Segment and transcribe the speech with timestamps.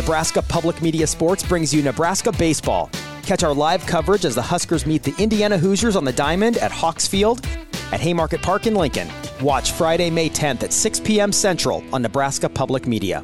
[0.00, 2.88] Nebraska Public Media Sports brings you Nebraska Baseball.
[3.22, 6.72] Catch our live coverage as the Huskers meet the Indiana Hoosiers on the Diamond at
[6.72, 7.46] Hawks Field
[7.92, 9.10] at Haymarket Park in Lincoln.
[9.42, 11.32] Watch Friday, May 10th at 6 p.m.
[11.32, 13.22] Central on Nebraska Public Media.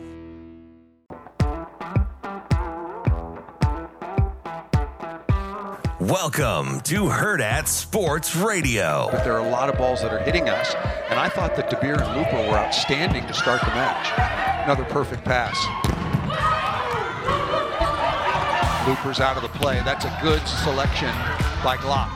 [5.99, 9.09] Welcome to Hurrdat Sports Radio.
[9.11, 10.75] But there are a lot of balls that are hitting us,
[11.09, 14.13] and I thought that DeBeer and Looper were outstanding to start the match.
[14.67, 15.57] Another perfect pass.
[18.87, 19.83] Looper's out of the play.
[19.85, 21.11] That's a good selection
[21.65, 22.11] by Glock.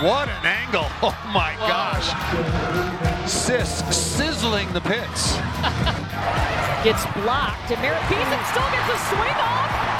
[0.00, 0.86] What an angle!
[1.02, 2.08] Oh my gosh!
[3.26, 5.34] Sisk sizzling the pits.
[6.84, 9.94] Gets blocked, and Merritt Beason still gets a swing off.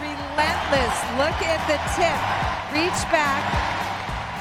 [0.00, 0.96] relentless.
[1.20, 2.18] Look at the tip.
[2.74, 3.79] Reach back.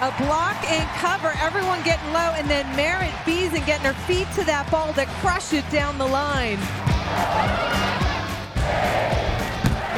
[0.02, 1.34] A block and cover.
[1.44, 2.32] Everyone getting low.
[2.40, 6.08] And then Merritt Beason getting her feet to that ball to crush it down the
[6.08, 6.56] line.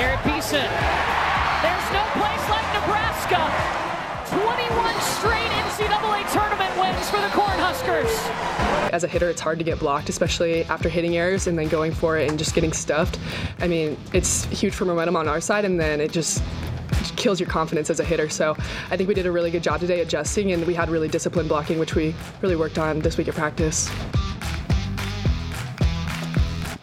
[0.01, 0.65] Merritt Beason.
[1.61, 3.45] There's no place like Nebraska.
[4.33, 8.09] 21 straight NCAA tournament wins for the Cornhuskers.
[8.91, 11.91] As a hitter, it's hard to get blocked, especially after hitting errors and then going
[11.93, 13.19] for it and just getting stuffed.
[13.59, 16.41] I mean, it's huge for momentum on our side, and then it just
[17.15, 18.29] kills your confidence as a hitter.
[18.29, 18.55] So
[18.89, 21.49] I think we did a really good job today adjusting, and we had really disciplined
[21.49, 23.89] blocking, which we really worked on this week of practice.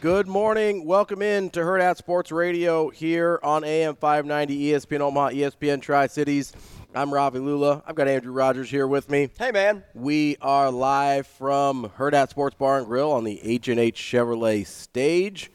[0.00, 0.84] Good morning.
[0.84, 6.52] Welcome in to Hurrdat Sports Radio here on AM 590 ESPN Omaha, ESPN Tri Cities.
[6.94, 7.82] I'm Ravi Lulla.
[7.86, 9.28] I've got Andrew Rogers here with me.
[9.38, 9.82] Hey, man.
[9.94, 15.50] We are live from Hurrdat Sports Bar and Grill on the H&H Chevrolet stage.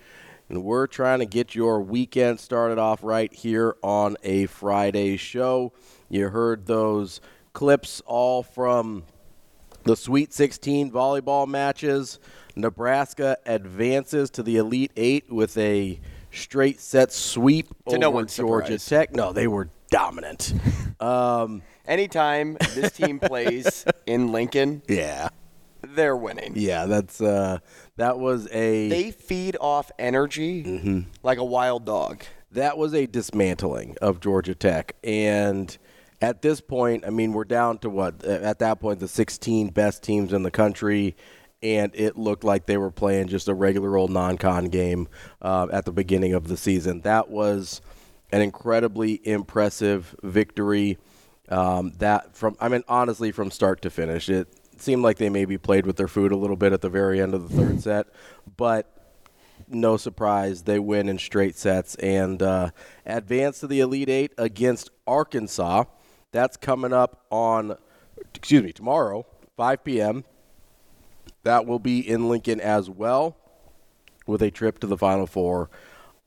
[0.49, 5.73] And we're trying to get your weekend started off right here on a Friday show.
[6.09, 7.21] You heard those
[7.53, 9.03] clips all from
[9.83, 12.19] the Sweet 16 volleyball matches.
[12.55, 15.99] Nebraska advances to the Elite Eight with a
[16.31, 19.07] straight set sweep to over no one's Georgia surprise.
[19.09, 19.15] Tech.
[19.15, 20.53] No, they were dominant.
[20.99, 25.27] um, Anytime this team plays in Lincoln, yeah,
[25.81, 26.53] they're winning.
[26.55, 27.59] yeah, that's uh,
[27.97, 30.99] that was a They feed off energy Mm-hmm.
[31.23, 32.23] like a wild dog.
[32.51, 34.95] that was a dismantling of Georgia Tech.
[35.03, 35.75] And
[36.21, 38.23] at this point, I mean, we're down to what?
[38.23, 41.15] At that point, the 16 best teams in the country.
[41.61, 45.07] And it looked like they were playing just a regular old non con game
[45.41, 47.01] uh, at the beginning of the season.
[47.01, 47.81] That was
[48.31, 50.97] an incredibly impressive victory.
[51.49, 54.47] Um, that from, I mean, honestly, from start to finish, it
[54.83, 57.33] seemed like they maybe played with their food a little bit at the very end
[57.33, 58.07] of the third set.
[58.57, 58.89] But
[59.67, 62.71] no surprise, they win in straight sets and uh,
[63.05, 65.85] advance to the Elite Eight against Arkansas.
[66.31, 67.77] That's coming up on,
[68.33, 69.25] excuse me, tomorrow,
[69.57, 70.23] 5 p.m.
[71.43, 73.37] That will be in Lincoln as well,
[74.25, 75.69] with a trip to the Final Four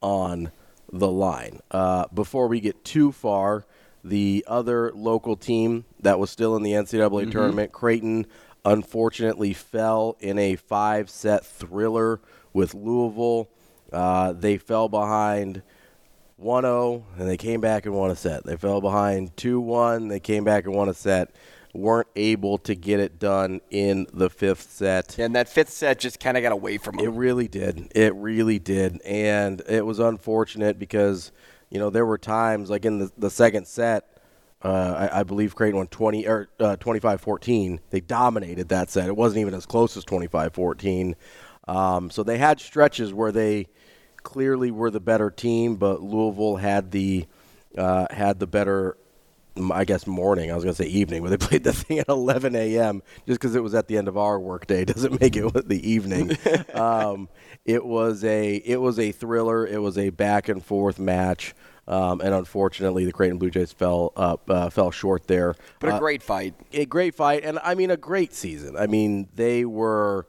[0.00, 0.53] on
[0.93, 1.61] the line.
[1.71, 3.65] Uh, before we get too far,
[4.05, 8.27] the other local team that was still in the NCAA tournament, Creighton,
[8.66, 12.21] unfortunately fell in a five set thriller
[12.53, 13.49] with Louisville.
[13.93, 15.62] Uh, they fell behind
[16.37, 18.44] 1 0, and they came back and won a set.
[18.44, 21.34] They fell behind 2 1, they came back and won a set.
[21.72, 25.19] Weren't able to get it done in the fifth set.
[25.19, 27.05] And that fifth set just kind of got away from them.
[27.05, 27.93] It really did.
[27.94, 29.00] It really did.
[29.03, 31.32] And it was unfortunate because,
[31.69, 34.16] you know, there were times, like in the, the second set,
[34.62, 37.78] uh, I, I believe Creighton won 20 or uh, 25-14.
[37.91, 39.09] They dominated that set.
[39.09, 41.15] It wasn't even as close as 25-14.
[41.69, 43.69] Um, so they had stretches where they
[44.22, 47.27] clearly were the better team, but Louisville had the
[47.77, 48.97] uh, had the better
[49.72, 50.50] I guess morning.
[50.50, 53.03] I was going to say evening, but they played the thing at 11 a.m.
[53.27, 56.37] just because it was at the end of our workday doesn't make it the evening.
[56.75, 57.28] um,
[57.65, 59.67] it was a it was a thriller.
[59.67, 61.55] It was a back and forth match,
[61.89, 65.55] um, and unfortunately, the Creighton Blue Jays fell up uh, fell short there.
[65.81, 66.55] But a Uh, great fight.
[66.73, 68.77] a great fight, and I mean a great season.
[68.77, 70.27] I mean they were,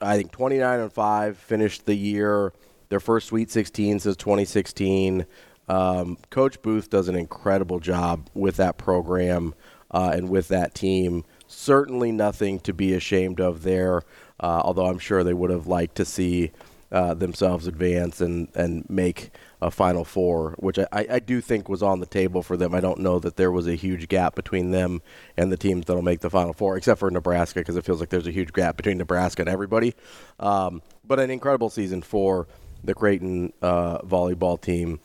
[0.00, 2.52] I think, 29 and five, finished the year
[2.90, 5.26] their first Sweet 16 since 2016.
[5.68, 9.54] Um, Coach Booth does an incredible job with that program
[9.90, 11.24] uh, and with that team.
[11.46, 14.02] Certainly nothing to be ashamed of there.
[14.38, 16.50] Uh, although I'm sure they would have liked to see
[16.92, 19.30] uh, themselves advance and, and make
[19.62, 22.74] a Final Four, which I, I do think was on the table for them.
[22.74, 25.02] I don't know that there was a huge gap between them
[25.36, 28.10] and the teams that'll make the Final Four, except for Nebraska, because it feels like
[28.10, 29.94] there's a huge gap between Nebraska and everybody.
[30.38, 32.46] Um, but an incredible season for
[32.82, 35.00] the Creighton uh, volleyball team.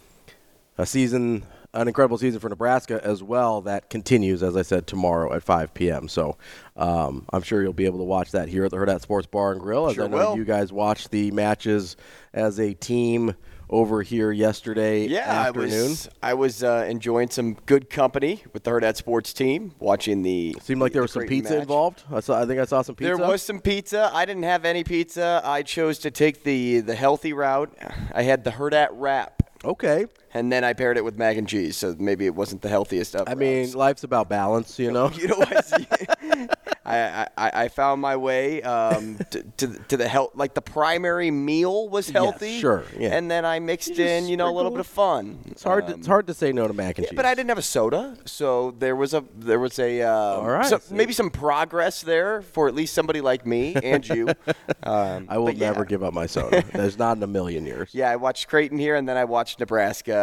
[0.77, 1.43] A season
[1.73, 3.61] an incredible season for Nebraska as well.
[3.61, 6.07] That continues, as I said, tomorrow at 5 p.m.
[6.07, 6.35] So
[6.75, 9.51] um, I'm sure you'll be able to watch that here at the Hurrdat Sports Bar
[9.51, 9.87] and Grill.
[9.87, 10.37] As Sure I know will.
[10.37, 11.95] you guys watch the matches
[12.33, 13.35] as a team
[13.69, 15.71] over here yesterday Yeah, afternoon.
[15.71, 20.23] I was I was uh, enjoying some good company with the Hurrdat Sports team, watching
[20.23, 20.55] the.
[20.61, 21.61] Seemed like there the was some pizza match.
[21.61, 22.03] involved.
[22.11, 22.41] I saw.
[22.41, 23.15] I think I saw some pizza.
[23.15, 24.09] There was some pizza.
[24.13, 25.41] I didn't have any pizza.
[25.43, 27.71] I chose to take the the healthy route.
[28.13, 30.05] I had the Hurrdat wrap, okay.
[30.33, 31.77] And then I paired it with mac and cheese.
[31.77, 33.27] So maybe it wasn't the healthiest of.
[33.29, 35.09] I mean, life's about balance, you know.
[35.15, 35.73] you know what?
[36.85, 40.31] I, I, I found my way um, to, to, the- to the health.
[40.33, 42.59] Like the primary meal was healthy.
[42.59, 43.09] sure, yeah.
[43.15, 45.39] And then I mixed You in, you know, a little bit of fun.
[45.47, 45.85] It's hard.
[45.87, 47.15] to, Um, it's hard to say no to mac and yeah, cheese.
[47.15, 50.49] but I didn't have a soda, so there was a there was a uh, All
[50.49, 50.65] right.
[50.65, 54.29] so- maybe some progress there for at least somebody like me and you.
[54.81, 55.67] Um, I will but yeah.
[55.69, 56.63] never give up my soda.
[56.73, 57.89] There's not in a million years.
[57.93, 60.15] Yeah, I watched Creighton here, and then I watched Nebraska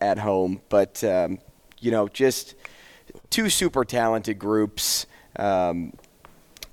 [0.00, 0.60] at home.
[0.68, 1.38] But um,
[1.80, 2.54] you know, just
[3.30, 5.06] two super talented groups.
[5.36, 5.92] Um,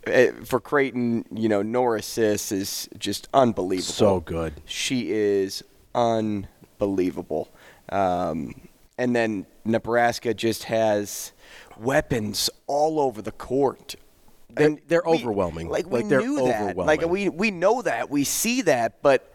[0.08, 3.94] eh, for Creighton, you know, Norah Sis is just unbelievable.
[3.94, 4.54] So good.
[4.66, 5.64] She is
[5.94, 7.50] unbelievable.
[7.90, 8.54] Um,
[8.98, 11.32] and then Nebraska just has
[11.78, 13.96] weapons all over the court.
[14.50, 15.70] They're- And they're we- overwhelming.
[15.70, 16.78] Like we Like, they're knew that.
[16.78, 18.10] Like we we know that.
[18.10, 19.34] We see that, but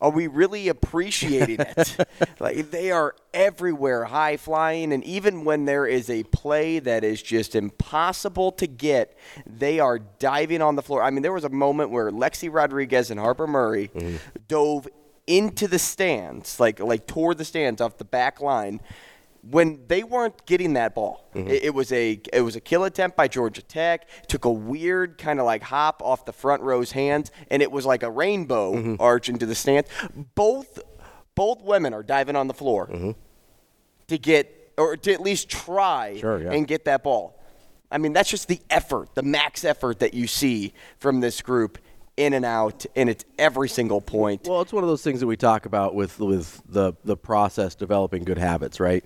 [0.00, 1.96] are we really appreciating it?
[2.40, 7.20] like they are everywhere, high flying, and even when there is a play that is
[7.22, 9.16] just impossible to get,
[9.46, 11.02] they are diving on the floor.
[11.02, 14.16] I mean, there was a moment where Lexi Rodriguez and Harper Murray Mm-hmm.
[14.46, 14.86] dove
[15.26, 18.80] into the stands, like like toward the stands off the back line.
[19.42, 21.48] When they weren't getting that ball, Mm-hmm.
[21.48, 24.08] it, it was a it was a kill attempt by Georgia Tech.
[24.28, 27.86] Took a weird kind of like hop off the front row's hands, and it was
[27.86, 28.94] like a rainbow Mm-hmm.
[29.00, 29.88] arch into the stands.
[30.34, 30.80] Both
[31.34, 33.14] both women are diving on the floor
[34.08, 36.50] to get or to at least try Sure, yeah.
[36.52, 37.34] and get that ball.
[37.90, 41.78] I mean, that's just the effort, the max effort that you see from this group
[42.16, 44.46] in and out, and it's every single point.
[44.46, 47.74] Well, it's one of those things that we talk about with with the the process
[47.76, 49.04] developing good habits, right?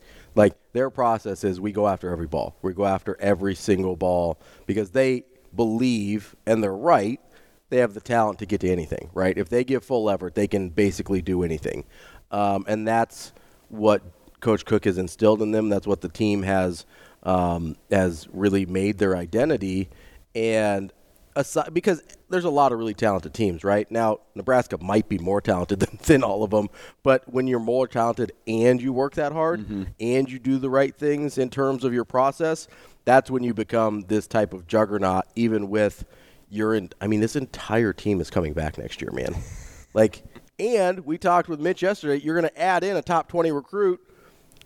[0.73, 2.57] Their process is we go after every ball.
[2.63, 5.25] We go after every single ball because they
[5.55, 7.21] believe and they're right.
[7.69, 9.37] They have the talent to get to anything, right?
[9.37, 11.85] If they give full effort, they can basically do anything,
[12.31, 13.33] um, and that's
[13.69, 14.03] what
[14.41, 15.71] Coach Cook has instilled in them.
[15.71, 16.85] That's what the team has
[17.23, 19.89] um, has really made their identity,
[20.35, 20.93] and
[21.37, 23.91] aside, because there's a lot of really talented teams, right?
[23.91, 26.69] Now, Nebraska might be more talented than, than all of them,
[27.03, 29.85] but when you're more talented and you work that hard mm-hmm.
[30.01, 32.69] and you do the right things in terms of your process,
[33.05, 36.05] that's when you become this type of juggernaut, even with
[36.51, 39.35] your, in, I mean, this entire team is coming back next year, man.
[39.95, 40.23] like,
[40.59, 44.01] and we talked with Mitch yesterday, you're going to add in a top 20 recruit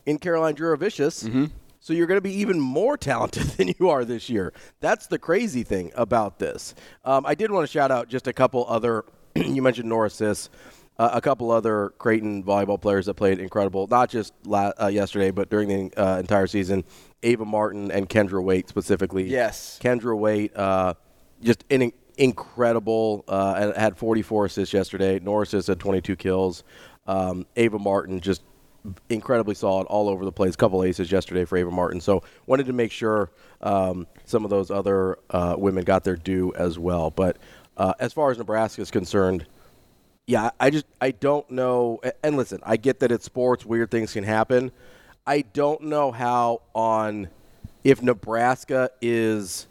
[0.04, 1.24] in Caroline Jurevicius.
[1.24, 1.46] Mm-hmm.
[1.86, 4.52] So you're going to be even more talented than you are this year.
[4.80, 6.74] That's the crazy thing about this.
[7.04, 9.04] Um, I did want to shout out just a couple other.
[9.36, 10.50] you mentioned Norah Sis,
[10.98, 15.30] uh, a couple other Creighton volleyball players that played incredible, not just la- uh, yesterday,
[15.30, 16.82] but during the uh, entire season.
[17.22, 19.28] Ava Martin and Kendra Wait specifically.
[19.28, 19.78] Yes.
[19.80, 20.94] Kendra Wait, uh,
[21.40, 23.24] just in- incredible.
[23.28, 25.20] Uh, and had 44 assists yesterday.
[25.20, 26.64] Norah Sis had 22 kills.
[27.06, 28.42] Um, Ava Martin just
[29.08, 30.56] incredibly solid all over the place.
[30.56, 32.00] Couple aces yesterday for Ava Martin.
[32.00, 33.30] So wanted to make sure
[33.60, 37.10] um, some of those other uh, women got their due as well.
[37.10, 37.36] But
[37.76, 39.46] uh, as far as Nebraska is concerned,
[40.26, 42.00] yeah, I just I don't know.
[42.22, 44.72] And listen, I get that it's sports, weird things can happen.
[45.26, 47.28] I don't know how on
[47.84, 49.66] if Nebraska is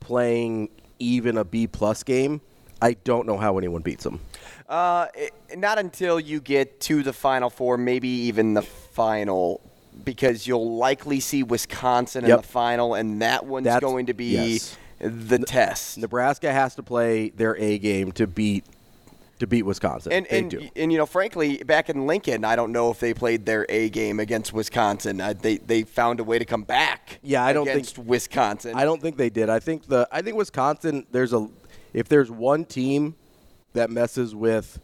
[0.00, 0.68] playing
[0.98, 2.40] even a B plus game.
[2.80, 4.20] I don't know how anyone beats them.
[4.68, 9.60] Uh, it- not until you get to the Final Four, maybe even the final,
[10.04, 14.56] because you'll likely see Wisconsin in the final, and that one's That's- going to be
[14.56, 14.76] yes.
[14.98, 15.98] the test.
[15.98, 18.64] Nebraska has to play their A game to beat
[19.38, 20.12] to beat Wisconsin.
[20.12, 20.68] And they and, do.
[20.76, 23.90] and you know, frankly, back in Lincoln, I don't know if they played their A
[23.90, 25.20] game against Wisconsin.
[25.20, 27.18] Uh, they they found a way to come back.
[27.22, 28.74] Yeah, I don't think- Wisconsin.
[28.74, 29.50] I don't think they did.
[29.50, 31.06] I think the I think Wisconsin.
[31.12, 31.48] There's a
[31.92, 33.14] if there's one team
[33.76, 34.78] that messes with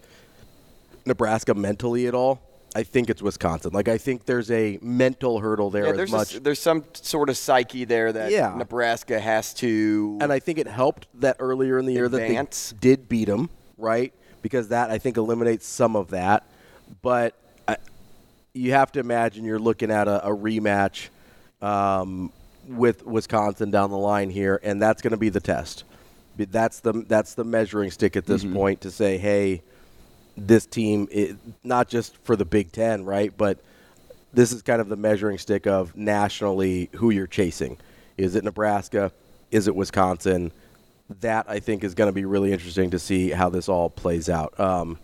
[1.04, 2.40] Nebraska mentally at all,
[2.74, 3.72] I think it's Wisconsin.
[3.72, 6.34] Like I think there's a mental hurdle there Yeah, as there's much.
[6.36, 8.54] a, there's some sort of psyche there that Yeah.
[8.56, 10.18] Nebraska has to.
[10.22, 12.70] and I think it helped that earlier in the year Advance.
[12.70, 14.12] that they did beat them, right?
[14.40, 16.46] Because that I think eliminates some of that.
[17.02, 17.34] But
[17.68, 17.76] I,
[18.54, 21.08] you have to imagine you're looking at a, a rematch
[21.60, 22.32] um,
[22.68, 25.84] with Wisconsin down the line here, and that's going to be the test.
[26.36, 29.62] But That's the that's the measuring stick at this point to say, hey,
[30.36, 33.36] this team, i not just for the Big Ten, right?
[33.36, 33.58] But
[34.32, 37.76] this is kind of the measuring stick of nationally who you're chasing.
[38.16, 39.12] Is it Nebraska?
[39.50, 40.52] Is it Wisconsin?
[41.20, 44.30] That I think is going to be really interesting to see how this all plays
[44.30, 44.58] out.
[44.58, 44.98] Um,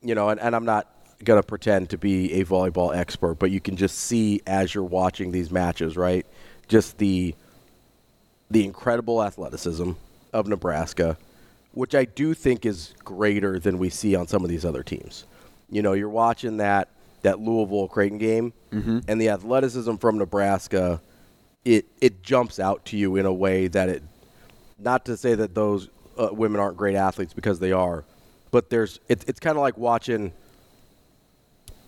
[0.00, 0.88] you know, and, and I'm not
[1.24, 4.84] going to pretend to be a volleyball expert, but you can just see as you're
[4.84, 6.24] watching these matches, right?
[6.68, 7.34] Just the
[8.50, 9.92] the incredible athleticism
[10.32, 11.16] of Nebraska,
[11.72, 15.24] which I do think is greater than we see on some of these other teams.
[15.70, 16.88] You know, you're watching that
[17.22, 18.98] that Louisville Creighton game, Mm-hmm.
[19.08, 21.00] and the athleticism from Nebraska,
[21.64, 24.02] it it jumps out to you in a way that it.
[24.78, 28.04] Not to say that those uh, women aren't great athletes because they are,
[28.50, 30.32] but there's it's it's kind of like watching.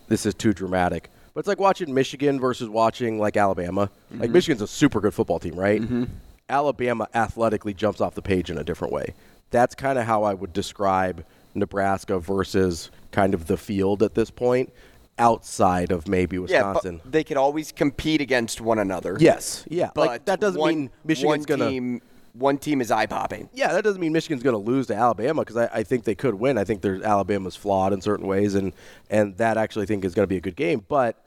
[0.09, 3.91] This is too dramatic, but it's like watching Michigan versus watching like Alabama.
[4.11, 4.33] Like Mhm.
[4.33, 5.81] Michigan's a super good football team, right?
[5.81, 6.09] Mhm.
[6.51, 9.15] Alabama athletically jumps off the page in a different way.
[9.51, 14.31] That's kind of how I would describe Nebraska versus kind of the field at this
[14.31, 14.73] point,
[15.19, 16.95] outside of maybe Wisconsin.
[16.97, 19.17] Yeah, but they could always compete against one another.
[19.21, 22.01] Yes, yeah, But like, that doesn't one, mean Michigan's gonna- Team,
[22.33, 23.49] one team is eye popping.
[23.53, 26.15] Yeah, that doesn't mean Michigan's going to lose to Alabama because I, I think they
[26.15, 26.59] could win.
[26.59, 28.73] I think there's Alabama's flawed in certain ways, and
[29.11, 30.85] and that actually I think is going to be a good game.
[30.89, 31.21] But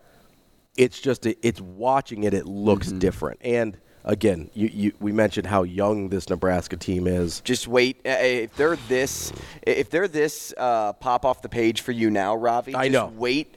[0.77, 3.00] it's just a, it's watching it, it looks Mm-hmm.
[3.00, 3.39] different.
[3.44, 7.42] And again, you, you we mentioned how young this Nebraska team is.
[7.42, 7.98] Just wait.
[8.06, 9.32] uh, If they're this,
[9.64, 13.14] if they're this uh, pop off the page for you now, Ravi, I just know.
[13.18, 13.56] Wait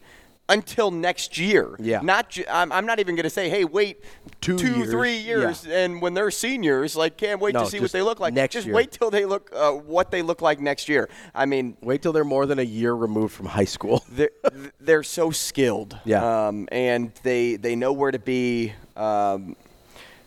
[0.49, 1.75] until next year.
[1.81, 2.01] Yeah.
[2.03, 2.31] Not.
[2.31, 4.05] Ju- I'm, I'm not even going to say, hey, wait
[4.41, 7.91] Two years, three years, and when they're seniors, like, can't wait No, to see what
[7.91, 8.33] they look like.
[8.33, 8.77] next just year.
[8.77, 11.09] wait till they look uh, what they look like next year.
[11.35, 14.05] I mean, Wait till they're more than a year removed from high school.
[14.13, 14.31] they're,
[14.79, 15.99] they're so skilled.
[16.05, 16.47] Yeah.
[16.47, 18.73] Um, and they they know where to be.
[18.97, 19.57] Um,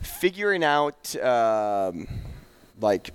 [0.00, 2.06] figuring out um,
[2.80, 3.10] like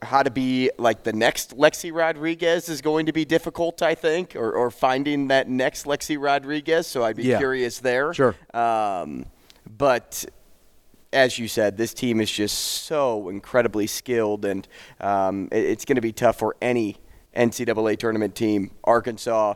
[0.00, 4.36] how to be like the next Lexi Rodriguez is going to be difficult, I think,
[4.36, 6.86] or, or finding that next Lexi Rodriguez.
[6.86, 7.38] So I'd be Yeah.
[7.38, 8.14] curious there.
[8.14, 8.34] Sure.
[8.54, 9.26] Um,
[9.76, 10.24] but
[11.12, 14.68] as you said, this team is just so incredibly skilled, and
[15.00, 16.96] um, it- it's going to be tough for any
[17.34, 18.70] NCAA tournament team.
[18.84, 19.54] Arkansas,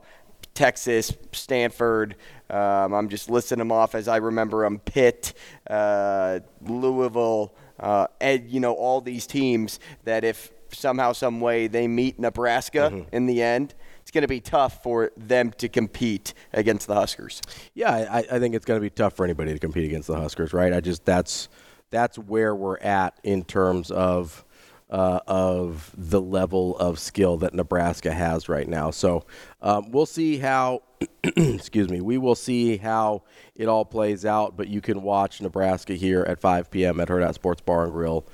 [0.55, 2.17] Texas, Stanford.
[2.51, 4.79] Um, I'm just listing them off as I remember them.
[4.79, 5.33] Pitt,
[5.69, 11.87] uh, Louisville, uh, and you know all these teams that if somehow, some way they
[11.87, 16.87] meet Nebraska in the end, it's going to be tough for them to compete against
[16.87, 17.41] the Huskers.
[17.75, 20.17] Yeah, I, I think it's going to be tough for anybody to compete against the
[20.17, 20.73] Huskers, right?
[20.73, 21.49] I just that's
[21.91, 24.45] that's where we're at in terms of
[24.93, 28.91] uh, of the level of skill that Nebraska has right now.
[28.91, 29.25] So
[29.61, 30.83] um, we'll see how.
[31.37, 32.01] excuse me.
[32.01, 33.23] We will see how
[33.57, 34.57] it all plays out.
[34.57, 37.01] But you can watch Nebraska here at 5 p.m.
[37.01, 38.25] at Hurrdat Sports Bar and Grill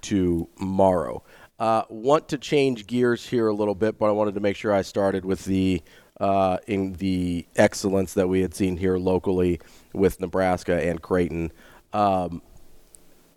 [0.00, 1.22] tomorrow.
[1.58, 4.72] Uh, want to change gears here a little bit, but I wanted to make sure
[4.72, 5.82] I started with the
[6.20, 9.60] uh, in the excellence that we had seen here locally
[9.92, 11.52] with Nebraska and Creighton.
[11.92, 12.40] Um,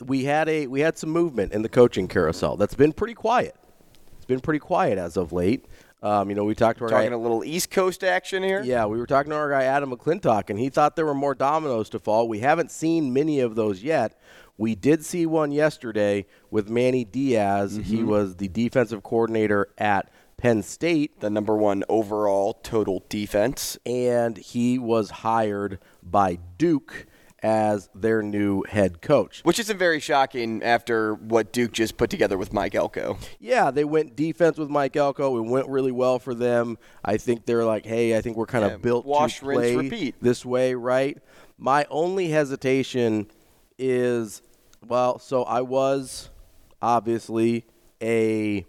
[0.05, 2.57] we had a we had some movement in the coaching carousel.
[2.57, 3.55] That's been pretty quiet.
[4.17, 5.65] It's been pretty quiet as of late.
[6.03, 8.61] Um, you know, we talked to our Talking guy, a little East Coast action here.
[8.63, 11.33] yeah, we were talking to our guy Adam McClintock, and he thought there were more
[11.33, 12.27] dominoes to fall.
[12.27, 14.19] We haven't seen many of those yet.
[14.59, 17.79] We did see one yesterday with Manny Diaz.
[17.83, 23.77] He was the defensive coordinator at Penn State, the number one overall total defense.
[23.85, 27.07] and he was hired by Duke
[27.43, 29.41] as their new head coach.
[29.43, 33.17] Which isn't very shocking after what Duke just put together with Mike Elko.
[33.39, 35.37] Yeah, they went defense with Mike Elko.
[35.37, 36.77] It went really well for them.
[37.05, 39.57] I think they're like, hey, I think we're kind Yeah, of built wash, to rinse,
[39.59, 40.15] play repeat.
[40.21, 41.17] this way, right?
[41.59, 43.27] My only hesitation
[43.77, 44.41] is,
[44.87, 46.29] well, so I was
[46.81, 47.65] obviously
[48.01, 48.65] a,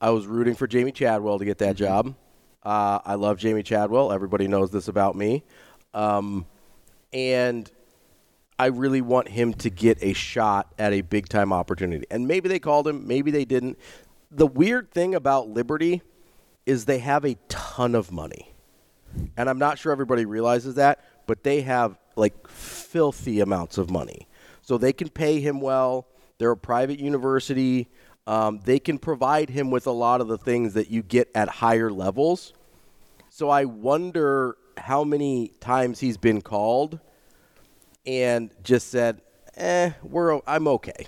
[0.00, 1.84] I was rooting for Jamey Chadwell to get that Mm-hmm.
[1.84, 2.14] job.
[2.62, 4.10] Uh, I love Jamey Chadwell.
[4.12, 5.44] Everybody knows this about me.
[5.92, 6.46] Um,
[7.14, 7.70] and
[8.58, 12.06] I really want him to get a shot at a big time opportunity.
[12.10, 13.78] And maybe they called him, maybe they didn't.
[14.30, 16.02] The weird thing about Liberty
[16.66, 18.52] is they have a ton of money.
[19.36, 24.26] And I'm not sure everybody realizes that, but they have like filthy amounts of money.
[24.62, 26.06] So they can pay him well.
[26.38, 27.88] They're a private university.
[28.26, 31.48] Um, they can provide him with a lot of the things that you get at
[31.48, 32.54] higher levels.
[33.30, 37.00] So I wonder how many times he's been called
[38.06, 39.22] and just said,
[39.56, 41.06] "Eh, we're I'm okay."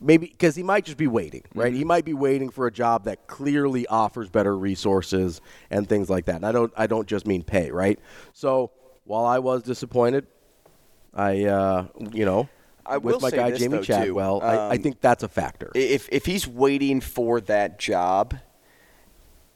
[0.00, 1.72] Maybe because he might just be waiting, right?
[1.72, 6.26] He might be waiting for a job that clearly offers better resources and things like
[6.26, 6.36] that.
[6.36, 7.98] And I don't I don't just mean pay, right?
[8.32, 8.70] So
[9.04, 10.26] while I was disappointed,
[11.14, 12.48] I uh, you know
[12.84, 13.82] I with my guy this, Jamey though.
[13.82, 15.70] Chadwell, I, I Um, think that's a factor.
[15.74, 18.36] If if he's waiting for that job,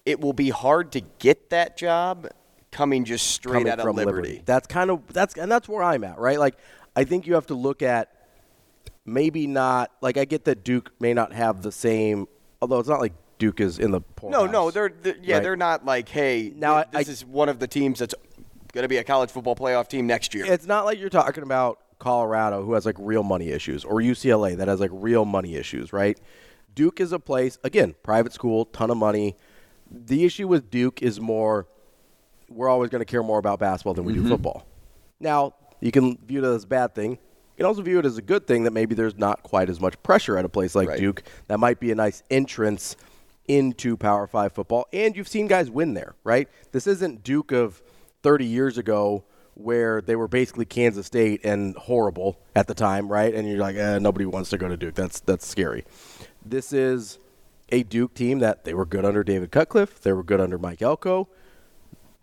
[0.06, 2.28] it will be hard to get that job
[2.72, 4.42] coming just straight coming out of from Liberty.
[4.44, 6.38] That's kind of that's and that's where I'm at, right?
[6.38, 6.56] Like
[6.96, 8.12] I think you have to look at
[9.04, 12.26] maybe not like I get that Duke may not have the same
[12.62, 15.42] although it's not like Duke is in the No, poorhouse, no, they're, they're yeah, right?
[15.42, 18.14] they're not like, hey, Now, th- this I- is one of the teams that's
[18.74, 20.44] going to be a college football playoff team next year.
[20.46, 24.56] It's not like you're talking about Colorado who has like real money issues or UCLA
[24.58, 26.20] that has like real money issues, right?
[26.74, 29.36] Duke is a place again, private school, ton of money.
[29.90, 31.66] The issue with Duke is more
[32.50, 34.24] we're always going to care more about basketball than we Mm-hmm.
[34.24, 34.66] do football.
[35.18, 37.12] Now, you can view it as a bad thing.
[37.12, 37.18] You
[37.64, 40.02] can also view it as a good thing that maybe there's not quite as much
[40.02, 40.98] pressure at a place like Right.
[40.98, 41.22] Duke.
[41.48, 42.96] That might be a nice entrance
[43.48, 44.86] into Power Five football.
[44.92, 46.48] And you've seen guys win there, right?
[46.72, 47.82] This isn't Duke of
[48.22, 53.34] 30 years ago where they were basically Kansas State and horrible at the time, right?
[53.34, 54.94] And you're like, eh, nobody wants to go to Duke.
[54.94, 55.84] That's that's scary.
[56.44, 57.18] This is
[57.70, 60.00] a Duke team that they were good under David Cutcliffe.
[60.00, 61.28] They were good under Mike Elko.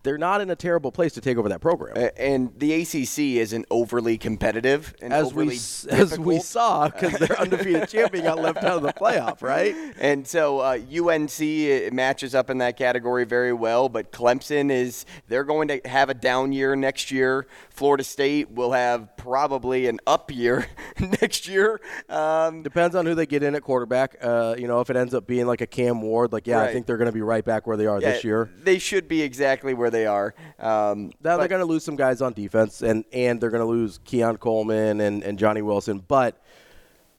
[0.08, 2.12] They're not in a terrible place to take over that program.
[2.16, 7.14] And the ACC isn't overly competitive and as we overly s- as we saw because
[7.20, 9.76] their undefeated champion got left out of the playoff, right?
[10.00, 15.06] And so uh, UNC it matches up in that category very well, but Clemson is
[15.28, 17.46] they're going to have a down year next year.
[17.70, 20.68] Florida State will have probably an up year
[21.22, 21.82] next year.
[22.10, 24.16] Um, Depends on who they get in at quarterback.
[24.22, 26.72] Uh, you know, if it ends up being like a Cam Ward, like yeah, I
[26.74, 28.50] think they're going to be right back where they are this year.
[28.64, 30.36] they should be exactly where they are.
[30.60, 33.70] Um, Now they're going to lose some guys on defense, and and they're going to
[33.70, 36.42] lose Keon Coleman and, and Johnny Wilson, but.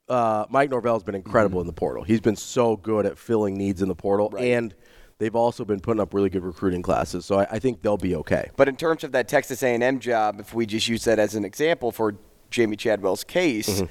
[0.08, 2.02] Uh, Mike Norvell's been incredible in the portal.
[2.02, 4.42] He's been so good at filling needs in the portal, Right.
[4.52, 4.74] and
[5.18, 7.26] they've also been putting up really good recruiting classes.
[7.26, 8.48] So I, I think they'll be okay.
[8.56, 11.44] But in terms of that Texas A&M job, if we just use that as an
[11.44, 12.14] example for
[12.50, 13.84] Jamey Chadwell's case, Mm-hmm.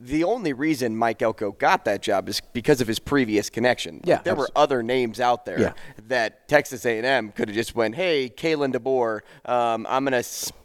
[0.00, 4.00] The only reason Mike Elko got that job is because of his previous connection.
[4.04, 5.72] Yeah, there were other names out there Yeah.
[6.08, 9.20] that Texas A&M could have just went, "Hey, Kalen DeBoer,
[9.50, 10.22] um, I'm gonna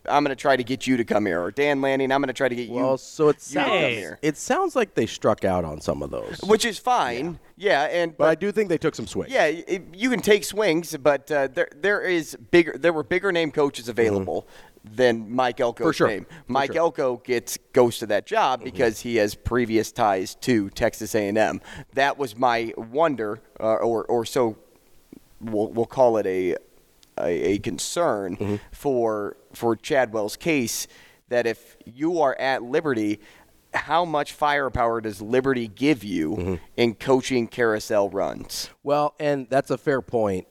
[0.07, 2.49] I'm gonna try to get you to come here," or Dan Lanning, I'm gonna try
[2.49, 2.97] to get Well, you.
[2.97, 4.19] so it you to come sounds here.
[4.21, 7.39] it sounds like they struck out on some of those, which is fine.
[7.55, 9.31] Yeah, and but I do think they took some swings.
[9.33, 12.75] yeah, it, you can take swings, but uh, there there is bigger.
[12.77, 14.47] There were bigger name coaches available
[14.83, 15.89] than Mike Elko's Mm-hmm.
[15.89, 16.07] For sure.
[16.07, 16.25] name.
[16.47, 16.73] Mike sure.
[16.75, 16.79] Mm-hmm.
[16.79, 21.61] Elko gets goes to that job because he has previous ties to Texas A&M.
[21.93, 24.57] That was my wonder, uh, or or so
[25.41, 26.55] we'll we'll call it a
[27.19, 28.55] a, a concern Mm-hmm.
[28.71, 30.87] for for Chadwell's case
[31.27, 33.19] that if you are at Liberty.
[33.71, 36.55] How much firepower does Liberty give you Mm-hmm.
[36.75, 38.71] in coaching carousel runs?
[38.81, 40.47] Well, and that's a fair point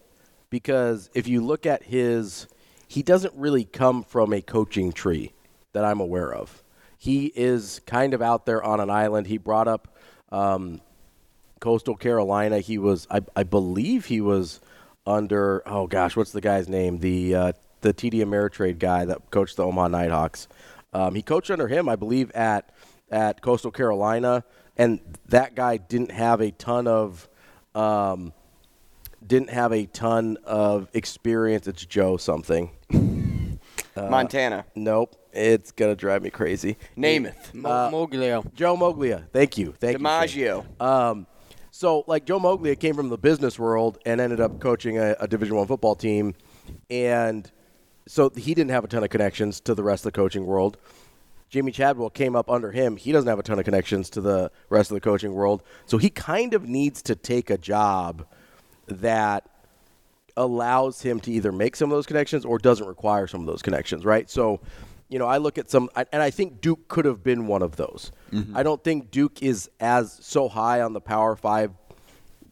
[0.50, 2.46] because if you look at his,
[2.88, 5.32] he doesn't really come from a coaching tree
[5.72, 6.62] that I'm aware of.
[6.96, 9.26] He is kind of out there on an island.
[9.26, 9.96] He brought up
[10.32, 10.80] um,
[11.60, 12.58] Coastal Carolina.
[12.58, 14.60] He was, I, I believe, he was
[15.06, 15.62] under.
[15.66, 16.98] Oh gosh, what's the guy's name?
[16.98, 20.48] The uh, the TD Ameritrade guy that coached the Omaha Nighthawks.
[20.92, 22.72] Um, he coached under him, I believe, at
[23.10, 24.44] at Coastal Carolina,
[24.76, 27.28] and that guy didn't have a ton of.
[27.74, 28.32] Um,
[29.24, 31.66] didn't have a ton of experience.
[31.66, 32.70] It's Joe something.
[33.96, 34.64] Montana.
[34.74, 35.16] Nope.
[35.32, 36.76] It's gonna drive me crazy.
[36.96, 37.50] Namath.
[37.64, 38.52] Uh, Moglio.
[38.54, 39.28] Joe Moglia.
[39.32, 39.72] Thank you.
[39.78, 40.04] Thank you.
[40.04, 40.80] DiMaggio.
[40.80, 41.26] Um,
[41.70, 45.28] so like Joe Moglia came from the business world and ended up coaching a, a
[45.28, 46.34] Division One football team,
[46.90, 47.50] and
[48.06, 50.78] so he didn't have a ton of connections to the rest of the coaching world.
[51.52, 52.96] Jamey Chadwell came up under him.
[52.96, 55.62] He doesn't have a ton of connections to the rest of the coaching world.
[55.86, 58.26] So he kind of needs to take a job
[58.86, 59.48] that
[60.38, 63.60] allows him to either make some of those connections or doesn't require some of those
[63.60, 64.30] connections, right?
[64.30, 64.60] So,
[65.08, 67.76] you know, I look at some, and I think Duke could have been one of
[67.76, 68.12] those.
[68.56, 71.72] I don't think Duke is as so high on the Power Five,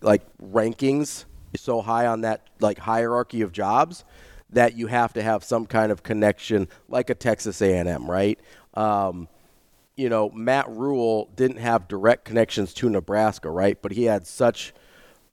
[0.03, 4.05] like rankings, so high on that like hierarchy of jobs
[4.51, 8.39] that you have to have some kind of connection, like a Texas A&M, right?
[8.75, 9.29] Um,
[9.97, 13.81] you know, Matt Rhule didn't have direct connections to Nebraska, right?
[13.81, 14.75] But he had such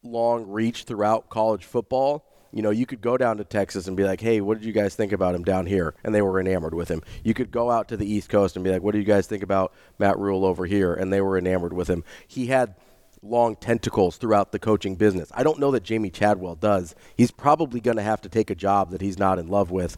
[0.04, 2.26] long reach throughout college football.
[2.54, 4.74] You know, you could go down to Texas and be like, "Hey, what did you
[4.74, 7.02] guys think about him down here?" And they were enamored with him.
[7.24, 9.26] You could go out to the East Coast and be like, "What do you guys
[9.26, 12.04] think about Matt Rhule over here?" And they were enamored with him.
[12.28, 12.76] He had
[13.24, 15.32] long tentacles throughout the coaching business.
[15.34, 16.94] I don't know that Jamey Chadwell does.
[17.16, 19.98] He's probably going to have to take a job that he's not in love with,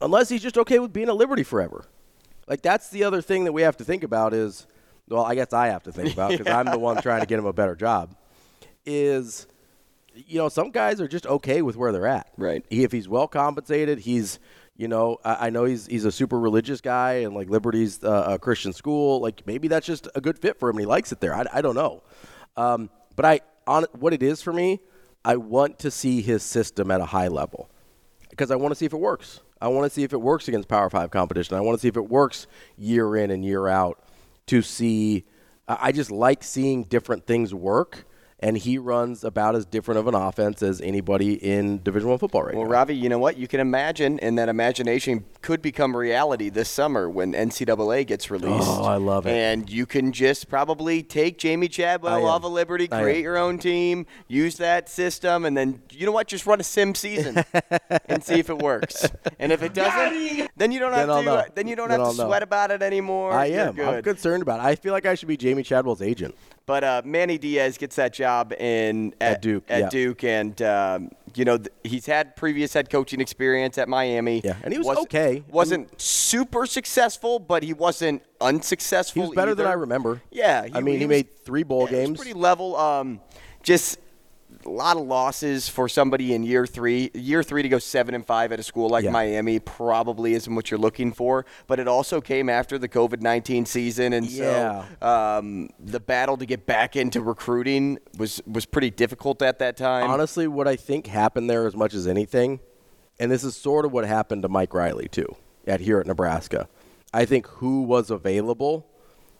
[0.00, 1.84] unless he's just okay with being at Liberty forever.
[2.48, 4.66] Like that's the other thing that we have to think about is,
[5.08, 7.38] well, I guess I have to think about because I'm the one trying to get
[7.38, 8.16] him a better job.
[8.84, 9.46] Is
[10.14, 12.30] you know some guys are just okay with where they're at.
[12.36, 12.64] Right.
[12.70, 14.38] He, if he's well compensated, he's
[14.76, 18.24] you know I, I know he's he's a super religious guy and like Liberty's uh,
[18.34, 19.20] a Christian school.
[19.20, 21.34] Like maybe that's just a good fit for him and he likes it there.
[21.34, 22.02] I, I don't know.
[22.56, 24.80] Um, but I on what it is for me,
[25.24, 27.70] I want to see his system at a high level.
[28.30, 29.40] because I want to see if it works.
[29.60, 31.56] I want to see if it works against Power Five competition.
[31.56, 32.46] I want to see if it works
[32.76, 34.02] year in and year out
[34.46, 35.24] to see.
[35.68, 38.04] I just like seeing different things work
[38.42, 42.42] and he runs about as different of an offense as anybody in Division One football
[42.42, 42.70] right well, now.
[42.70, 43.36] Well, Ravi, you know what?
[43.36, 48.68] You can imagine, and that imagination could become reality this summer when NCAA gets released.
[48.68, 49.30] Oh, I love it.
[49.30, 54.06] And you can just probably take Jamey Chadwell off of Liberty, create your own team,
[54.26, 56.26] use that system, and then you know what?
[56.26, 57.44] Just run a sim season
[58.06, 59.06] and see if it works.
[59.38, 61.46] And if it doesn't, then you don't have then to.
[61.54, 62.26] Then you don't then have I'll to know.
[62.26, 63.32] sweat about it anymore.
[63.32, 63.76] I am.
[63.76, 63.86] Good.
[63.86, 64.64] I'm concerned about it.
[64.64, 66.34] I feel like I should be Jamey Chadwell's agent.
[66.66, 69.88] But uh, Manny Diaz gets that job in at, At Duke, At yeah.
[69.88, 74.40] Duke, and um, you know th- he's had previous head coaching experience at Miami.
[74.44, 75.44] Yeah, and he was Wasn't- okay.
[75.48, 79.22] Wasn't super successful, but he wasn't unsuccessful.
[79.22, 79.66] He was better than.
[79.66, 80.22] I remember.
[80.30, 82.18] Yeah, I mean, he, was- made three bowl yeah, games.
[82.18, 82.76] pretty level.
[82.76, 83.20] Um,
[83.62, 83.98] just
[84.64, 87.10] a lot of losses for somebody in year three.
[87.14, 89.10] Year three to go seven and five at a school like Yeah.
[89.10, 91.44] Miami probably isn't what you're looking for.
[91.66, 94.84] But it also came after the COVID nineteen season, and Yeah.
[95.00, 99.76] so um, the battle to get back into recruiting was was pretty difficult at that
[99.76, 100.10] time.
[100.10, 102.60] Honestly, what I think happened there as much as anything,
[103.18, 105.36] and this is sort of what happened to Mike Riley too,
[105.66, 106.68] at here at Nebraska.
[107.14, 108.86] I think who was available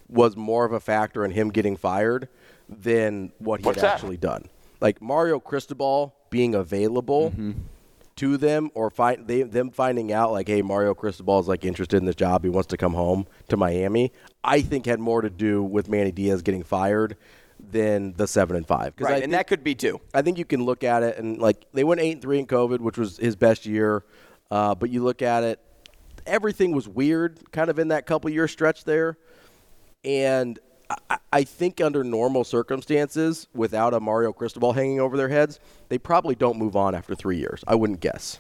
[0.09, 2.29] was more of a factor in him getting fired
[2.69, 3.95] than what he What's had that?
[3.95, 4.47] actually done.
[4.83, 7.53] Like Mario Cristobal being available Mm-hmm.
[8.17, 11.97] to them, or find they, them finding out like, hey, Mario Cristobal is like interested
[11.97, 12.45] in this job.
[12.45, 14.13] He wants to come home to Miami.
[14.45, 17.17] I think had more to do with Manny Diaz getting fired
[17.59, 18.93] than the seven and five.
[18.99, 20.01] right, I and think- that could be too.
[20.13, 22.47] I think you can look at it and like they went eight and three in
[22.47, 24.05] COVID, which was his best year.
[24.51, 25.59] Uh, but you look at it,
[26.27, 29.17] everything was weird, kind of in that couple year stretch there.
[30.05, 30.59] And
[31.33, 36.35] I, think under normal circumstances, without a Mario Cristobal hanging over their heads, they probably
[36.35, 37.63] don't move on after three years.
[37.67, 38.39] I wouldn't guess.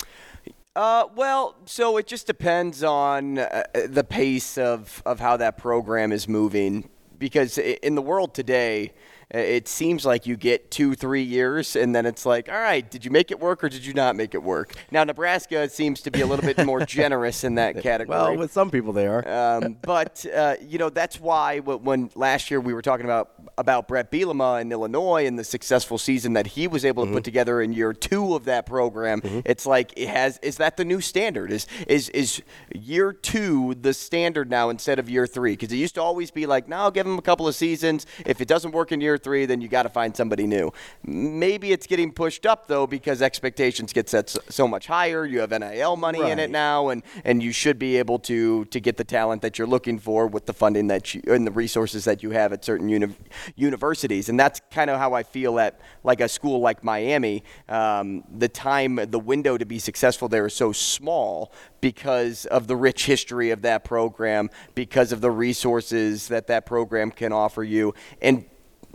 [0.74, 6.12] Uh, well, so it just depends on uh, the pace of, of how that program
[6.12, 6.88] is moving.
[7.18, 8.92] Because in the world today, uh,
[9.32, 13.04] it seems like you get two, three years, and then it's like, all right, did
[13.04, 14.74] you make it work or did you not make it work?
[14.90, 18.18] Now, Nebraska seems to be a little bit more generous in that category.
[18.18, 19.26] Well, with some people they are.
[19.26, 23.88] Um, but uh, you know that's why when last year we were talking about about
[23.88, 27.60] Bret Bielema in Illinois and the successful season that he was able to put together
[27.62, 31.50] in year two of that program, it's like it has is that the new standard?
[31.50, 32.42] Is is is
[32.74, 35.52] year two the standard now instead of year three?
[35.52, 38.06] Because it used to always be like, no, give him a couple of seasons.
[38.26, 40.72] If it doesn't work in year three, then you got to find somebody new.
[41.04, 45.26] Maybe it's getting pushed up though because expectations get set so, much higher.
[45.26, 48.80] You have NIL money in it now, and and you should be able to to
[48.80, 52.04] get the talent that you're looking for with the funding that you and the resources
[52.04, 53.14] that you have at certain uni-
[53.56, 54.28] universities.
[54.28, 57.44] And that's kind of how I feel at like a school like Miami.
[57.68, 62.76] Um, the time, the window to be successful there is so small because of the
[62.76, 67.94] rich history of that program, because of the resources that that program can offer you,
[68.20, 68.44] and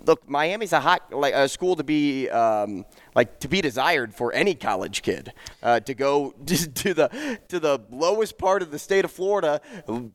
[0.05, 4.33] look, Miami's a hot like a school to be um, like to be desired for
[4.33, 5.33] any college kid
[5.63, 9.62] uh, to go to the to the lowest part of the state of Florida,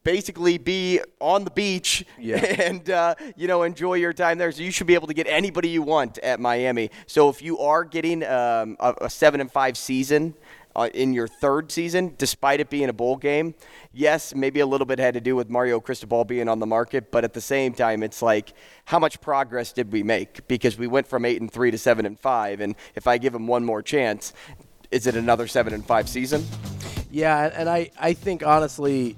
[0.05, 2.37] basically be on the beach Yeah.
[2.59, 4.53] and uh, you know enjoy your time there.
[4.53, 6.91] So you should be able to get anybody you want at Miami.
[7.07, 10.35] So if you are getting um, a, a seven and five season.
[10.75, 13.55] Uh, in your third season, despite it being a bowl game,
[13.93, 17.11] yes, maybe a little bit had to do with Mario Cristobal being on the market,
[17.11, 18.55] but at the same time, it's like
[18.87, 20.47] how much progress did we make?
[20.49, 23.35] Because we went from eight and three to seven and five, and if I give
[23.35, 24.33] him one more chance,
[24.91, 26.45] is it another seven and five season?
[27.11, 29.17] Yeah, and I, I think honestly,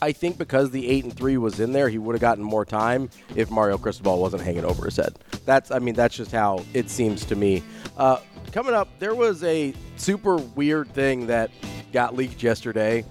[0.00, 2.64] I think because the eight and three was in there, he would have gotten more
[2.64, 5.18] time if Mario Cristobal wasn't hanging over his head.
[5.44, 7.62] That's I mean that's just how it seems to me.
[7.96, 8.18] Uh,
[8.52, 11.50] coming up, there was a super weird thing that
[11.92, 13.04] got leaked yesterday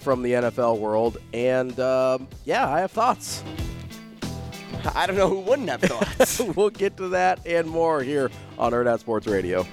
[0.00, 3.42] from the NFL world, and um, yeah, I have thoughts.
[4.94, 6.40] I don't know who wouldn't have thoughts.
[6.56, 9.66] we'll get to that and more here on Hurrdat Sports Radio.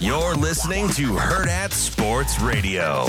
[0.00, 3.06] You're listening to Hurrdat Sports Radio.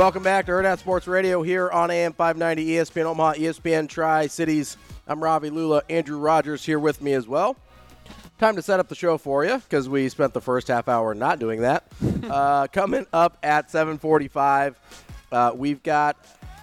[0.00, 4.78] Welcome back to Hurrdat Sports Radio here on AM 590 ESPN Omaha, ESPN Tri Cities.
[5.06, 5.82] I'm Ravi Lulla.
[5.90, 7.54] Andrew Rogers here with me as well.
[8.38, 11.14] Time to set up the show for you because we spent the first half hour
[11.14, 11.84] not doing that.
[12.30, 14.74] uh, coming up at 7:45,
[15.32, 16.16] uh, we've got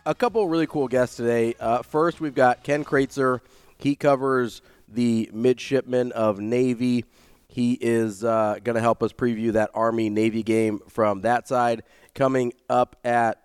[0.07, 1.53] a couple really cool guests today.
[1.59, 3.41] Uh, first, we've got Ken Kraetzer.
[3.77, 7.05] He covers the midshipmen of Navy.
[7.49, 11.83] He is uh, going to help us preview that Army Navy game from that side.
[12.17, 13.39] Coming up at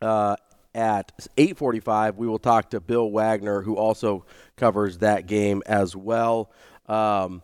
[0.00, 0.36] uh,
[0.74, 4.24] at 8:45, we will talk to Bill Wagner, who also
[4.56, 6.50] covers that game as well.
[6.86, 7.42] Um,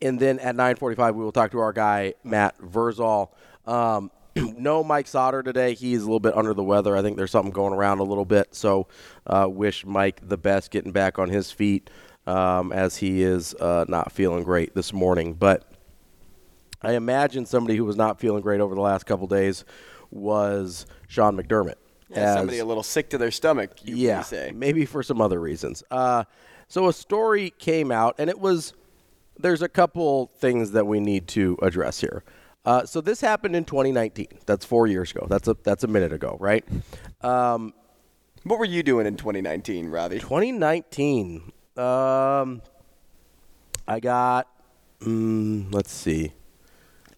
[0.00, 3.30] and then at 9:45, we will talk to our guy Matt Vrzal.
[3.66, 4.12] Um,
[4.56, 5.74] no Mike Sauter today.
[5.74, 6.96] He's a little bit under the weather.
[6.96, 8.54] I think there's something going around a little bit.
[8.54, 8.86] So,
[9.26, 11.90] uh, wish Mike the best getting back on his feet
[12.28, 15.34] um, as he is uh, not feeling great this morning.
[15.34, 15.72] But
[16.86, 19.64] I imagine somebody who was not feeling great over the last couple days
[20.12, 21.74] was Sean McDermott.
[22.08, 24.22] Yeah, as- somebody a little sick to their stomach, you yeah,
[24.54, 25.82] maybe for some other reasons.
[25.90, 26.22] Uh,
[26.68, 28.72] so a story came out, and it was
[29.36, 32.22] there's a couple things that we need to address here.
[32.64, 34.26] Uh, so this happened in 2019.
[34.46, 35.26] That's four years ago.
[35.28, 36.64] That's a that's a minute ago, right?
[37.22, 37.74] Um,
[38.44, 40.20] What were you doing in 2019, Robbie?
[40.20, 41.50] 2019.
[41.76, 42.62] Um,
[43.88, 44.46] I got.
[45.00, 46.32] Mm, let's see.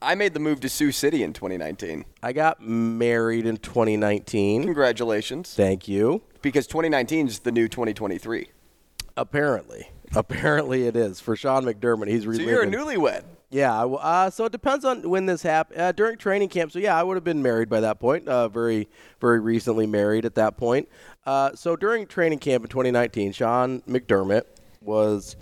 [0.00, 2.04] I made the move to Sioux City in 2019.
[2.22, 4.62] I got married in 2019.
[4.64, 5.54] Congratulations.
[5.54, 6.22] Thank you.
[6.40, 8.48] Because 2019 is the new 2023.
[9.16, 12.08] Apparently, apparently it is for Sean McDermott.
[12.08, 12.48] He's So reliving.
[12.48, 13.24] you're a newlywed.
[13.50, 15.80] Yeah, uh, so it depends on when this happened.
[15.80, 18.28] Uh, during training camp, so yeah, I would have been married by that point.
[18.28, 18.88] Uh, very,
[19.22, 20.86] very recently married at that point.
[21.24, 24.42] Uh, so during training camp in 2019, Sean McDermott
[24.82, 25.34] was,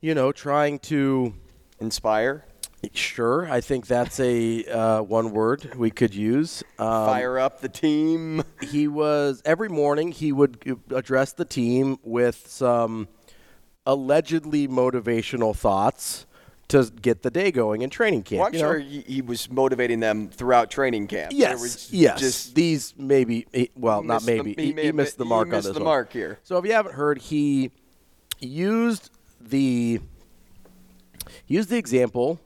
[0.00, 1.34] you know, trying to
[1.80, 2.44] Inspire,
[2.94, 6.64] Sure, I think that's a uh, one word we could use.
[6.78, 8.42] Um, fire up the team.
[8.60, 13.06] he was every morning he would address the team with some
[13.86, 16.26] allegedly motivational thoughts
[16.68, 18.38] to get the day going in training camp.
[18.40, 21.32] Well, I'm sure he, he was motivating them throughout training camp.
[21.34, 22.18] Yes, yes.
[22.18, 24.54] Just These maybe, well, not missed the- maybe.
[24.60, 25.84] he he, he missed mi- the he mark on missed this the one.
[25.88, 26.38] mark here.
[26.42, 27.70] So if you haven't heard, he
[28.40, 30.00] used the
[31.44, 32.40] he used the example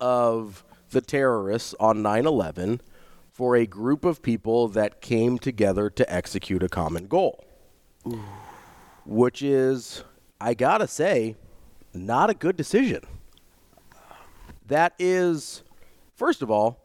[0.00, 2.80] of the terrorists on 9/11
[3.30, 7.44] for a group of people that came together to execute a common goal,
[9.04, 10.04] which is,
[10.40, 11.36] I gotta say,
[11.92, 13.02] not a good decision.
[14.68, 15.62] That is,
[16.14, 16.78] first of all,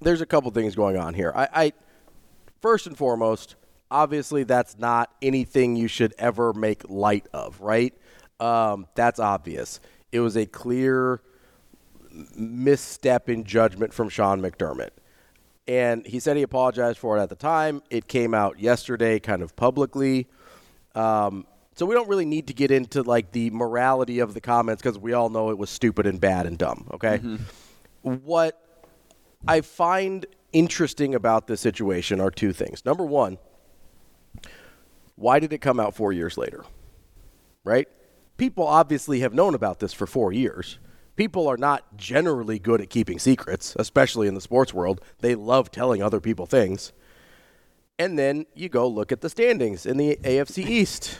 [0.00, 1.32] there's a couple things going on here.
[1.34, 1.72] I, I
[2.60, 3.56] first and foremost,
[3.90, 7.94] obviously that's not anything you should ever make light of, right?
[8.40, 9.80] Um, that's obvious.
[10.12, 11.20] It was a clear
[12.36, 14.90] misstep in judgment from Sean McDermott.
[15.66, 17.82] And he said he apologized for it at the time.
[17.90, 20.26] It came out yesterday, kind of publicly.
[20.94, 24.82] Um, so we don't really need to get into like the morality of the comments
[24.82, 26.88] because we all know it was stupid and bad and dumb.
[26.92, 27.20] Okay.
[28.02, 28.60] What
[29.48, 32.84] I find interesting about this situation are two things.
[32.84, 33.38] Number one,
[35.16, 36.64] why did it come out four years later?
[37.64, 37.88] Right?
[38.36, 40.78] People obviously have known about this for four years.
[41.16, 45.00] People are not generally good at keeping secrets, especially in the sports world.
[45.20, 46.92] They love telling other people things.
[47.98, 51.16] And then you go look at the standings in the AFC East.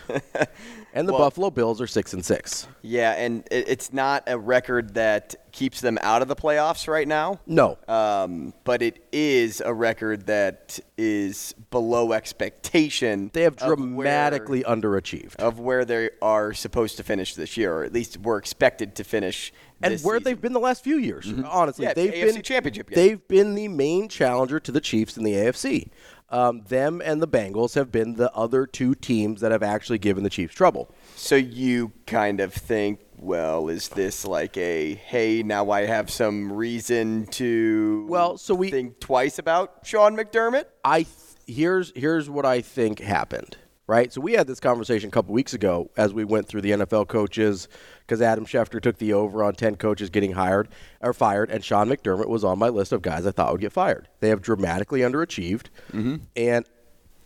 [0.93, 2.67] and the Well- Buffalo Bills are 6 and 6.
[2.83, 7.07] yeah, and it, it's not a record that keeps them out of the playoffs right
[7.07, 7.39] now.
[7.47, 7.79] No.
[7.87, 13.31] Um, but it is a record that is below expectation.
[13.33, 15.37] They have of where- dramatically underachieved.
[15.37, 19.05] of where they are supposed to finish this year, or at least were expected to
[19.05, 19.53] finish.
[19.81, 20.25] and where season.
[20.25, 21.33] they've been the last few years.
[21.49, 22.97] Honestly, Yeah, they've AFC been championship game.
[22.97, 25.91] They've been the main challenger to the Chiefs in the AFC.
[26.31, 30.25] Um, them and the Bengals have been the other two teams that have actually given
[30.25, 30.91] the Chiefs trouble.
[31.17, 36.53] So you kind of think, well, is this like a hey, now I have some
[36.53, 40.65] reason to Well, so we- think twice about Sean McDermott?
[40.85, 41.09] I th-
[41.47, 43.57] here's here's what I think happened.
[43.87, 46.71] Right, so we had this conversation a couple weeks ago as we went through the
[46.71, 47.69] NFL coaches
[48.01, 50.69] because Adam Schefter took the over on ten coaches getting hired
[51.03, 53.73] or fired, and Sean McDermott was on my list of guys I thought would get
[53.75, 54.09] fired.
[54.21, 56.17] They have dramatically underachieved, Mm-hmm.
[56.35, 56.65] and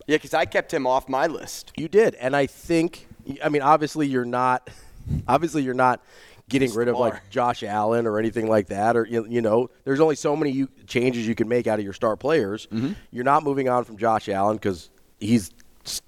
[0.09, 1.73] Yeah, because I kept him off my list.
[1.77, 3.07] You did, and I think
[3.40, 4.68] I mean obviously you're not
[5.29, 6.03] obviously you're not
[6.49, 10.01] getting rid of like Josh Allen or anything like that or you, you know there's
[10.01, 12.66] only so many you, changes you can make out of your star players.
[12.73, 12.94] Mm-hmm.
[13.12, 14.90] You're not moving on from Josh Allen because
[15.21, 15.53] he's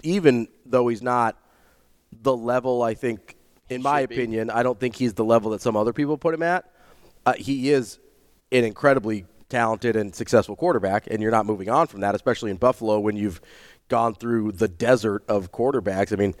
[0.03, 1.37] even though he's not
[2.21, 3.35] the level I think
[3.69, 4.15] in my should be.
[4.15, 6.65] opinion I don't think he's the level that some other people put him at.
[7.25, 7.99] Uh, he is
[8.51, 12.57] an incredibly talented and successful quarterback, and you're not moving on from that, especially in
[12.57, 13.41] Buffalo when you've
[13.89, 16.13] gone through the desert of quarterbacks.
[16.13, 16.33] I mean,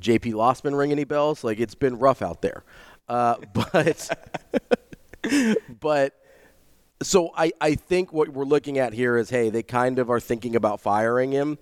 [0.00, 1.44] JP Losman ring any bells?
[1.44, 2.64] Like it's been rough out there,
[3.08, 4.10] uh, but
[5.80, 6.14] but
[7.02, 10.20] so I I think what we're looking at here is hey they kind of are
[10.20, 11.58] thinking about firing him.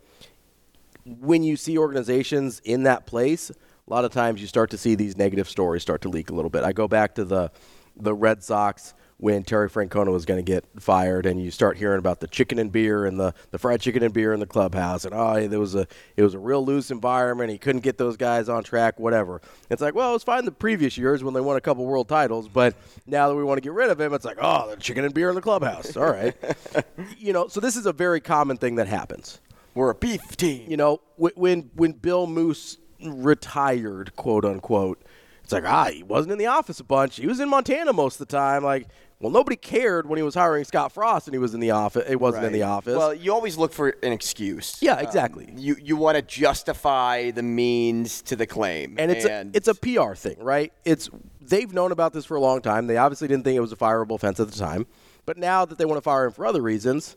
[1.04, 4.94] When you see organizations in that place, a lot of times you start to see
[4.94, 6.64] these negative stories start to leak a little bit.
[6.64, 7.50] I go back to the
[7.96, 11.98] the Red Sox when Terry Francona was going to get fired, and you start hearing
[11.98, 15.04] about the chicken and beer and the, the fried chicken and beer in the clubhouse,
[15.04, 15.86] and oh, there was a
[16.16, 17.50] it was a real loose environment.
[17.50, 19.40] He couldn't get those guys on track, whatever.
[19.70, 22.08] It's like, well, it was fine the previous years when they won a couple world
[22.08, 22.74] titles, but
[23.06, 25.14] now that we want to get rid of him, it's like, oh, the chicken and
[25.14, 25.96] beer in the clubhouse.
[25.96, 26.34] All right,
[27.18, 27.48] you know.
[27.48, 29.40] So this is a very common thing that happens.
[29.74, 30.70] We're a beef team.
[30.70, 35.02] You know, when when Bill Moos retired, quote unquote,
[35.42, 37.16] it's like ah, he wasn't in the office a bunch.
[37.16, 38.62] He was in Montana most of the time.
[38.62, 38.86] Like,
[39.18, 42.04] well, nobody cared when he was hiring Scott Frost and he was in the office.
[42.08, 42.96] It wasn't in the office.
[42.96, 44.76] Well, you always look for an excuse.
[44.80, 45.48] yeah, exactly.
[45.48, 49.68] Um, you you want to justify the means to the claim, and it's a, it's
[49.68, 50.72] a PR thing, right?
[50.84, 51.10] It's
[51.40, 52.86] they've known about this for a long time.
[52.86, 54.86] They obviously didn't think it was a fireable offense at the time,
[55.26, 57.16] but now that they want to fire him for other reasons,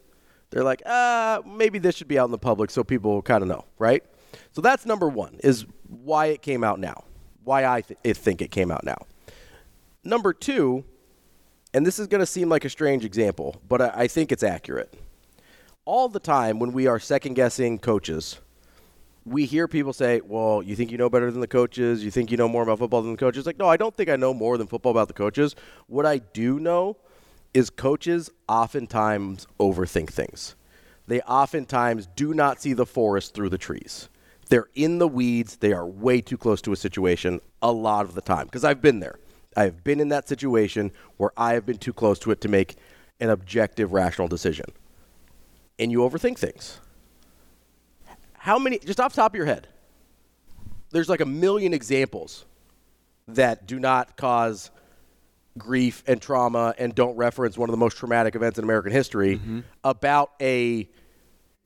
[0.49, 3.49] they're like, ah, maybe this should be out in the public so people kind of
[3.49, 4.03] know, right?
[4.51, 7.03] So that's number one is why it came out now,
[7.43, 8.97] why I th- think it came out now.
[10.03, 10.85] Number two,
[11.73, 14.43] and this is going to seem like a strange example, but I, I think it's
[14.43, 14.93] accurate.
[15.85, 18.39] All the time when we are second guessing coaches,
[19.25, 22.03] we hear people say, "Well, you think you know better than the coaches?
[22.03, 24.09] You think you know more about football than the coaches?" Like, no, I don't think
[24.09, 25.55] I know more than football about the coaches.
[25.87, 26.97] What I do know
[27.53, 30.55] is coaches oftentimes overthink things.
[31.07, 34.09] They oftentimes do not see the forest through the trees.
[34.49, 35.57] They're in the weeds.
[35.57, 38.81] They are way too close to a situation a lot of the time because I've
[38.81, 39.19] been there.
[39.55, 42.47] I have been in that situation where I have been too close to it to
[42.47, 42.75] make
[43.19, 44.65] an objective, rational decision.
[45.79, 46.79] And you overthink things.
[48.33, 49.67] How many, just off top of your head,
[50.91, 52.45] there's like a million examples
[53.27, 54.71] that do not cause
[55.57, 59.35] grief and trauma and don't reference one of the most traumatic events in American history
[59.37, 59.59] Mm-hmm.
[59.83, 60.89] about a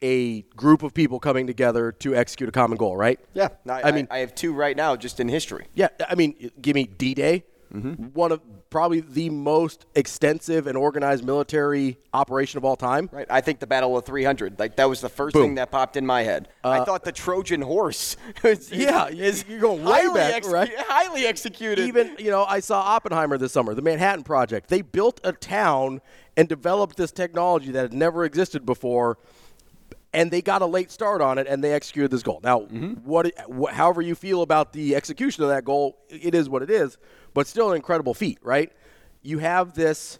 [0.04, 3.20] a group of people coming together to execute a common goal, right?
[3.36, 3.50] yeah.
[3.70, 5.68] I, I mean, I have two right now just in history.
[5.76, 7.44] yeah, I mean, give me D-Day,
[7.74, 8.06] Mm-hmm.
[8.14, 13.10] one of probably the most extensive and organized military operation of all time.
[13.12, 13.26] Right.
[13.30, 14.60] I think the Battle of 300.
[14.60, 15.44] Like that was the first Boom.
[15.44, 16.50] thing that popped in my head.
[16.64, 18.18] I thought the Trojan horse.
[18.44, 20.72] is- Uh, Yeah, is you're going way back, ex- right?
[20.78, 21.86] Highly executed.
[21.88, 24.70] Even, you know, I saw Oppenheimer this summer, the Manhattan Project.
[24.70, 26.02] They built a town
[26.38, 29.18] and developed this technology that had never existed before,
[30.14, 32.42] and they got a late start on it, and they executed this goal.
[32.44, 32.94] Now, mm-hmm.
[33.04, 36.70] what, wh- however you feel about the execution of that goal, it is what it
[36.70, 36.98] is,
[37.34, 38.72] but still an incredible feat, right?
[39.22, 40.20] You have this,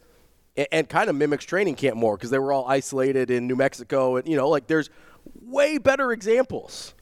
[0.72, 4.16] and kind of mimics training camp more because they were all isolated in New Mexico,
[4.18, 4.90] and you know, like there's
[5.42, 6.94] way better examples.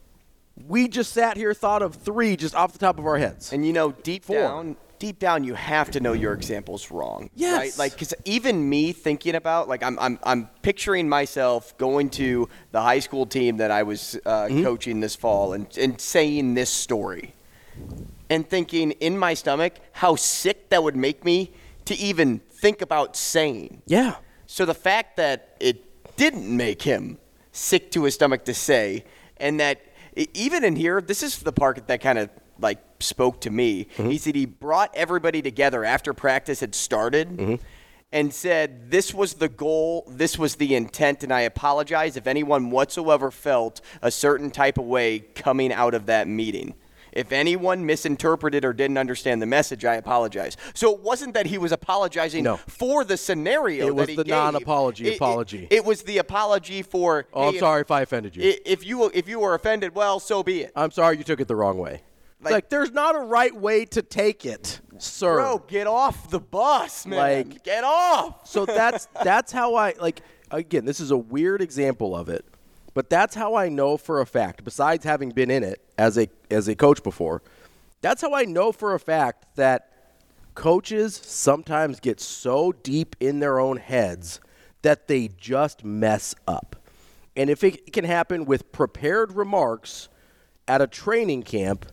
[0.56, 3.54] We just sat here, thought of three just off the top of our heads.
[3.54, 4.36] And you know, deep Four.
[4.36, 7.30] down, deep down, you have to know your example's wrong.
[7.36, 7.58] Yes.
[7.58, 7.78] Right?
[7.78, 12.82] Like, because even me thinking about, like, I'm, I'm, I'm picturing myself going to the
[12.82, 14.64] high school team that I was uh, Mm-hmm.
[14.64, 17.34] coaching this fall and, and saying this story,
[18.30, 21.52] and thinking in my stomach how sick that would make me
[21.86, 23.82] to even think about saying.
[23.88, 24.16] yeah.
[24.46, 27.20] So the fact that it didn't make him
[27.52, 29.06] sick to his stomach to say,
[29.38, 29.82] and that
[30.34, 33.88] even in here, this is the part that kind of like spoke to me.
[33.96, 34.16] He mm-hmm.
[34.18, 37.30] said he brought everybody together after practice had started.
[37.30, 37.56] Mm-hmm.
[38.12, 42.72] And said, This was the goal, this was the intent, and I apologize if anyone
[42.72, 46.74] whatsoever felt a certain type of way coming out of that meeting.
[47.12, 50.58] If anyone misinterpreted or didn't understand the message, I apologize.
[50.74, 52.58] So it wasn't that he was apologizing No.
[52.58, 53.88] for the scenario.
[53.88, 55.68] It was that he the non-apology It- it- apology.
[55.70, 57.26] It, was the apology for.
[57.34, 58.56] Oh, hey, I'm sorry if I offended you.
[58.66, 60.72] If you if you were offended, well, so be it.
[60.76, 62.02] I'm sorry you took it the wrong way.
[62.42, 65.36] Like- like there's not a right way to take it, sir.
[65.36, 67.50] Bro, get off the bus, man.
[67.50, 68.48] Like- get off.
[68.48, 70.22] so that's that's how I like
[70.52, 72.46] again, this is a weird example of it,
[72.94, 76.28] but that's how I know for a fact, besides having been in it as a
[76.50, 77.42] as a coach before,
[78.02, 79.92] that's how I know for a fact that
[80.56, 84.40] coaches sometimes get so deep in their own heads
[84.82, 86.76] that they just mess up.
[87.36, 90.10] And if it can happen with prepared remarks
[90.68, 91.86] at a training camp,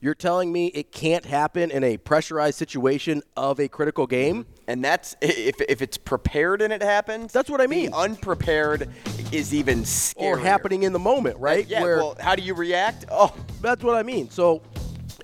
[0.00, 4.46] you're telling me it can't happen in a pressurized situation of a critical game?
[4.66, 7.32] And that's if if it's prepared and it happens.
[7.32, 7.92] That's what I mean.
[7.92, 8.88] unprepared
[9.30, 10.14] is even scarier.
[10.16, 11.66] or happening in the moment, right?
[11.66, 11.82] Yeah.
[11.82, 13.04] Where well, how do you react?
[13.10, 14.30] Oh, that's what I mean.
[14.30, 14.62] So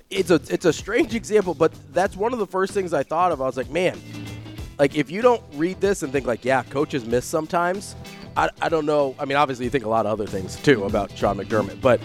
[0.09, 3.31] it's a it's a strange example, but that's one of the first things I thought
[3.31, 3.41] of.
[3.41, 3.99] I was like, man,
[4.77, 7.95] like if you don't read this and think like, yeah, coaches miss sometimes.
[8.35, 9.15] I, I don't know.
[9.17, 11.99] I mean, obviously you think a lot of other things too about Sean McDermott, but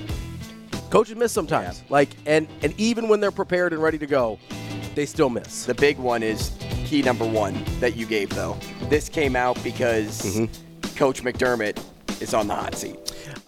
[0.92, 1.82] coaches miss sometimes.
[1.88, 4.38] Like and and even when they're prepared and ready to go,
[4.94, 5.64] they still miss.
[5.64, 6.52] the big one is
[6.84, 8.56] key number one that you gave though.
[8.90, 10.96] This came out because Mm-hmm.
[10.96, 11.82] Coach McDermott
[12.20, 12.96] is on the hot seat.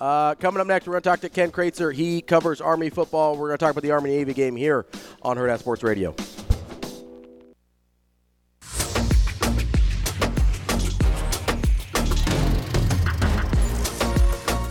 [0.01, 1.95] Uh, coming up next, we're going to talk to Ken Kraetzer.
[1.95, 3.37] He covers Army football.
[3.37, 4.87] We're going to talk about the Army Navy game here
[5.23, 6.15] on Hurrdat Sports Radio.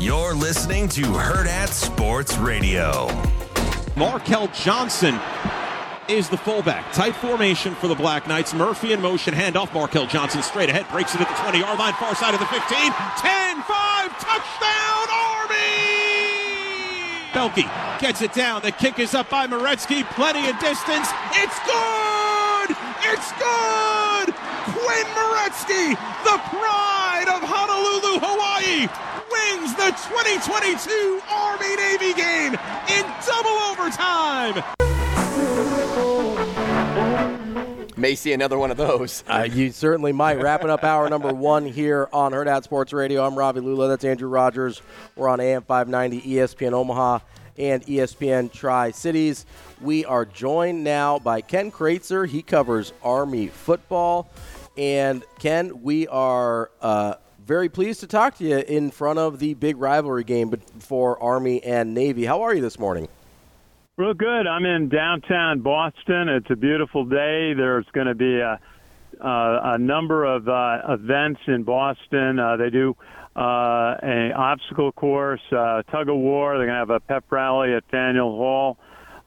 [0.03, 3.07] You're listening to Hurrdat Sports Radio.
[3.95, 5.17] Markel Johnson
[6.09, 6.91] is the fullback.
[6.91, 8.53] Tight formation for the Black Knights.
[8.53, 9.33] Murphy in motion.
[9.33, 9.73] Handoff.
[9.73, 10.85] Markel Johnson straight ahead.
[10.91, 11.93] Breaks it at the 20 yard line.
[11.93, 12.61] Far side of the 15.
[12.67, 14.11] 10 5.
[14.19, 15.55] Touchdown, Army!
[17.31, 18.61] Belke gets it down.
[18.61, 20.03] The kick is up by Maretzki.
[20.15, 21.07] Plenty of distance.
[21.31, 22.75] It's good!
[23.07, 24.35] It's good!
[24.63, 28.87] Quinn Maretzki, the pride of Honolulu, Hawaii,
[29.33, 32.53] wins the 2022 Army Navy game
[32.89, 34.63] in double overtime.
[37.97, 39.23] May see another one of those.
[39.27, 40.41] Uh, you certainly might.
[40.41, 43.25] Wrapping up hour number one here on Hurrdat Sports Radio.
[43.25, 43.87] I'm Ravi Lulla.
[43.87, 44.81] That's Andrew Rogers.
[45.15, 47.19] We're on AM 590, ESPN Omaha,
[47.57, 49.45] and ESPN Tri Cities.
[49.79, 52.27] We are joined now by Ken Kraetzer.
[52.27, 54.29] He covers Army football.
[54.75, 57.15] And Ken, we are uh,
[57.45, 61.63] very pleased to talk to you in front of the big rivalry game for Army
[61.63, 62.25] and Navy.
[62.25, 63.07] How are you this morning?
[63.97, 64.47] Real good.
[64.47, 66.29] I'm in downtown Boston.
[66.29, 67.53] It's a beautiful day.
[67.53, 68.59] There's going to be a,
[69.19, 72.39] a number of uh, events in Boston.
[72.39, 72.95] Uh, they do
[73.35, 76.57] uh, an obstacle course, uh, tug of war.
[76.57, 78.77] They're going to have a pep rally at Daniel Hall.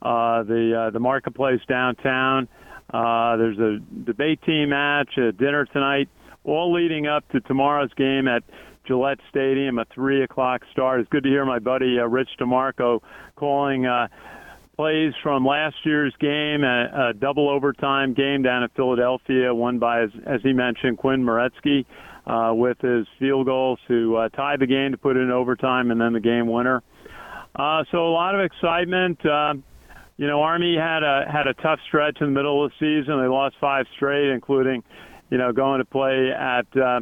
[0.01, 2.47] Uh, the uh, the marketplace downtown.
[2.93, 6.07] Uh, there's a debate team match, a dinner tonight,
[6.47, 8.43] all leading up to tomorrow's game at
[8.87, 11.01] Gillette Stadium, a three o'clock start.
[11.01, 13.01] It's good to hear my buddy uh, Rich DeMarco
[13.35, 13.85] calling.
[13.85, 14.07] Uh,
[14.77, 20.03] plays from last year's game, a, a double overtime game down in Philadelphia, won by,
[20.03, 21.83] as, as he mentioned, Quinn Maretzki
[22.27, 25.99] uh, with his field goals to uh, tie the game to put in overtime and
[25.99, 26.83] then the game winner.
[27.55, 29.25] Uh, so a lot of excitement.
[29.25, 29.55] Uh,
[30.17, 33.19] you know, Army had a had a tough stretch in the middle of the season.
[33.19, 34.83] They lost five straight, including,
[35.29, 36.99] you know, going to play at uh,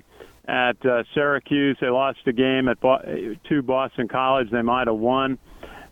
[0.47, 1.77] at uh, Syracuse.
[1.81, 4.49] They lost a game at Bo- to Boston College.
[4.51, 5.39] They might have won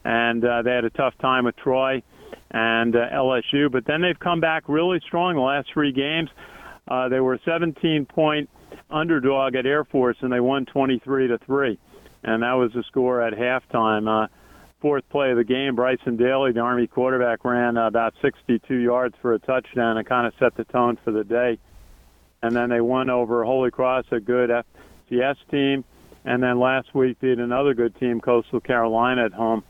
[0.04, 2.02] and uh, they had a tough time with Troy
[2.52, 3.72] and uh, LSU.
[3.72, 6.30] But then they've come back really strong the last three games.
[6.88, 8.50] Uh, they were a 17 point
[8.90, 11.80] underdog at Air Force, and they won 23 to three,
[12.24, 14.26] and that was the score at halftime.
[14.26, 14.28] Uh,
[14.82, 19.16] fourth play of the game, Bryson Daily, the Army quarterback, ran uh, about 62 yards
[19.22, 21.58] for a touchdown and kind of set the tone for the day.
[22.44, 24.52] And then they won over Holy Cross, a good
[25.10, 25.84] FCS team,
[26.26, 29.64] and then last week they beat another good team, Coastal Carolina, at home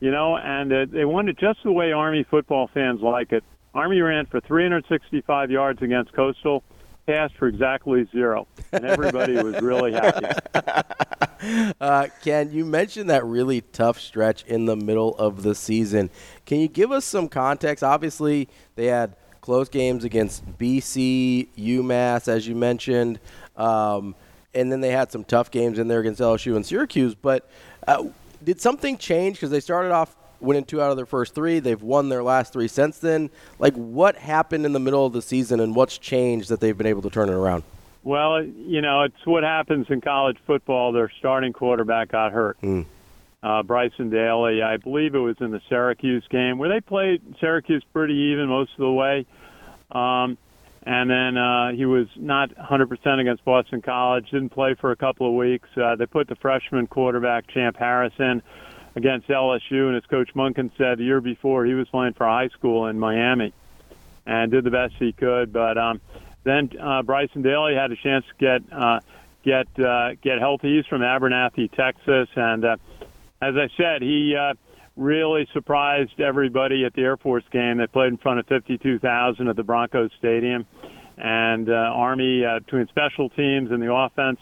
[0.00, 3.44] you know, and they won it just the way Army football fans like it.
[3.74, 6.64] Army ran for 365 yards against Coastal,
[7.06, 10.26] passed for exactly zero, and everybody was really happy.
[11.80, 16.10] Uh, Ken, you mentioned that really tough stretch in the middle of the season.
[16.44, 17.82] Can you give us some context?
[17.82, 23.18] Obviously, they had close games against BC, UMass, as you mentioned,
[23.56, 24.14] um,
[24.54, 27.14] and then they had some tough games in there against LSU and Syracuse.
[27.14, 27.48] But
[27.86, 28.04] uh,
[28.44, 31.58] did something change because they started off winning two out of their first three.
[31.58, 33.30] They've won their last three since then.
[33.58, 36.86] Like, what happened in the middle of the season, and what's changed that they've been
[36.86, 37.62] able to turn it around?
[38.02, 40.92] Well, you know, it's what happens in college football.
[40.92, 42.60] Their starting quarterback got hurt.
[42.62, 42.86] Mm.
[43.42, 47.82] Uh, Bryson Daily, I believe it was in the Syracuse game where they played Syracuse
[47.92, 49.26] pretty even most of the way.
[49.90, 50.36] Um,
[50.82, 54.30] and then uh, he was not 100% against Boston College.
[54.30, 55.68] Didn't play for a couple of weeks.
[55.76, 58.42] Uh, they put the freshman quarterback Champ Harrison
[58.96, 62.48] against LSU, and as Coach Monken said the year before, he was playing for high
[62.48, 63.52] school in Miami,
[64.26, 65.52] and did the best he could.
[65.52, 66.00] But um,
[66.44, 69.00] then uh, Bryson Daily had a chance to get uh,
[69.44, 70.76] get uh, get healthy.
[70.76, 72.76] He's from Abernathy, Texas, and uh,
[73.42, 74.34] as I said, he.
[74.36, 74.54] Uh,
[74.96, 77.78] really surprised everybody at the Air Force game.
[77.78, 80.66] They played in front of 52,000 at the Broncos Stadium,
[81.16, 84.38] and uh, Army uh, between special teams and the offense.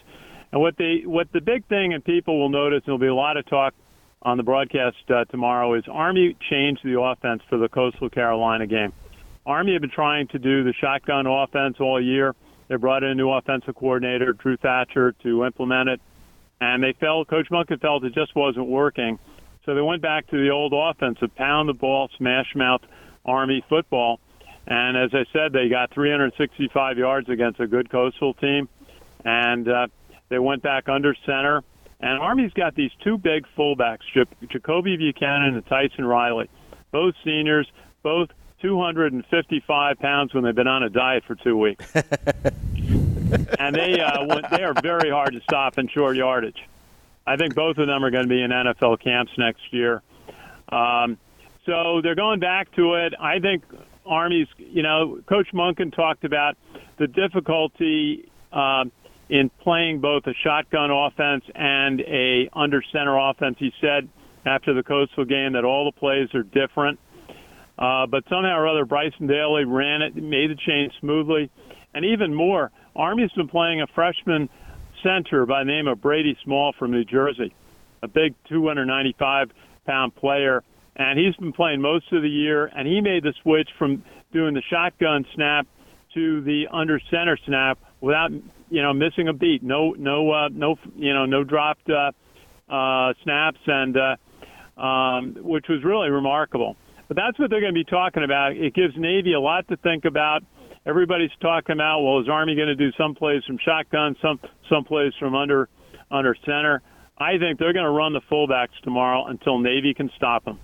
[0.51, 3.15] And what the what the big thing, and people will notice, and there'll be a
[3.15, 3.73] lot of talk
[4.21, 8.91] on the broadcast uh, tomorrow, is Army changed the offense for the Coastal Carolina game.
[9.45, 12.35] Army have been trying to do the shotgun offense all year.
[12.67, 16.01] They brought in a new offensive coordinator, Drew Thatcher, to implement it,
[16.61, 19.19] and they felt Coach Monken felt it just wasn't working.
[19.65, 22.81] So they went back to the old offense of pound the ball, smash mouth
[23.25, 24.19] Army football.
[24.67, 28.69] And as I said, they got 365 yards against a good Coastal team.
[29.25, 29.87] And uh,
[30.29, 31.63] they went back under center.
[31.99, 36.49] And Army's got these two big fullbacks, Jakobi Buchanan and Tyson Riley,
[36.91, 37.69] both seniors,
[38.03, 38.29] both
[38.61, 41.93] 255 pounds when they've been on a diet for two weeks.
[43.59, 46.57] and they uh, went, they are very hard to stop in short yardage.
[47.25, 50.01] I think both of them are going to be in NFL camps next year.
[50.69, 51.17] Um,
[51.65, 53.13] so they're going back to it.
[53.19, 53.63] I think
[54.05, 56.57] Army's, you know, Coach Monken talked about
[56.97, 58.91] the difficulty um,
[59.29, 63.57] in playing both a shotgun offense and a under center offense.
[63.59, 64.09] He said
[64.45, 66.99] after the Coastal game that all the plays are different.
[67.77, 71.49] Uh, but somehow or other, Bryson Daily ran it, made the change smoothly,
[71.93, 74.49] and even more, Army's been playing a freshman
[75.01, 77.55] center by the name of Brady Small from New Jersey,
[78.03, 79.51] a big 295
[79.87, 80.63] pound player,
[80.97, 82.65] and he's been playing most of the year.
[82.65, 85.65] And he made the switch from doing the shotgun snap
[86.13, 88.31] to the under center snap without
[88.69, 89.63] you know missing a beat.
[89.63, 92.11] No, no, uh, no, you know, no dropped uh,
[92.69, 96.75] uh, snaps, and uh, um, which was really remarkable.
[97.07, 98.57] But that's what they're going to be talking about.
[98.57, 100.43] It gives Navy a lot to think about.
[100.89, 104.83] Everybody's talking about, well, is Army going to do some plays from shotgun, some some
[104.83, 105.69] plays from under
[106.09, 106.81] under center?
[107.15, 110.59] I think they're going to run the fullbacks tomorrow until Navy can stop them.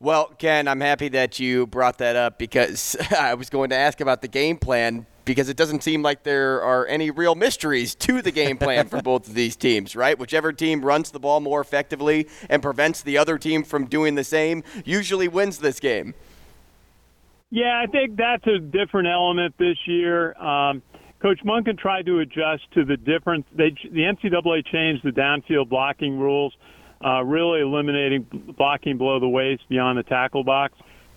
[0.00, 4.00] Well, Ken, I'm happy that you brought that up because I was going to ask
[4.00, 8.22] about the game plan because it doesn't seem like there are any real mysteries to
[8.22, 10.18] the game plan for both of these teams, right?
[10.18, 14.24] Whichever team runs the ball more effectively and prevents the other team from doing the
[14.24, 16.14] same usually wins this game.
[17.50, 20.34] Yeah, I think that's a different element this year.
[20.34, 20.82] Um,
[21.20, 23.46] Coach Monken tried to adjust to the difference.
[23.56, 26.54] They, the NCAA changed the downfield blocking rules,
[27.04, 28.26] uh, really eliminating
[28.56, 30.74] blocking below the waist beyond the tackle box.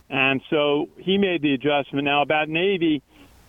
[0.10, 2.06] And so he made the adjustment.
[2.06, 3.04] Now, about Navy,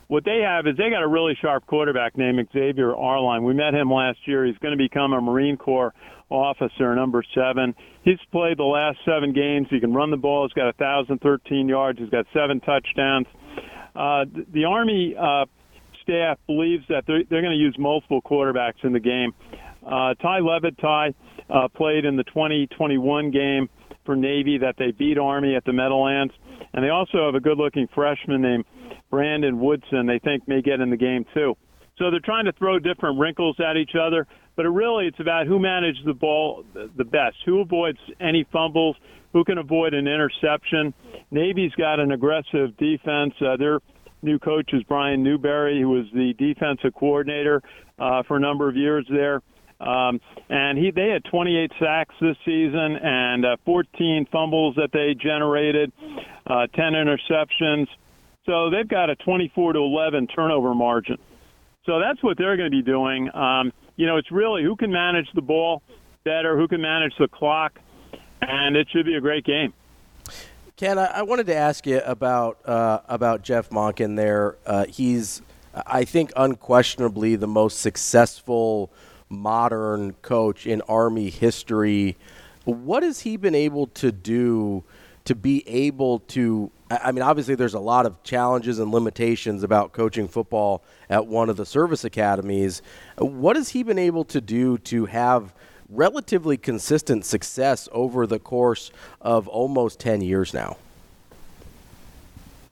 [0.09, 3.45] what they have is they got a really sharp quarterback named Xavier Arline.
[3.45, 4.45] We met him last year.
[4.45, 5.95] He's going to become a Marine Corps
[6.33, 7.75] officer, number seven.
[8.03, 9.69] He's played the last seven games.
[9.71, 10.47] He can run the ball.
[10.47, 11.99] He's got 1,013 yards.
[11.99, 13.27] He's got seven touchdowns.
[13.95, 15.45] Uh, the Army uh,
[16.03, 19.33] staff believes that they're, they're going to use multiple quarterbacks in the game.
[19.85, 21.15] Uh, Tai Lavatai
[21.51, 23.69] uh, played in the 2021 game
[24.05, 26.33] for Navy that they beat Army at the Meadowlands.
[26.73, 28.65] And they also have a good looking freshman named
[29.11, 31.57] Brandon Woodson they think may get in the game too.
[32.03, 34.27] So they're trying to throw different wrinkles at each other,
[34.57, 38.97] but it really it's about who manages the ball the best, who avoids any fumbles,
[39.33, 40.93] who can avoid an interception.
[41.31, 43.35] Navy's got an aggressive defense.
[43.41, 43.79] Uh, their
[44.21, 47.63] new coach is Brian Newberry, who was the defensive coordinator
[48.01, 49.41] uh, for a number of years there.
[49.79, 55.15] Um, and he they had 28 sacks this season and uh, 14 fumbles that they
[55.15, 55.93] generated,
[56.49, 57.87] uh, 10 interceptions.
[58.45, 61.19] So they've got a 24 to 11 turnover margin.
[61.85, 63.35] So that's what they're going to be doing.
[63.35, 65.83] Um, you know, it's really who can manage the ball
[66.25, 67.79] better, who can manage the clock,
[68.41, 69.73] and it should be a great game.
[70.77, 74.17] Ken, I wanted to ask you about uh, about Jeff Monken.
[74.17, 75.43] There, uh, he's,
[75.87, 78.91] I think, unquestionably the most successful
[79.29, 82.17] modern coach in Army history.
[82.65, 84.85] What has he been able to do
[85.25, 86.71] to be able to?
[86.91, 91.49] I mean, obviously, there's a lot of challenges and limitations about coaching football at one
[91.49, 92.83] of the service academies.
[93.19, 95.55] What has he been able to do to have
[95.89, 100.77] relatively consistent success over the course of almost 10 years now?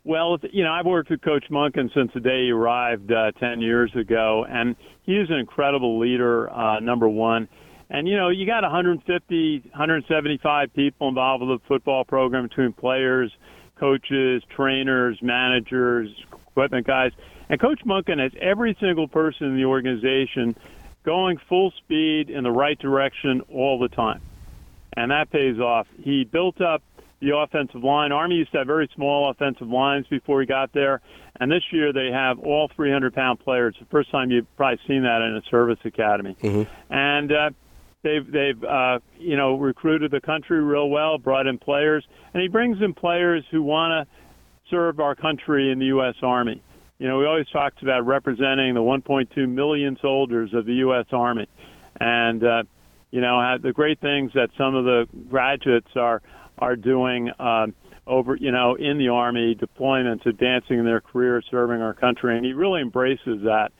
[0.03, 3.61] Well, you know, I've worked with Coach Monken since the day he arrived uh, 10
[3.61, 7.49] years ago, and he's an incredible leader, uh, number one.
[7.91, 13.33] And, you know, you got 150, 175 people involved with the football program between players,
[13.75, 16.09] coaches, trainers, managers,
[16.51, 17.11] equipment guys.
[17.49, 20.55] And Coach Monken has every single person in the organization
[21.03, 24.21] going full speed in the right direction all the time.
[24.97, 25.89] And that pays off.
[26.01, 26.83] He built up
[27.21, 28.13] the offensive line.
[28.13, 31.01] Army used to have very small offensive lines before he got there,
[31.39, 33.77] and this year they have all 300 pound players.
[33.79, 36.93] The first time you've probably seen that in a service academy, mm-hmm.
[36.93, 37.51] and uh,
[38.03, 42.49] they've they've uh, you know recruited the country real well, brought in players, and he
[42.49, 44.15] brings in players who want to
[44.71, 46.15] serve our country in the U.S.
[46.23, 46.63] Army.
[46.99, 51.07] You know, we always talked about representing the 1.2 million soldiers of the U.S.
[51.13, 51.49] Army,
[51.99, 52.63] and uh,
[53.11, 56.23] you know the great things that some of the graduates are
[56.59, 57.75] are doing um,
[58.07, 62.45] over, you know, in the Army, deployments, advancing in their career, serving our country, and
[62.45, 63.71] he really embraces that.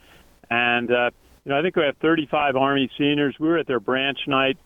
[0.51, 1.11] And uh,
[1.51, 3.35] know, I think we have 35 Army seniors.
[3.39, 4.57] We were at their branch night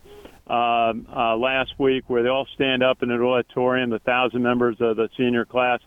[0.47, 4.77] um, uh, last week, where they all stand up in an auditorium, the thousand members
[4.81, 5.81] of the senior class,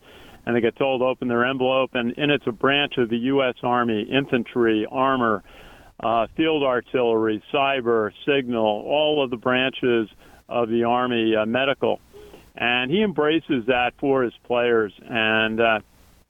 [0.45, 3.17] and they get told to open their envelope, and, and it's a branch of the
[3.17, 3.55] U.S.
[3.63, 5.43] Army, infantry, armor,
[6.01, 10.09] uh, field artillery, cyber, signal, all of the branches
[10.49, 11.99] of the Army, uh, medical
[12.57, 15.79] and he embraces that for his players and uh,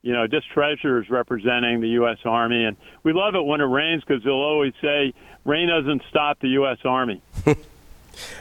[0.02, 2.18] you know just treasures representing the U.S.
[2.24, 2.64] Army.
[2.64, 5.12] And we love it when it rains because they'll always say
[5.44, 6.78] rain doesn't stop the U.S.
[6.84, 7.22] Army.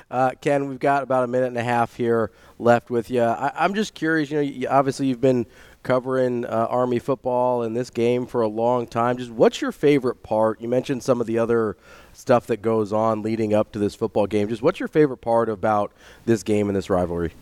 [0.10, 3.22] Uh, Ken, we've got about a minute and a half here left with you.
[3.22, 4.32] I, am just curious.
[4.32, 5.46] You know, you, obviously you've been
[5.84, 9.18] covering uh, Army football and this game for a long time.
[9.18, 10.60] Just what's your favorite part?
[10.62, 11.78] You mentioned some of the other
[12.14, 14.50] stuff that goes on leading up to this football game.
[14.50, 15.92] Just what's your favorite part about
[16.26, 17.34] this game and this rivalry?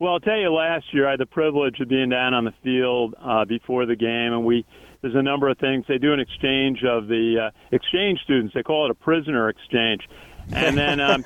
[0.00, 2.54] Well, I'll tell you, last year I had the privilege of being down on the
[2.64, 4.64] field uh, before the game, and we
[5.02, 8.54] there's a number of things they do an exchange of the uh, exchange students.
[8.54, 10.08] They call it a prisoner exchange,
[10.54, 11.22] and then um,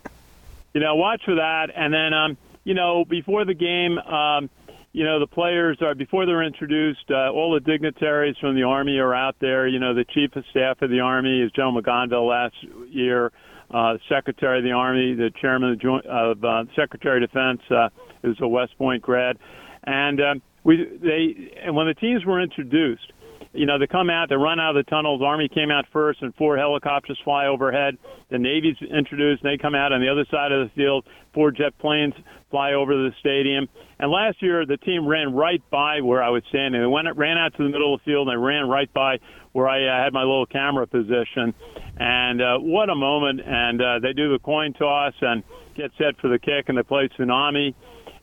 [0.74, 3.96] you know watch for that, and then um, you know before the game.
[3.98, 4.50] Um,
[4.92, 7.10] you know, the players are before they're introduced.
[7.10, 9.66] Uh, all the dignitaries from the Army are out there.
[9.66, 12.54] You know, the chief of staff of the Army is General McConville last
[12.90, 13.32] year.
[13.74, 17.60] Uh, Secretary of the Army, the chairman of, the Joint, of uh, Secretary of Defense,
[17.70, 17.88] uh,
[18.22, 19.36] is a West Point grad,
[19.82, 23.12] and um, we they and when the teams were introduced,
[23.54, 25.22] you know, they come out, they run out of the tunnels.
[25.24, 27.96] Army came out first, and four helicopters fly overhead.
[28.30, 31.06] The Navy's introduced, and they come out on the other side of the field.
[31.32, 32.14] Four jet planes
[32.50, 33.68] fly over the stadium.
[33.98, 36.80] And last year, the team ran right by where I was standing.
[36.80, 39.18] They went, ran out to the middle of the field, and they ran right by
[39.54, 41.54] where I uh, had my little camera position.
[41.96, 43.40] And uh, what a moment!
[43.40, 45.42] And uh, they do the coin toss and
[45.74, 47.74] get set for the kick, and they play tsunami,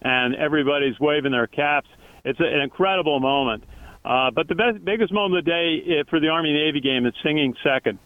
[0.02, 1.88] and everybody's waving their caps.
[2.26, 3.64] It's a, an incredible moment.
[4.04, 7.06] Uh, but the best, biggest moment of the day eh, for the Army Navy game
[7.06, 7.98] is singing second.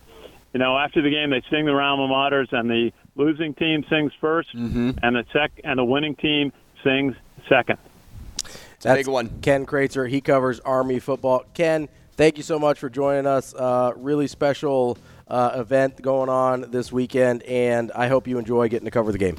[0.54, 4.12] You know, after the game, they sing the alma maters, and the losing team sings
[4.22, 4.92] 1st mm-hmm.
[5.02, 6.52] and the sec and the winning team
[6.84, 7.16] sings
[7.50, 7.80] second.
[8.82, 9.42] That's big one.
[9.42, 11.44] Ken Kraetzer, he covers Army football.
[11.54, 13.54] Ken, thank you so much for joining us.
[13.54, 14.98] Uh, really special
[15.28, 19.18] uh, event going on this weekend, and I hope you enjoy getting to cover the
[19.18, 19.38] game.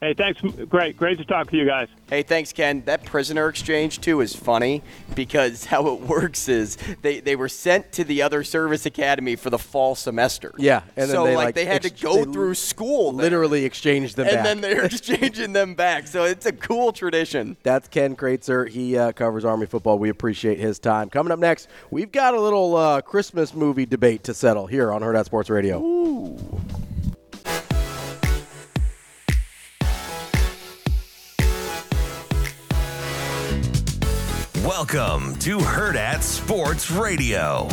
[0.00, 0.40] Hey, thanks.
[0.40, 1.88] Great, great to talk to you guys.
[2.08, 2.82] Hey, thanks, Ken.
[2.86, 4.82] That prisoner exchange too is funny
[5.14, 9.50] because how it works is they, they were sent to the other service academy for
[9.50, 10.54] the fall semester.
[10.56, 13.24] Yeah, and so they, like, like, they had ex- to go through school, there.
[13.24, 14.44] Literally exchanged them and back.
[14.44, 16.06] then they're exchanging them back.
[16.06, 17.58] So it's a cool tradition.
[17.62, 18.70] That's Ken Kraetzer.
[18.70, 19.98] He uh, covers Army football.
[19.98, 21.10] We appreciate his time.
[21.10, 25.02] Coming up next, we've got a little uh, Christmas movie debate to settle here on
[25.02, 25.78] Hurrdat Sports Radio.
[25.78, 26.38] Ooh.
[34.64, 37.66] Welcome to Hurrdat Sports Radio.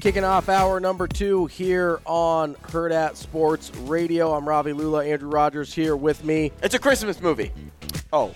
[0.00, 4.32] Kicking off hour number two here on Hurrdat Sports Radio.
[4.32, 5.04] I'm Ravi Lulla.
[5.04, 6.52] Andrew Rogers here with me.
[6.62, 7.52] It's a Christmas movie.
[8.14, 8.34] Oh,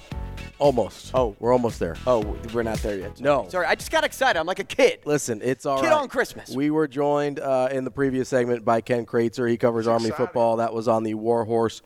[0.59, 1.11] Almost.
[1.15, 1.37] Oh.
[1.41, 1.97] we're almost there.
[2.07, 2.21] oh,
[2.53, 3.21] we're not there yet.
[3.21, 3.47] No.
[3.49, 4.39] Sorry, I just got excited.
[4.39, 5.01] I'm like a kid.
[5.05, 6.01] Listen, it's all Kid right.
[6.01, 6.51] on Christmas.
[6.51, 9.49] We were joined uh, in the previous segment by Ken Kraetzer.
[9.51, 10.57] He covers Army football.
[10.57, 11.83] That was on the Warhorse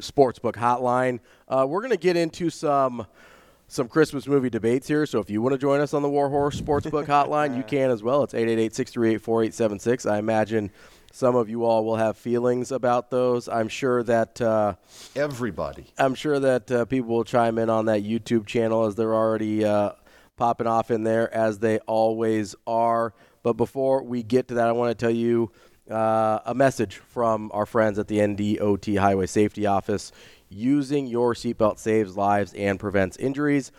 [0.00, 1.20] Sportsbook Hotline.
[1.48, 3.06] Uh, we're going to get into some
[3.66, 5.06] some Christmas movie debates here.
[5.06, 8.02] So if you want to join us on the Warhorse Sportsbook Hotline, you can as
[8.02, 8.22] well.
[8.22, 10.10] It's 888-638-4876.
[10.10, 10.70] I imagine
[11.14, 13.48] some of you all will have feelings about those.
[13.48, 14.74] I'm sure that uh,
[15.14, 15.86] Everybody.
[15.96, 19.64] I'm sure that uh, people will chime in on that YouTube channel as they're already
[19.64, 19.92] uh,
[20.36, 23.14] popping off in there, as they always are.
[23.44, 25.52] But before we get to that, I want to tell you
[25.88, 30.10] uh, a message from our friends at the NDOT Highway Safety Office.
[30.48, 33.70] Using your seatbelt saves lives and prevents injuries,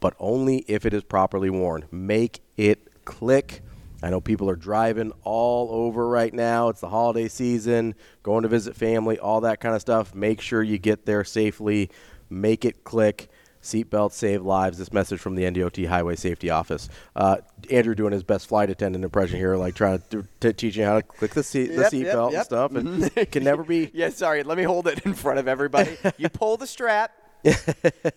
[0.00, 1.84] but only if it is properly worn.
[1.92, 3.62] Make it click.
[4.02, 6.68] I know people are driving all over right now.
[6.68, 10.14] It's the holiday season, going to visit family, all that kind of stuff.
[10.14, 11.90] Make sure you get there safely.
[12.28, 13.28] Make it click.
[13.62, 14.76] Seatbelts save lives.
[14.78, 16.88] This message from the NDOT Highway Safety Office.
[17.14, 17.36] Uh,
[17.70, 20.96] Andrew doing his best flight attendant impression here, like trying to t- teach you how
[20.96, 22.74] to click the seat, the Yep, seatbelt yep, and stuff.
[22.74, 23.90] And it can never be.
[23.94, 24.42] Yeah, sorry.
[24.42, 25.96] Let me hold it in front of everybody.
[26.18, 27.12] you pull the strap,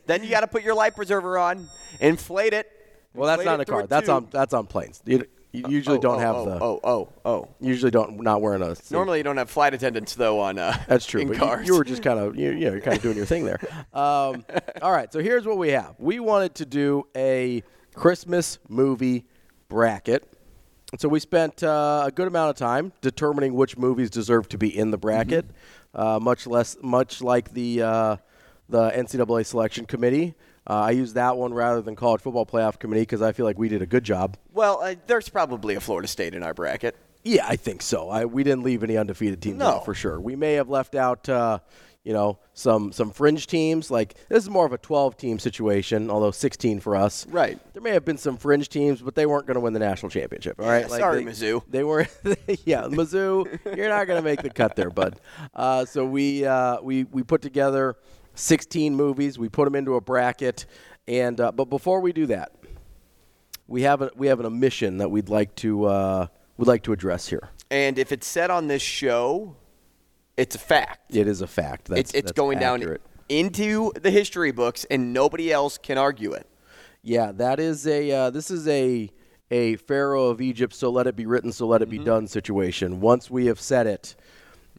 [0.08, 1.68] then you got to put your life preserver on,
[2.00, 2.72] inflate it.
[3.14, 3.86] Well, that's not in a car.
[3.86, 5.02] That's on that's on planes.
[5.06, 5.26] You,
[5.56, 6.64] you usually Oh, don't oh, have oh, the.
[6.64, 7.48] Oh, oh, oh.
[7.60, 8.76] Usually don't not wearing a.
[8.76, 8.92] seat.
[8.92, 10.58] Normally, you don't have flight attendants though on.
[10.58, 11.22] Uh, That's true.
[11.22, 11.68] In but you- cars.
[11.68, 13.60] You, were just kind of you, you know you're kind of doing your thing there.
[13.94, 14.46] Um,
[14.82, 15.96] all right, so here's what we have.
[16.00, 17.64] We wanted to do a
[17.96, 19.26] Christmas movie
[19.70, 20.28] bracket.
[21.00, 24.76] So we spent uh, a good amount of time determining which movies deserve to be
[24.78, 25.46] in the bracket.
[25.94, 28.18] Uh, much less, much like the uh,
[28.70, 30.36] the NCAA selection committee.
[30.68, 33.58] Uh, I use that one rather than college football playoff committee because I feel like
[33.60, 34.38] we did a good job.
[34.54, 36.96] Well, uh, there's probably a Florida State in our bracket.
[37.24, 38.10] Yeah, I think so.
[38.10, 39.68] I, we didn't leave any undefeated teams No.
[39.68, 40.20] out for sure.
[40.20, 41.60] We may have left out, uh,
[42.04, 43.90] you know, some some fringe teams.
[43.90, 47.26] Like this is more of a 12 team situation, although 16 for us.
[47.28, 47.60] Right.
[47.74, 50.12] There may have been some fringe teams, but they weren't going to win the national
[50.12, 50.60] championship.
[50.60, 50.86] All right.
[50.90, 51.64] Yeah, sorry, they, Mizzou.
[51.68, 52.10] They weren't.
[52.66, 53.60] yeah, Mizzou.
[53.76, 55.20] You're not going to make the cut there, bud.
[55.56, 57.96] Uh, so we uh, we we put together
[58.36, 59.40] 16 movies.
[59.40, 60.66] We put them into a bracket.
[61.08, 62.52] And uh, but before we do that,
[63.68, 66.28] we have a, we have an omission that we'd like to uh,
[66.58, 67.50] would like to address here.
[67.72, 69.56] And if it's said on this show,
[70.38, 71.16] it's a fact.
[71.16, 71.88] It is a fact.
[71.88, 73.02] That's, it's it's that's going accurate.
[73.04, 76.48] down into the history books, and nobody else can argue it.
[77.02, 79.12] Yeah, that is a uh, this is a
[79.52, 82.00] a Pharaoh of Egypt, so let it be written, so let it Mm-hmm.
[82.00, 83.00] be done situation.
[83.00, 84.16] Once we have said it,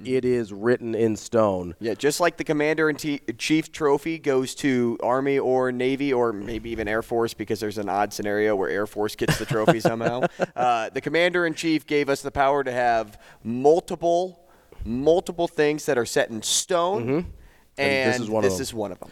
[0.04, 1.74] it is written in stone.
[1.80, 6.32] Yeah, just like the Commander in T- Chief trophy goes to Army or Navy or
[6.32, 9.80] maybe even Air Force because there's an odd scenario where Air Force gets the trophy
[9.90, 10.22] somehow.
[10.54, 14.46] Uh, the Commander in Chief gave us the power to have multiple,
[14.84, 17.30] multiple things that are set in stone, and, Mm-hmm.
[17.78, 18.60] And this is one them.
[18.62, 19.10] is one of them.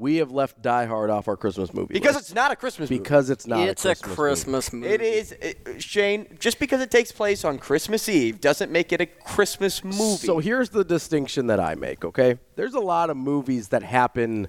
[0.00, 2.28] We have left Die Hard off our Christmas movie Because list.
[2.28, 3.02] it's not a Christmas movie.
[3.02, 4.88] because it's not it's a a Christmas, Christmas movie.
[4.94, 6.26] It is it, Shane.
[6.38, 10.26] Just because it takes place on Christmas Eve doesn't make it a Christmas movie.
[10.26, 12.38] So here's the distinction that I make, okay?
[12.56, 14.48] There's a lot of movies that happen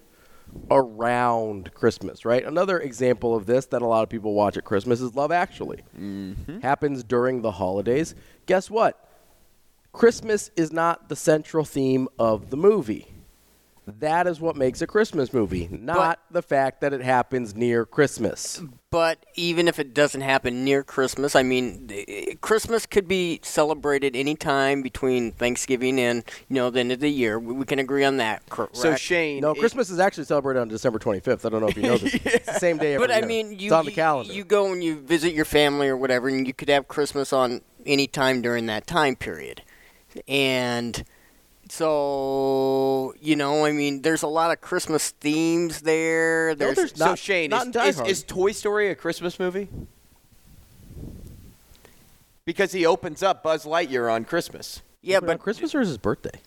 [0.69, 2.45] around Christmas, right?
[2.45, 5.81] Another example of this that a lot of people watch at Christmas is Love Actually.
[5.99, 6.59] Mm-hmm.
[6.59, 8.15] Happens during the holidays.
[8.45, 9.07] Guess what?
[9.91, 13.10] Christmas is not the central theme of the movie.
[13.87, 18.61] That is what makes a Christmas movie, not the fact that it happens near Christmas.
[18.91, 24.15] But even if it doesn't happen near Christmas, I mean, eh, Christmas could be celebrated
[24.15, 27.39] any time between Thanksgiving and you know the end of the year.
[27.39, 28.47] We, we can agree on that.
[28.49, 28.77] Correct?
[28.77, 31.43] so Shane, No, it- Christmas is actually celebrated on December 25th.
[31.45, 32.13] I don't know if you know this.
[32.23, 34.31] It's the same day every But I mean, you it's on the calendar.
[34.31, 37.61] You go and you visit your family or whatever, and you could have Christmas on
[37.85, 39.63] any time during that time period.
[40.27, 41.03] And
[41.71, 46.53] so, you know, I mean, there's a lot of Christmas themes there.
[46.53, 48.09] There's, there's so not- Shane, not is, Die is, Hard.
[48.09, 49.69] is Toy Story a Christmas movie?
[52.43, 54.81] Because he opens up Buzz Lightyear on Christmas.
[55.01, 56.41] yeah, But but Christmas or is his birthday?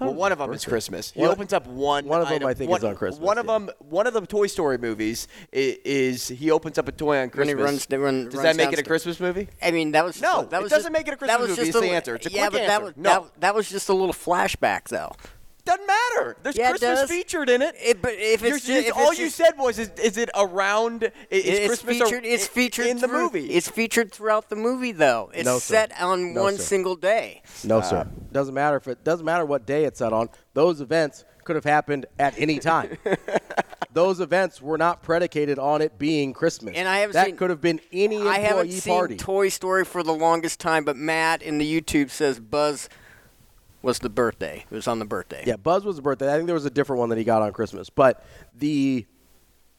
[0.00, 0.64] I thought Well, one of them is.
[0.64, 1.10] Christmas.
[1.12, 2.06] He One- opens up one.
[2.06, 3.52] one of them, item- I think, one, is on Christmas, One of yeah.
[3.58, 7.20] them, one of the Toy Story movies is, is he opens up a toy on
[7.24, 7.48] When Christmas.
[7.58, 8.82] he runs- they run- Does runs that make it a.
[8.82, 9.48] Christmas movie?
[9.62, 11.18] I mean, that was just, No, that it was doesn't just, make it a that
[11.18, 12.14] Christmas was movie, just is a the little- answer.
[12.14, 12.84] It's a yeah, quick but that answer.
[12.86, 13.10] was, No.
[13.10, 15.12] that, that was just a little flashback, though.
[15.64, 16.36] Doesn't matter.
[16.42, 17.10] There's Yeah, Christmas does.
[17.10, 17.74] featured in it.
[17.82, 20.30] It- but if it's just- if all it's you just- said was, is, is it
[20.36, 21.04] around?
[21.04, 21.10] Is
[21.44, 22.24] it's Christmas a- featured.
[22.24, 23.50] It's featured in the movie.
[23.50, 25.30] It's featured throughout the movie, though.
[25.34, 26.62] It's No, set on No, one sir.
[26.62, 27.42] single day.
[27.64, 27.98] No, sir.
[27.98, 30.28] Uh, doesn't matter if it doesn't matter what day it's set on.
[30.54, 32.96] Those events could have happened at any time.
[33.92, 36.74] Those events were not predicated on it being Christmas.
[36.76, 39.16] And I haven't that seen- could have been any employee I haven't seen party.
[39.16, 42.88] Toy Story for the longest time, but Matt in the YouTube says Buzz
[43.82, 44.64] was the birthday.
[44.70, 45.44] It was on the birthday.
[45.46, 46.32] yeah, Buzz was the birthday.
[46.32, 47.90] I think there was a different one that he got on Christmas.
[47.90, 48.24] But
[48.54, 49.06] the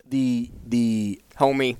[0.07, 1.77] the the Homie.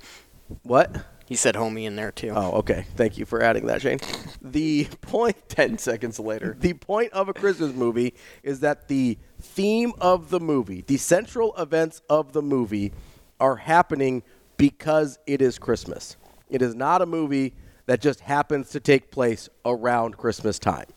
[0.63, 1.05] what?
[1.27, 2.33] He said homie in there too.
[2.35, 2.85] Oh, okay.
[2.97, 3.99] Thank you for adding that, Shane.
[4.41, 6.57] The point Ten seconds later.
[6.59, 11.55] the point of a Christmas movie is that the theme of the movie, the central
[11.55, 12.91] events of the movie,
[13.39, 14.23] are happening
[14.57, 16.17] because it is Christmas.
[16.49, 17.53] It is not a movie
[17.85, 20.87] that just happens to take place around Christmas time.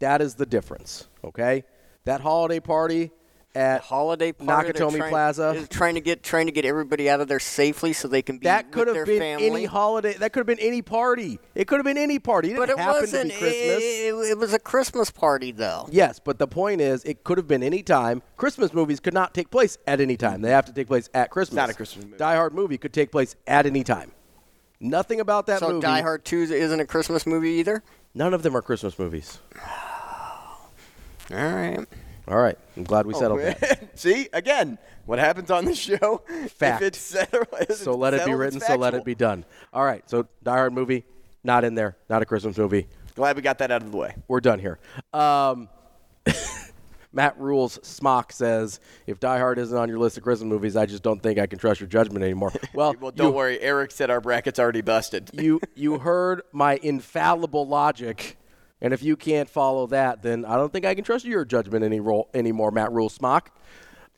[0.00, 1.64] That is the difference, okay?
[2.04, 3.10] That holiday party
[3.54, 4.70] at Holiday party.
[4.70, 5.48] Nakatomi trying- Plaza.
[5.56, 8.36] is trying to get trying to get everybody out of there safely so they can
[8.36, 9.46] be That with could their have been family.
[9.46, 10.12] any holiday.
[10.12, 11.38] That could have been any party.
[11.54, 12.52] It could have been any party.
[12.52, 13.30] It but didn't it wasn't.
[13.32, 13.82] to be Christmas.
[13.82, 15.88] It, it- it was a Christmas party though.
[15.90, 18.22] Yes, but the point is, it could have been any time.
[18.36, 20.42] Christmas movies could not take place at any time.
[20.42, 21.56] They have to take place at Christmas.
[21.56, 22.18] not a Christmas movie.
[22.18, 24.12] Die Hard movie could take place at any time.
[24.80, 25.80] Nothing about that so movie.
[25.80, 27.82] Die Hard Two isn't a Christmas movie either.
[28.14, 29.38] None of them are Christmas movies.
[31.30, 31.78] All right.
[32.28, 33.90] All right, I'm glad we Oh, settled that.
[33.98, 36.22] See, again, what happens on the show?
[36.56, 36.82] Fact.
[36.82, 38.58] If it's settled, if So it's let it be written.
[38.58, 39.44] So let it be done.
[39.72, 40.02] All right.
[40.10, 41.04] So Die Hard movie,
[41.44, 41.96] not in there.
[42.10, 42.88] Not a Christmas movie.
[43.14, 44.16] Glad we got that out of the way.
[44.26, 44.80] We're done here.
[45.12, 45.68] Um,
[47.12, 50.84] Matt Rules Smock says, if Die Hard isn't on your list of Christmas movies, I
[50.84, 52.52] just don't think I can trust your judgment anymore.
[52.74, 53.60] Well, Well, don't you- worry.
[53.60, 55.30] Eric said our bracket's already busted.
[55.32, 58.36] you you heard my infallible logic,
[58.86, 61.84] and if you can't follow that, then I don't think I can trust your judgment
[61.84, 63.50] any role anymore, Matt Rule Smock.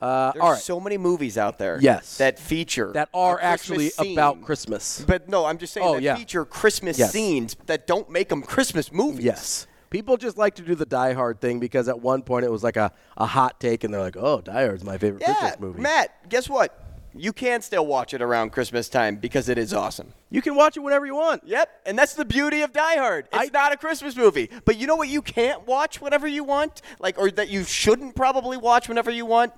[0.00, 1.78] Uh, There's all right, so many movies out there.
[1.80, 2.18] Yes.
[2.18, 4.12] That feature that are actually scene.
[4.12, 5.02] about Christmas.
[5.04, 6.14] But no, I'm just saying Oh, that yeah.
[6.14, 7.10] feature Christmas Yes.
[7.10, 9.24] scenes that don't make them Christmas movies.
[9.24, 9.66] Yes.
[9.90, 12.62] People just like to do the Die Hard thing because at one point it was
[12.62, 15.58] like a, a hot take, and they're like, "Oh, Die Hard's my favorite Yeah, Christmas
[15.60, 16.28] movie." Matt.
[16.28, 16.78] Guess what?
[17.14, 20.12] You can still watch it around Christmas time because it is awesome.
[20.30, 21.42] You can watch it whenever you want.
[21.46, 23.26] Yep, and that's the beauty of Die Hard.
[23.32, 25.08] It's not a Christmas movie, but you know what?
[25.08, 29.26] You can't watch whenever you want, like, or that you shouldn't probably watch whenever you
[29.26, 29.52] want.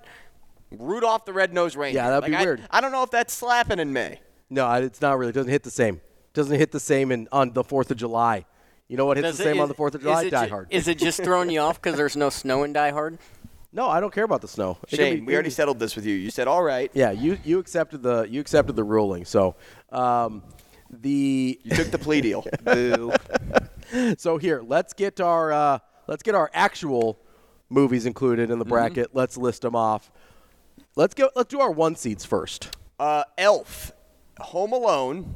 [0.71, 2.03] Rudolph the Red-Nosed Reindeer.
[2.03, 2.63] Yeah, that'd be I- weird.
[2.71, 4.21] I don't know if that's slapping in May.
[4.49, 5.31] No, it's not really.
[5.31, 5.97] It doesn't hit the same.
[5.97, 8.47] It doesn't hit the same in, on the Fourth of July.
[8.89, 10.29] You know what hits Does the it- same on the Fourth of July?
[10.29, 10.69] Die ju- Hard.
[10.71, 13.19] Is it just throwing you off because there's no snow in Die Hard?
[13.73, 14.79] No, I don't care about the snow.
[14.89, 16.15] It Shane, be- we already settled this with you.
[16.15, 16.91] You said all right.
[16.93, 19.25] Yeah, you you accepted the you accepted the ruling.
[19.25, 19.55] So,
[19.91, 20.43] um,
[20.91, 22.45] the You took the plea deal.
[24.19, 27.19] So here, let's get our uh, let's get our actual
[27.69, 29.11] movies included in the bracket.
[29.15, 30.13] Let's list them off.
[30.95, 31.31] Let's go.
[31.35, 32.77] Let's do our one seeds first.
[33.01, 33.91] Uh, Elf,
[34.39, 35.35] Home Alone,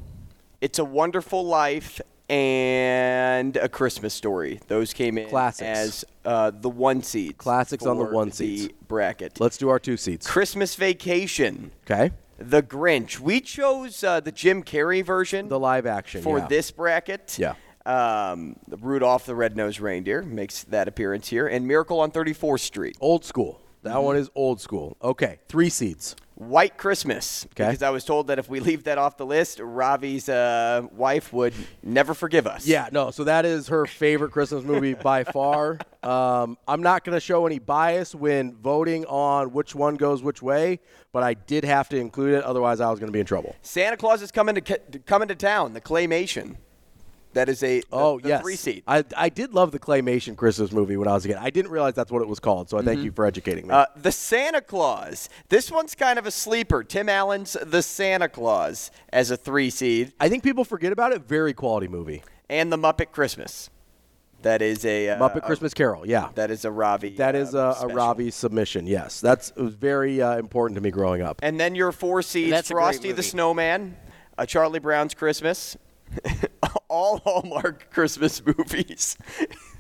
[0.61, 4.61] It's a Wonderful Life, and A Christmas Story.
[4.69, 5.67] Those came in Classics.
[5.79, 7.35] as uh, the one seeds.
[7.37, 8.73] Classics on the one seeds.
[8.89, 9.41] bracket.
[9.41, 10.27] Let's do our two seeds.
[10.27, 13.19] Christmas Vacation, Okay, The Grinch.
[13.19, 16.47] We chose uh, the Jim Carrey version the live action for yeah.
[16.47, 17.39] this bracket.
[17.39, 17.55] Yeah.
[17.87, 22.97] Um, Rudolph the Red-Nosed Reindeer makes that appearance here, and Miracle on 34th Street.
[23.01, 23.61] Old school.
[23.83, 24.97] That one is old school.
[25.03, 26.17] Okay, three seeds.
[26.37, 27.47] White Christmas.
[27.53, 27.67] Okay.
[27.71, 31.33] Because I was told that if we leave that off the list, Ravi's uh, wife
[31.33, 32.67] would never forgive us.
[32.67, 33.13] Yeah, no.
[33.13, 35.79] So that is her favorite Christmas movie by far.
[36.03, 40.43] Um, I'm not going to show any bias when voting on which one goes which
[40.43, 40.81] way,
[41.13, 42.45] but I did have to include it.
[42.45, 43.55] Otherwise, I was going to be in trouble.
[43.63, 45.73] Santa Claus is coming to coming to town.
[45.73, 46.57] The claymation.
[47.35, 48.83] That is a the, Oh the yes, three seed.
[48.87, 51.37] I I did love the claymation Christmas movie when I was a kid.
[51.39, 52.71] I didn't realize that's what it was called.
[52.71, 53.75] So I thank you for educating me.
[53.75, 55.29] Uh, the Santa Claus.
[55.49, 56.83] This one's kind of a sleeper.
[56.85, 61.23] Tim Allen's The Santa Claus as a three seed, I think people forget about it.
[61.23, 62.23] Very quality movie.
[62.49, 63.71] and The Muppet Christmas.
[64.43, 66.07] That is a uh, Muppet a- Christmas Carol.
[66.07, 67.17] Yeah, that is a Ravi.
[67.17, 67.95] that is uh, a, a.
[67.95, 68.87] Ravi submission.
[68.87, 71.41] Yes, that's it was very uh, important to me growing up.
[71.43, 73.23] And then your four seeds: That's a great Frosty the.
[73.23, 73.97] Snowman,
[74.37, 75.79] uh, Charlie Brown's Christmas,
[76.89, 79.17] all Hallmark Christmas movies,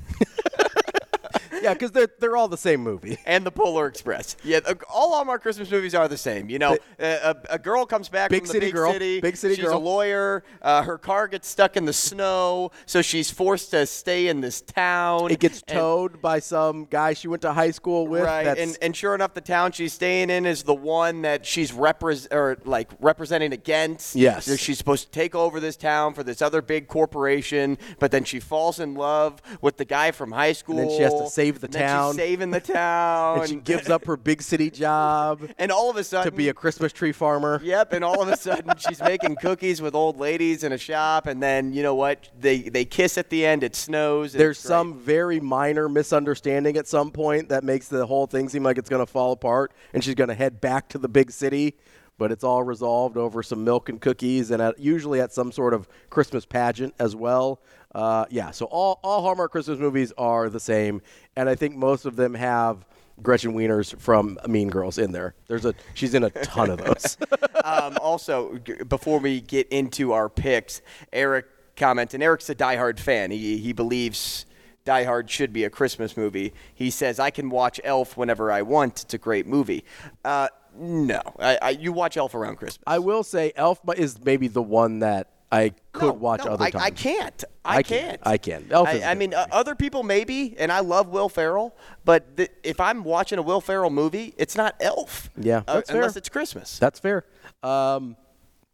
[1.64, 3.18] yeah, because they're they're all the same movie.
[3.26, 4.36] and The Polar Express.
[4.44, 4.60] Yeah,
[4.92, 6.48] all Hallmark Christmas movies are the same.
[6.48, 8.92] You know, uh, a, a girl comes back Big from the city big girl.
[8.92, 9.20] city.
[9.20, 9.78] Big city she's girl.
[9.78, 10.44] a lawyer.
[10.62, 14.60] Uh, her car gets stuck in the snow, so she's forced to stay in this
[14.60, 15.30] town.
[15.30, 18.22] It gets And- towed by some guy she went to high school with.
[18.22, 21.46] Right, that's- and, and sure enough, the town she's staying in is the one that
[21.46, 24.14] she's repres- or like representing against.
[24.16, 24.44] Yes.
[24.46, 28.24] So she's supposed to take over this town for this other big corporation, but then
[28.24, 30.78] she falls in love with the guy from high school.
[30.78, 32.14] And then she has to save the and town.
[32.14, 33.40] saving the town.
[33.40, 36.48] and she gives up her big city job And all of a sudden, to be
[36.48, 37.60] a Christmas tree farmer.
[37.62, 41.26] Yep, and all of a sudden she's making cookies with old ladies in a shop,
[41.26, 42.28] and then you know what?
[42.38, 43.62] They they kiss at the end.
[43.62, 44.32] It snows.
[44.32, 48.78] There's some very minor misunderstanding at some point that makes the whole thing seem like
[48.78, 51.76] it's going to fall apart, and she's going to head back to the big city.
[52.16, 55.74] But it's all resolved over some milk and cookies, and at, usually at some sort
[55.74, 57.60] of Christmas pageant as well.
[57.94, 61.00] Uh, yeah, so all, all Hallmark Christmas movies are the same,
[61.36, 62.84] and I think most of them have
[63.22, 65.34] Gretchen Wieners from Mean Girls in there.
[65.46, 67.16] There's a she's in a ton of those.
[67.64, 70.82] um, also, g- before we get into our picks,
[71.12, 73.30] Eric comments, and Eric's a diehard fan.
[73.30, 74.46] He, he believes
[74.84, 76.52] Die Hard should be a Christmas movie.
[76.74, 79.02] He says, I can watch Elf whenever I want.
[79.02, 79.84] It's a great movie.
[80.24, 81.20] Uh, no.
[81.38, 82.82] I, I, you watch Elf around Christmas.
[82.86, 86.64] I will say Elf is maybe the one that I could No, watch no, other
[86.64, 86.84] I, times.
[86.84, 87.44] I can't.
[87.64, 88.20] I, I can't.
[88.24, 88.66] I can.
[88.70, 91.74] Elf I, I mean, uh, other people maybe, and I love Will Ferrell,
[92.04, 95.30] but th- if I'm watching a Will Ferrell movie, it's not Elf.
[95.36, 96.00] Yeah, uh, that's fair.
[96.00, 96.78] unless it's Christmas.
[96.78, 97.24] That's fair.
[97.62, 98.16] Um,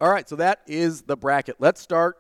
[0.01, 1.57] all right, so that is the bracket.
[1.59, 2.17] Let's start.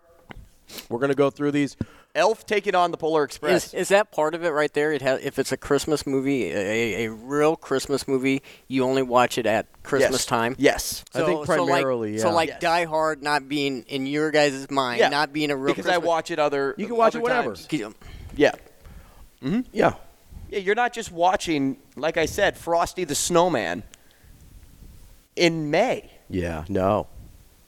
[0.88, 1.76] We're going to go through these.
[2.14, 3.68] Elf taking on the Polar Express.
[3.68, 4.92] Is, is that part of it right there?
[4.92, 9.38] It has, if it's a Christmas movie, a, a real Christmas movie, you only watch
[9.38, 10.26] it at Christmas Yes.
[10.26, 10.56] time.
[10.58, 11.04] Yes.
[11.14, 12.60] I think so like- primarily, So like Yes.
[12.60, 15.90] Die Hard not being in your guys' mind, Yeah, not being a real because I
[15.94, 16.74] Christmas- watch it other.
[16.76, 17.54] You can watch it whenever.
[17.54, 17.68] times.
[17.70, 18.52] Yeah.
[19.42, 19.60] Yeah.
[19.72, 19.94] Yeah.
[20.50, 23.84] Yeah, you're not just watching, like I said, Frosty the Snowman
[25.36, 26.10] in May.
[26.28, 27.06] Yeah, no.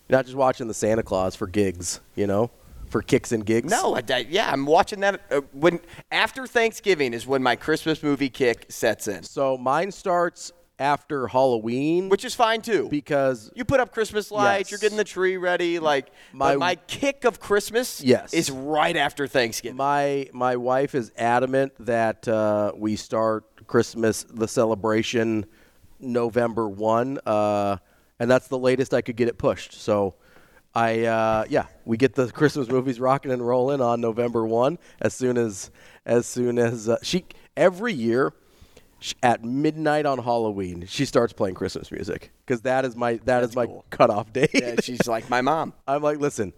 [0.09, 2.51] You're not just watching the Santa Claus for gigs, you know,
[2.93, 3.71] for kicks and gigs.
[3.71, 5.81] No, I, I- yeah, I'm watching that uh, when
[6.13, 12.09] after Thanksgiving is when my Christmas movie kick sets in, So mine starts after Halloween,
[12.09, 12.89] which is fine too.
[12.91, 14.71] because you put up Christmas lights, Yes.
[14.71, 15.79] you're getting the tree ready.
[15.79, 18.35] Like My- my kick of Christmas, Yes.
[18.35, 19.77] is right after Thanksgiving.
[19.77, 25.47] my my wife is adamant that uh, we start Christmas the celebration
[25.99, 27.77] November one, uh,
[28.19, 29.73] and that's the latest I could get it pushed.
[29.75, 30.15] So.
[30.75, 35.15] I uh, yeah, we get the Christmas movies rocking and rolling on November one as
[35.15, 35.71] soon as
[36.07, 37.25] as soon as uh, she
[37.57, 38.33] every year
[39.01, 43.43] sh- at midnight on Halloween she starts playing Christmas music because that is my that
[43.45, 43.85] is my cool.
[43.91, 44.51] cutoff date.
[44.55, 45.75] yeah, she's like my mom.
[45.87, 46.53] I'm like, listen,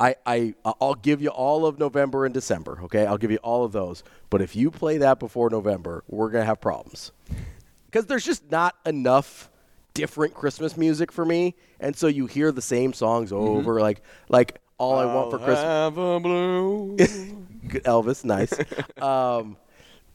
[0.00, 3.04] I, I, I'll give you all of November and December, okay?
[3.04, 4.04] I'll give you all of those.
[4.30, 7.10] But if you play that before November, we're going to have problems.
[7.86, 9.50] Because there's just not enough
[9.94, 11.56] different Christmas music for me.
[11.80, 15.58] And so you hear the same songs over, like, like All I Want for Christmas.
[15.60, 16.96] Have a blue.
[17.68, 18.52] Good Elvis, nice.
[19.02, 19.56] um,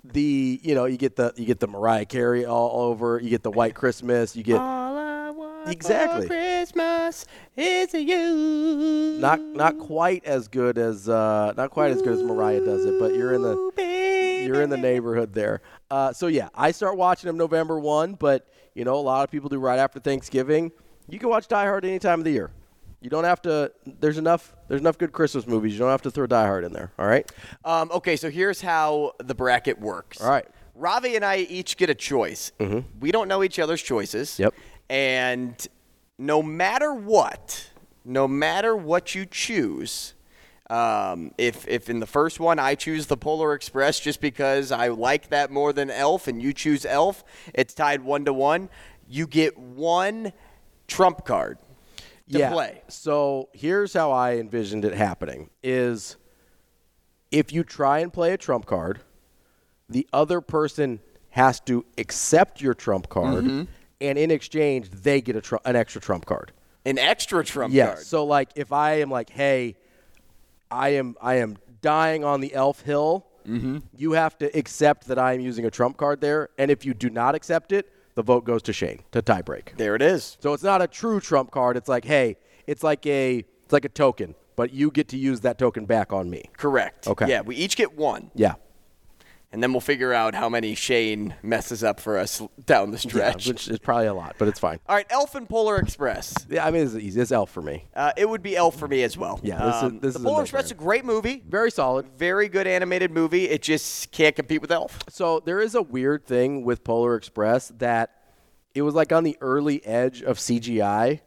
[0.04, 3.20] the you know you get the you get the Mariah Carey all over.
[3.20, 4.36] You get the White Christmas.
[4.36, 9.18] You get all I want exactly Christmas is you.
[9.20, 13.00] not not quite as good as uh, not quite as good as Mariah does it,
[13.00, 15.62] but you're in the you're in the neighborhood there.
[15.90, 19.32] Uh, so yeah, I start watching them November one, but you know a lot of
[19.32, 20.72] people do right after Thanksgiving.
[21.08, 22.52] You can watch Die Hard any time of the year.
[23.02, 23.72] You don't have to.
[24.00, 24.56] There's enough.
[24.68, 25.74] There's enough good Christmas movies.
[25.74, 26.92] You don't have to throw Die Hard in there.
[26.98, 27.30] All right.
[27.66, 30.22] Um, okay, so here's how the bracket works.
[30.22, 30.48] All right.
[30.76, 32.52] Ravi and I each get a choice.
[33.00, 34.40] We don't know each other's choices.
[34.40, 34.54] Yep.
[34.90, 35.68] And
[36.18, 37.70] no matter what,
[38.06, 40.14] no matter what you choose,
[40.70, 44.88] um, if if in the first one I choose the Polar Express just because I
[44.88, 47.24] like that more than Elf, and you choose Elf,
[47.54, 48.70] it's tied one to one.
[49.08, 50.32] You get one
[50.88, 51.58] trump card
[52.32, 52.52] to yeah.
[52.52, 52.82] play.
[52.88, 56.18] So here's how I envisioned it happening: is
[57.32, 59.00] if you try and play a trump card,
[59.90, 61.00] the other person
[61.32, 63.64] has to accept your trump card, Mm-hmm.
[64.02, 66.52] and in exchange, they get a tru- an extra trump card.
[66.86, 67.88] An extra trump Yes.
[67.96, 68.06] card.
[68.06, 69.76] So like, if I am like, hey,
[70.70, 73.80] I am I am dying on the elf hill, Mm-hmm.
[73.98, 76.94] you have to accept that I am using a trump card there, and if you
[76.94, 79.78] do not accept it, the vote goes to Shane to tiebreak.
[79.78, 80.38] There it is.
[80.40, 81.78] So it's not a true trump card.
[81.78, 82.38] It's like, hey,
[82.68, 86.14] it's like a it's like a token, but you get to use that token back
[86.14, 86.44] on me.
[86.58, 87.08] Correct.
[87.08, 87.30] Okay.
[87.30, 88.32] Yeah, we each get one.
[88.36, 88.56] Yeah.
[89.54, 93.00] And then we'll figure out how many Shane messes up for us down the Yeah,
[93.10, 93.48] stretch.
[93.48, 94.80] which is probably a lot, but it's fine.
[94.90, 96.34] All right, Elf and Polar Express.
[96.50, 97.22] Yeah, I mean it's easy.
[97.22, 97.86] It's elf for me.
[97.96, 99.40] Uh, it would be Elf for me as well.
[99.44, 100.42] Yeah, this is- Um, this the is Polar.
[100.42, 101.44] Express is a great movie.
[101.48, 102.08] Very solid.
[102.18, 103.48] Very good animated movie.
[103.48, 104.98] It just can't compete with Elf.
[105.10, 108.10] So there is a weird thing with Polar Express that
[108.74, 111.22] it was like on the early edge of CGI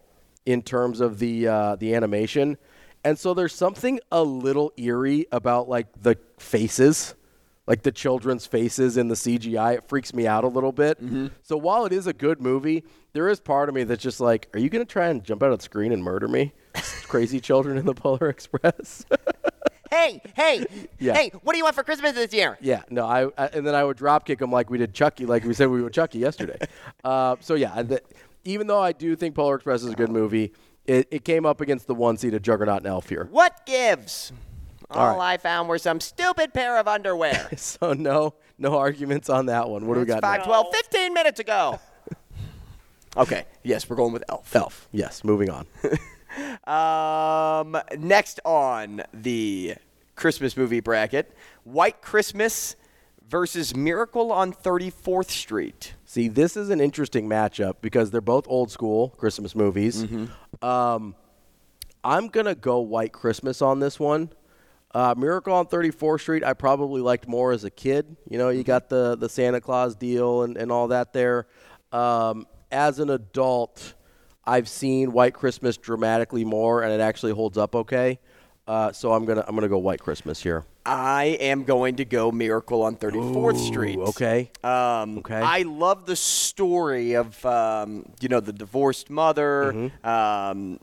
[0.45, 2.57] in terms of the uh, the animation,
[3.05, 7.14] and so there's something a little eerie about like the faces,
[7.67, 9.77] like the children's faces in the CGI.
[9.77, 10.99] It freaks me out a little bit.
[11.43, 14.49] So while it is a good movie, there is part of me that's just like,
[14.55, 16.53] are you gonna try and jump out of the screen and murder me,
[17.09, 19.05] crazy children in the Polar Express?
[19.89, 20.67] Hey, hey,
[20.99, 21.14] Yeah.
[21.14, 21.31] hey!
[21.45, 22.59] What do you want for Christmas this year?
[22.61, 25.27] Yeah, no, I, I and then I would drop kick him like we did Chucky,
[25.27, 26.59] like we said we would Chucky yesterday.
[27.05, 28.03] uh, so yeah, the,
[28.45, 30.53] even though I do think Polar Express is a good movie,
[30.87, 33.29] it, it came up against the one seed of Juggernaut and Elf here.
[33.31, 34.33] What gives?
[34.91, 37.49] All All, I found were some stupid pair of underwear.
[37.57, 39.87] So no, no arguments on that one.
[39.87, 40.20] What do we got?
[40.22, 40.47] Five, next?
[40.47, 41.80] 12, 15 minutes ago.
[43.16, 44.55] okay, yes, we're going with Elf.
[44.55, 44.89] Elf.
[44.93, 45.66] Yes, moving on.
[46.66, 49.76] Um, next on the
[50.16, 51.34] Christmas movie bracket,
[51.64, 52.76] White Christmas
[53.28, 55.95] versus Miracle on 34th Street.
[56.05, 60.03] See, this is an interesting matchup because they're both old school Christmas movies.
[60.03, 60.26] Hmm.
[60.62, 61.14] Um,
[62.05, 64.30] I'm gonna go White Christmas on this one.
[64.97, 68.16] Uh, Miracle on 34th Street, I probably liked more as a kid.
[68.30, 71.47] You know, you got the the Santa Claus deal and, and all that there.
[71.92, 73.92] Um, as an adult,
[74.47, 78.18] I've seen White Christmas dramatically more, and it actually holds up okay.
[78.66, 80.64] Uh, so I'm gonna I'm gonna go White Christmas here.
[80.86, 83.99] I am going to go Miracle on 34th Street.
[83.99, 84.51] Okay.
[84.64, 85.34] Um, Okay.
[85.34, 90.07] I love the story of um, you know the divorced mother, Mm-hmm.
[90.09, 90.80] um,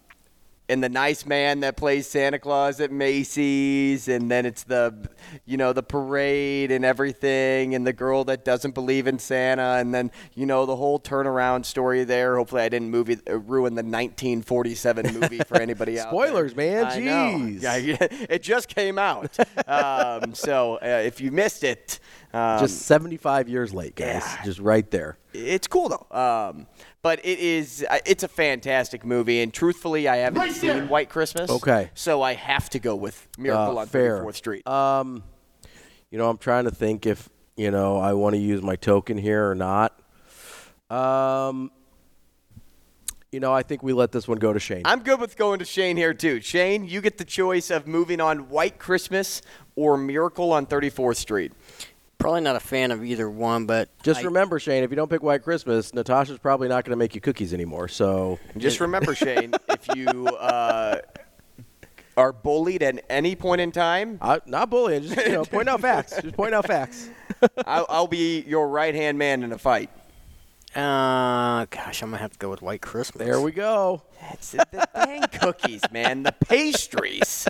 [0.73, 5.07] and the nice man that plays Santa Claus at Macy's, and then it's the
[5.45, 9.93] you know the parade and everything, and the girl that doesn't believe in Santa, and
[9.93, 12.37] then you know the whole turnaround story there.
[12.37, 16.27] Hopefully, I didn't movie uh, ruin the 1947 movie for anybody out there.
[16.27, 16.85] Spoilers, man.
[16.85, 17.37] I know.
[17.37, 17.61] Jeez.
[17.61, 19.37] Yeah, it just came out.
[19.67, 21.99] um, so uh, if you missed it,
[22.33, 24.23] um, Just 75 years late, guys.
[24.43, 25.17] Just right there.
[25.33, 26.17] it's cool though.
[26.17, 26.65] Um,
[27.03, 31.51] but it is uh, it's a fantastic movie, and truthfully, I haven't seen White Christmas.
[31.51, 31.91] Okay.
[31.93, 34.23] so I have to go with Miracle Uh, on fair.
[34.23, 34.67] 34th Street.
[34.67, 35.23] Um,
[36.09, 39.17] you know, I'm trying to think if you know I want to use my token
[39.17, 39.99] here or not.
[40.89, 41.71] Um,
[43.31, 44.83] you know, I think we let this one go to Shane.
[44.85, 46.39] I'm good with going to Shane here too.
[46.39, 49.41] Shane, you get the choice of moving on White Christmas
[49.75, 51.51] or Miracle on 34th Street.
[52.23, 55.09] Probably not a fan of either one, but Just I- remember, Shane, if you don't
[55.09, 57.89] pick White Christmas, Natasha's probably not going to make you cookies anymore.
[57.89, 60.99] So Just remember, Shane, if you uh,
[62.15, 65.81] are bullied at any point in time, I, not bullying, just you know, point out
[65.81, 66.21] facts.
[66.21, 67.09] Just point out facts.
[67.67, 69.89] I'll, I'll be your right hand man in a fight.
[70.73, 73.23] Uh, gosh, I'm gonna have to go with White Christmas.
[73.23, 74.01] There we go.
[74.21, 76.23] That's the dang cookies, man.
[76.23, 77.49] The pastries.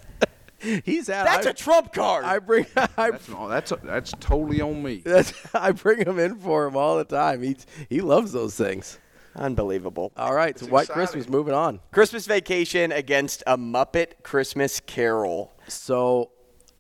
[0.86, 1.26] He's out.
[1.26, 2.26] That's I, a trump card.
[2.26, 4.98] I bring I, That's no, that's that's totally on me.
[5.06, 7.42] that's, I bring him in for him all the time.
[7.42, 7.58] He
[7.90, 9.00] he loves those things.
[9.36, 10.12] Unbelievable.
[10.16, 10.94] All right, so White exciting.
[11.02, 11.30] Christmas.
[11.30, 11.80] Moving on.
[11.92, 15.52] Christmas Vacation against a Muppet Christmas Carol.
[15.68, 16.32] So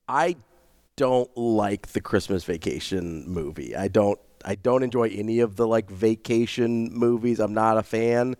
[0.07, 0.36] I
[0.95, 3.75] don't like the Christmas Vacation movie.
[3.75, 4.19] I don't.
[4.45, 7.39] I don't enjoy any of the like vacation movies.
[7.39, 8.36] I'm not a fan.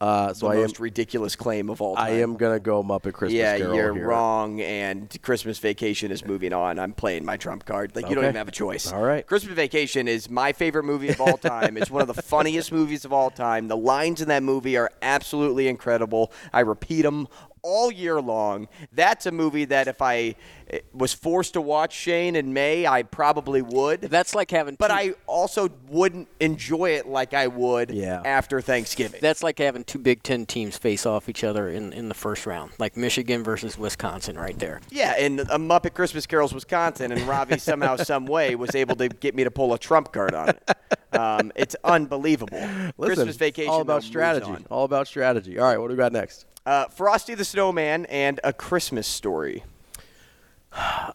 [0.00, 0.60] Uh, so the I am.
[0.62, 2.04] most ridiculous claim of all time.
[2.04, 4.06] I am gonna go Muppet Christmas yeah, Carol you're here.
[4.06, 6.78] wrong, and Christmas Vacation is moving on.
[6.78, 7.96] I'm playing my trump card.
[7.96, 8.92] Like you don't even have a choice.
[8.92, 9.26] All right.
[9.26, 11.76] Christmas Vacation is my favorite movie of all time.
[11.78, 13.68] it's one of the funniest movies of all time.
[13.68, 16.30] The lines in that movie are absolutely incredible.
[16.52, 17.28] I repeat them
[17.62, 18.68] all year long.
[18.92, 20.34] That's a movie that if I
[20.70, 24.02] eh, was forced to watch Shane in May, I probably would.
[24.02, 24.76] That's like having.
[24.76, 28.22] But two, I also wouldn't enjoy it like I would Yeah.
[28.24, 29.20] after Thanksgiving.
[29.20, 32.46] That's like having two Big Ten teams face off each other in, in the first
[32.46, 34.80] round, like Michigan versus Wisconsin, right there.
[34.90, 39.08] Yeah, and a Muppet Christmas Carols Wisconsin, and Ravi somehow, some way, was able to
[39.08, 40.70] get me to pull a trump card on it.
[41.12, 42.58] Um, it's unbelievable.
[42.58, 43.70] Listen, Christmas Vacation.
[43.72, 44.54] all about strategy.
[44.70, 45.58] All about strategy.
[45.58, 46.44] All right, what do we got next?
[46.66, 49.62] Uh, Frosty the Snowman and A Christmas Story.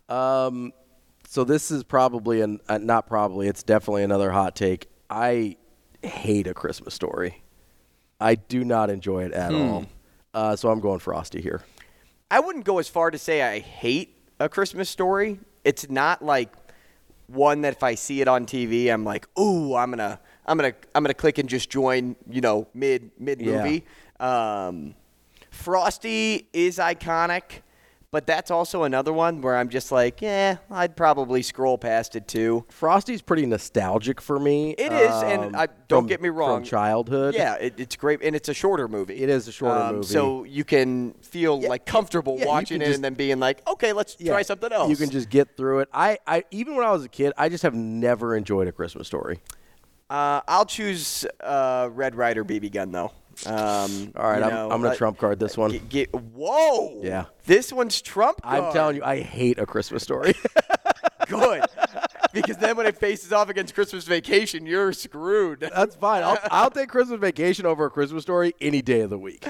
[0.09, 0.73] Um,
[1.27, 3.47] so this is probably an uh, not probably.
[3.47, 4.87] It's definitely another hot take.
[5.09, 5.55] I
[6.03, 7.41] hate a Christmas story.
[8.19, 9.61] I do not enjoy it at Hmm.
[9.61, 9.85] all.
[10.33, 11.61] Uh, so I'm going Frosty here.
[12.29, 15.39] I wouldn't go as far to say I hate A Christmas Story.
[15.63, 16.49] It's not like
[17.27, 20.73] one that if I see it on TV, I'm like, ooh, I'm gonna, I'm gonna,
[20.95, 22.15] I'm gonna click and just join.
[22.29, 23.85] You know, mid mid movie.
[24.19, 24.95] Um,
[25.61, 27.61] Frosty is iconic,
[28.09, 32.27] but that's also another one where I'm just like, yeah, I'd probably scroll past it
[32.27, 32.65] too.
[32.69, 34.71] Frosty's pretty nostalgic for me.
[34.71, 36.57] It is, um, and I, don't from- get me wrong.
[36.61, 37.35] From childhood.
[37.35, 39.21] Yeah, it, it's great, and it's a shorter movie.
[39.21, 40.07] It is a shorter Um, movie.
[40.07, 43.93] so you can feel like comfortable yeah, watching it just- and then being like, okay,
[43.93, 44.89] let's Yeah, try something else.
[44.89, 45.89] You can just get through it.
[45.93, 49.05] I, I even when I was a kid, I just have never enjoyed a Christmas
[49.07, 49.39] story.
[50.09, 53.11] Uh, I'll choose uh, Red Ryder BB gun though.
[53.45, 55.71] Um, All right, I'm, know, I'm gonna uh, trump card this one.
[55.71, 56.99] Get, get- whoa!
[57.01, 57.25] Yeah.
[57.45, 58.39] this one's Trump.
[58.43, 60.33] I'm telling you, I hate a Christmas story.
[61.27, 61.63] good.
[62.33, 65.59] because then when it faces off against Christmas Vacation, you're screwed.
[65.75, 66.23] That's fine.
[66.23, 69.47] I'll, I'll take Christmas Vacation over a Christmas story any day of the week.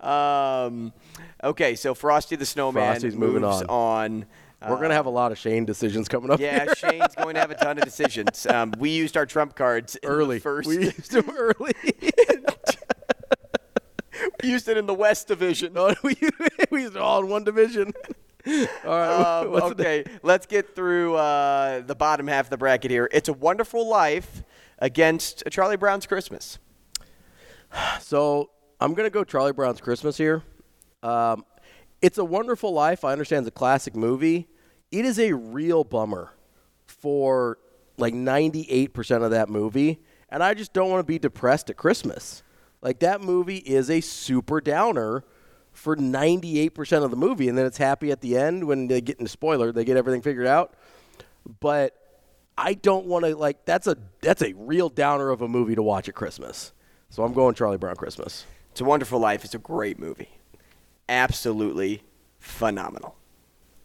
[0.00, 0.92] Um,
[1.42, 4.26] okay, so Frosty the Snowman Frosty's moving moves on.
[4.66, 6.40] We're gonna have a lot of Shane decisions coming up.
[6.40, 6.74] Uh, Yeah, here.
[6.74, 8.46] Shane's going to have a ton of decisions.
[8.46, 10.38] Um, we used our trump cards early.
[10.38, 10.66] first.
[10.66, 11.74] We used them early.
[14.44, 15.72] We used it in the West Division.
[15.72, 16.16] No, we,
[16.70, 17.92] we used it all in one division.
[18.46, 18.52] All
[18.84, 19.40] right.
[19.40, 23.08] Um, okay, let's get through uh, the bottom half of the bracket here.
[23.10, 24.42] It's a Wonderful Life
[24.78, 26.58] against Charlie Brown's Christmas.
[28.00, 30.44] So I'm gonna go Charlie Brown's Christmas here.
[31.02, 31.44] Um,
[32.02, 33.02] it's a Wonderful Life.
[33.02, 34.46] I understand it's a classic movie.
[34.92, 36.34] It is a real bummer
[36.86, 37.58] for
[37.96, 42.44] like 98% of that movie, and I just don't want to be depressed at Christmas.
[42.84, 45.24] Like that movie is a super downer
[45.72, 49.18] for 98% of the movie, and then it's happy at the end when they get
[49.18, 50.74] in the spoiler, they get everything figured out.
[51.60, 51.96] But
[52.56, 55.82] I don't want to like that's a that's a real downer of a movie to
[55.82, 56.72] watch at Christmas.
[57.08, 58.44] So I'm going Charlie Brown Christmas.
[58.70, 59.44] It's a Wonderful Life.
[59.44, 60.28] It's a great movie.
[61.08, 62.02] Absolutely
[62.38, 63.16] phenomenal.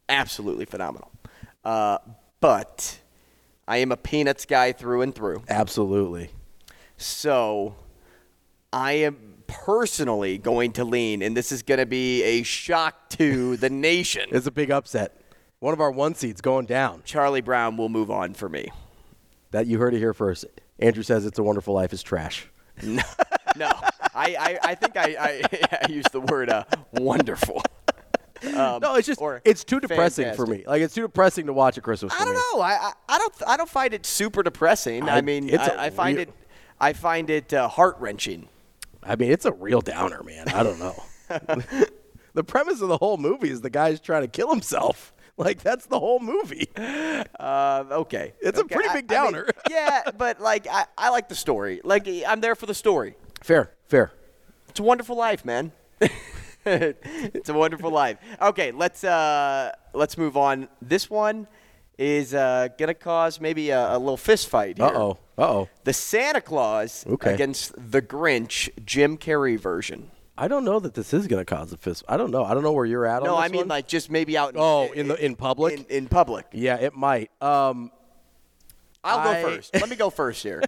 [0.09, 1.11] Absolutely phenomenal.
[1.63, 1.99] Uh,
[2.41, 2.99] but
[3.67, 5.43] I am a Peanuts guy through and through.
[5.47, 6.31] Absolutely.
[6.97, 7.75] So
[8.71, 13.57] I am personally going to lean, and this is going to be a shock to
[13.57, 14.29] the nation.
[14.31, 15.19] It's a big upset.
[15.59, 17.01] One of our one seeds going down.
[17.03, 18.69] Charlie Brown will move on for me.
[19.51, 20.45] That you heard it here first.
[20.77, 22.47] Andrew says it's a wonderful life is trash.
[22.81, 23.03] No,
[23.57, 23.69] no.
[24.15, 25.41] I, I, I think I, I,
[25.89, 26.63] I used the word uh,
[26.93, 27.61] wonderful.
[28.41, 30.63] Um, no, it's just it's too depressing for me.
[30.65, 32.13] Like it's too depressing to watch at Christmas.
[32.17, 32.39] I don't me.
[32.53, 32.61] know.
[32.61, 35.09] I, I, I don't I don't find it super depressing.
[35.09, 36.33] I, I- mean, a I, I find real- it
[36.79, 38.47] I find it uh, heart wrenching.
[39.03, 40.49] I mean, it's a real downer, man.
[40.49, 41.01] I don't know.
[42.33, 45.13] the premise of the whole movie is the guy's trying to kill himself.
[45.39, 46.67] Like that's the whole movie.
[46.75, 49.47] Uh, okay, It's a pretty big I mean, downer.
[49.69, 51.79] yeah, but like I, I like the story.
[51.81, 53.15] Like I'm there for the story.
[53.41, 54.11] Fair, fair.
[54.67, 55.71] It's a wonderful life, man.
[56.65, 58.17] it's a wonderful life.
[58.41, 60.67] Okay, let's uh, let's move on.
[60.81, 61.47] This one
[61.99, 64.85] is uh, gonna cause maybe a, a little fist fight here.
[64.87, 65.17] Uh oh.
[65.37, 65.69] Uh oh.
[65.83, 67.33] The Santa Claus Okay.
[67.33, 70.09] against the Grinch Jim Carrey version.
[70.37, 72.05] I don't know that this is going to cause a fist.
[72.07, 72.45] I don't know.
[72.45, 73.17] I don't know where you're at.
[73.17, 73.27] On this.
[73.27, 73.67] No, on I mean one.
[73.67, 74.53] like just maybe out.
[74.53, 75.77] In, Oh, in the in public.
[75.77, 76.45] in, in public.
[76.53, 77.29] yeah, it might.
[77.41, 77.91] Um.
[79.03, 79.73] I'll I- go first.
[79.75, 80.61] Let me go first here.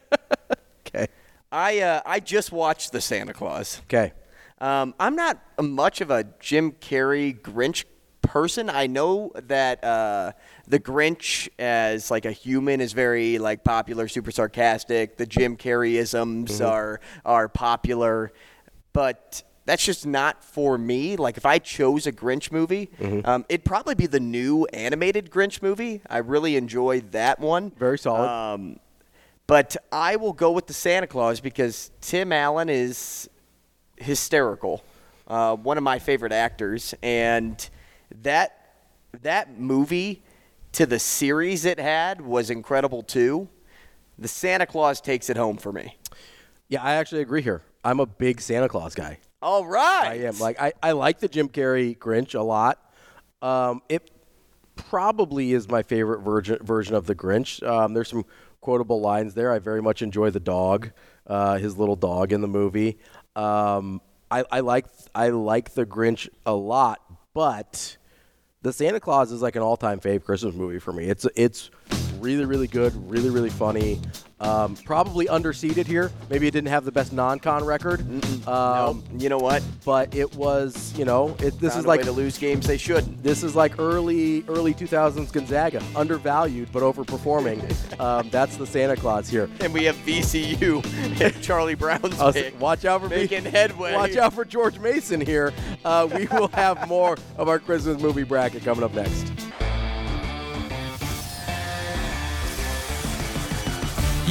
[0.87, 1.07] Okay.
[1.51, 3.81] I uh, I just watched the Santa Claus.
[3.85, 4.11] Okay.
[4.59, 7.85] Um, I'm not much of a Jim Carrey Grinch
[8.31, 8.69] person.
[8.69, 10.31] I know that uh,
[10.65, 15.17] the Grinch as like a human is very like popular, super sarcastic.
[15.17, 18.31] The Jim Carreyisms are are popular,
[18.93, 21.17] but that's just not for me.
[21.17, 23.27] Like if I chose a Grinch movie, Mhm.
[23.27, 26.01] um, it'd probably be the new animated Grinch movie.
[26.09, 27.71] I really enjoyed that one.
[27.77, 28.27] Very solid.
[28.29, 28.79] Um,
[29.45, 33.29] but I will go with the Santa Claus because Tim Allen is
[33.97, 34.83] hysterical.
[35.27, 37.69] Uh, one of my favorite actors, and
[38.23, 38.57] that
[39.21, 40.23] that movie
[40.73, 43.49] to the series it had was incredible too.
[44.17, 45.97] The Santa Claus takes it home for me.
[46.69, 47.63] Yeah, I actually agree here.
[47.83, 49.19] I'm a big Santa Claus guy.
[49.41, 50.07] All right.
[50.07, 50.37] I am.
[50.39, 52.79] Like I, I like the Jim Carrey Grinch a lot.
[53.41, 54.11] Um, it
[54.75, 57.65] probably is my favorite version version of the Grinch.
[57.67, 58.25] Um, there's some
[58.61, 59.51] quotable lines there.
[59.51, 60.91] I very much enjoy the dog,
[61.27, 62.99] uh, his little dog in the movie.
[63.35, 67.01] Um, I, I like I like the Grinch a lot,
[67.33, 67.97] but
[68.61, 71.05] the Santa Claus is like an all-time fave Christmas movie for me.
[71.05, 71.71] It's it's
[72.19, 73.99] really really good, really really funny.
[74.41, 76.11] Um, probably underseeded here.
[76.29, 78.01] Maybe it didn't have the best non-con record.
[78.47, 79.63] Um, you know what?
[79.85, 82.65] But it was, you know, it, this Found is a like way to lose games
[82.65, 83.21] they shouldn't.
[83.21, 87.99] This is like early early 2000s Gonzaga, undervalued but overperforming.
[87.99, 89.47] um, that's the Santa Claus here.
[89.59, 90.83] And we have VCU
[91.21, 92.59] and Charlie Brown's pick.
[92.59, 93.17] watch out for me.
[93.17, 93.93] making headway.
[93.93, 95.53] Watch out for George Mason here.
[95.85, 99.31] Uh, we will have more of our Christmas movie bracket coming up next.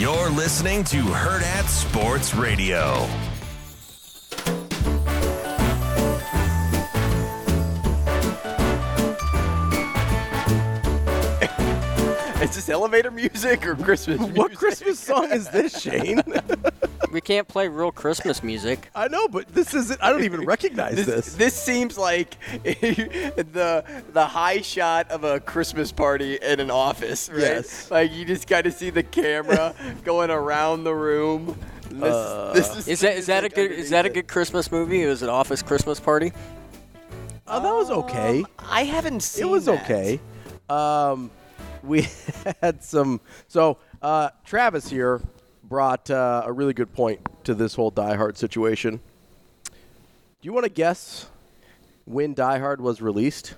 [0.01, 3.07] You're listening to Hurrdat Sports Radio.
[12.41, 14.37] Is this elevator music or Christmas music?
[14.37, 16.23] What Christmas song is this, Shane?
[17.13, 18.89] we can't play real Christmas music.
[18.95, 20.03] I know, but this isn't.
[20.03, 21.35] I don't even recognize this.
[21.35, 23.85] This seems like the
[24.15, 27.41] the high shot of a Christmas party in an office, right?
[27.41, 27.91] Yes.
[27.91, 31.59] Like you just got to see the camera going around the room.
[31.91, 34.73] This, Uh, this is, Is that is that a good is that a good Christmas
[34.73, 35.05] movie?
[35.05, 36.33] Was it Office Christmas Party?
[37.47, 38.45] Oh, that was okay.
[38.59, 39.45] I haven't seen.
[39.47, 39.83] It was that.
[39.85, 40.21] okay.
[40.71, 41.31] Um,
[41.83, 42.07] we
[42.61, 43.21] had some.
[43.49, 45.21] So uh, Travis here
[45.65, 49.01] brought uh, a really good point to this whole Die Hard situation.
[49.65, 49.71] Do
[50.47, 51.27] you want to guess
[52.05, 53.55] when Die Hard was released?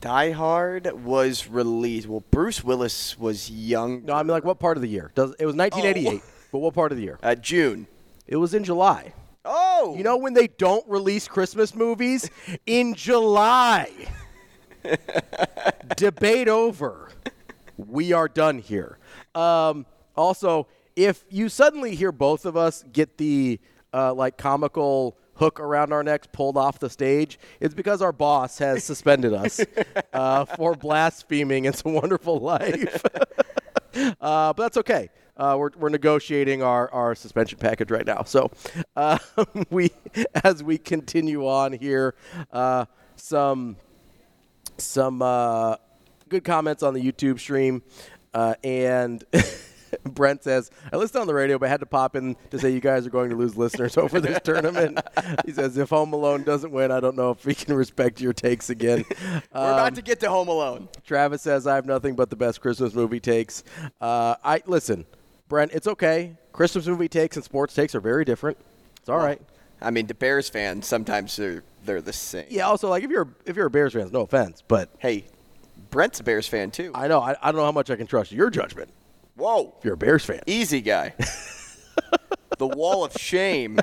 [0.00, 2.06] Die Hard was released.
[2.08, 4.04] Well, Bruce Willis was young.
[4.04, 5.10] No, I mean like what part of the year?
[5.14, 6.22] Does it was 1988?
[6.52, 7.18] But what part of the year?
[7.22, 7.86] Uh, June.
[8.26, 9.12] It was in July.
[9.44, 12.30] Oh, You know when they don't release Christmas movies
[12.66, 13.90] in July.
[15.96, 17.10] Debate over.
[17.76, 18.98] We are done here.
[19.34, 19.86] Um,
[20.16, 23.60] also, if you suddenly hear both of us get the
[23.92, 28.58] uh, like comical hook around our necks pulled off the stage, it's because our boss
[28.58, 29.60] has suspended us
[30.12, 33.02] uh, for blaspheming "It's a Wonderful Life."
[33.94, 35.08] uh, but that's okay.
[35.36, 38.24] Uh, we're, we're negotiating our, our suspension package right now.
[38.24, 38.50] So
[38.96, 39.18] uh,
[39.70, 39.92] we,
[40.42, 42.16] as we continue on here,
[42.52, 43.76] uh, some
[44.78, 45.76] some uh,
[46.28, 47.82] good comments on the YouTube stream,
[48.34, 49.24] uh, and
[50.04, 52.80] Brent says, "I listened on the radio, but had to pop in to say you
[52.80, 55.00] guys are going to lose listeners over this tournament."
[55.46, 58.32] he says, "If Home Alone doesn't win, I don't know if we can respect your
[58.32, 60.88] takes again." We're about to get to Home Alone.
[61.04, 63.64] Travis says, "I have nothing but the best Christmas movie takes."
[64.00, 65.06] Uh, I listen,
[65.48, 65.72] Brent.
[65.72, 66.36] It's okay.
[66.52, 68.58] Christmas movie takes and sports takes are very different.
[69.00, 69.40] It's all right.
[69.80, 72.46] I mean, the Bears fans sometimes they're they're the same.
[72.50, 72.66] Yeah.
[72.66, 75.26] Also, like if you're if you're a Bears fan, no offense, but Hey,
[75.90, 76.90] Brent's a Bears fan too.
[76.94, 78.90] I know I, I don't know how much I can trust your judgment.
[79.36, 81.14] Whoa, If you're a Bears fan, easy guy.
[82.58, 83.78] the wall of shame,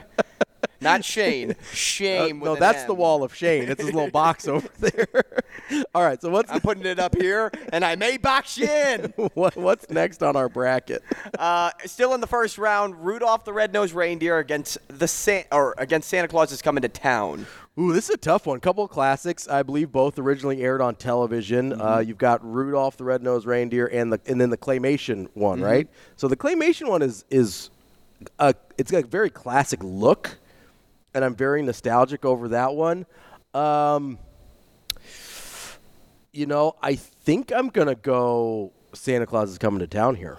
[0.82, 1.52] not Shane.
[1.66, 2.40] Uh, Shame.
[2.40, 2.88] no, that's M.
[2.88, 3.70] the wall of Shane.
[3.70, 5.08] It's his little box over there.
[5.96, 6.22] all right.
[6.22, 9.14] So what's I'm putting it up here, and I may box you in.
[9.34, 11.04] what, what's next on our bracket?
[11.40, 16.10] Uh, still in the first round, Rudolph the Red-Nosed Reindeer against the San- or against
[16.10, 17.46] Santa Claus is coming to town.
[17.80, 18.60] Ooh, this is a tough one.
[18.62, 21.72] Couple of classics, I believe, both originally aired on television.
[21.72, 21.82] Mm-hmm.
[21.82, 25.66] Uh, you've got Rudolph the Red-Nosed Reindeer and the and then the claymation one, Mm-hmm.
[25.66, 25.88] right?
[26.16, 27.70] So the claymation one is is
[28.40, 30.38] a it's got a very classic look,
[31.16, 33.06] and I'm very nostalgic over that one.
[33.54, 34.20] Um,
[36.34, 38.74] you know, I think I'm gonna go.
[38.94, 40.38] Santa Claus is coming to town here.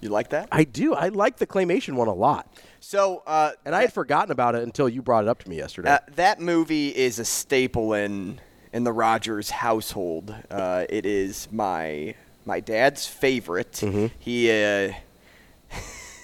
[0.00, 0.48] You like that?
[0.52, 0.94] I do.
[0.94, 2.48] I like the claymation one a lot,
[2.80, 5.56] So, uh, and I had forgotten about it until you brought it up to me
[5.56, 5.90] yesterday.
[5.90, 8.40] Uh, that movie is a staple in
[8.72, 10.34] in the Rogers household.
[10.50, 12.14] Uh, it is my
[12.44, 13.72] my dad's favorite.
[13.72, 14.06] Mm-hmm.
[14.18, 14.92] He uh,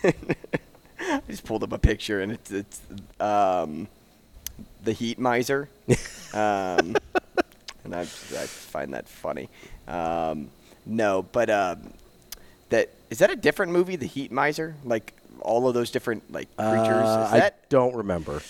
[1.10, 2.80] I just pulled up a picture and it's it's
[3.20, 3.88] um,
[4.84, 5.68] the Heat Miser,
[6.34, 6.96] um,
[7.84, 8.04] and I I
[8.46, 9.48] find that funny.
[9.88, 10.50] Um,
[10.86, 11.92] no, but um,
[12.70, 14.74] that is that a different movie, The Heat Miser?
[14.84, 17.08] Like all of those different like creatures.
[17.08, 18.42] Uh, Is that I don't remember.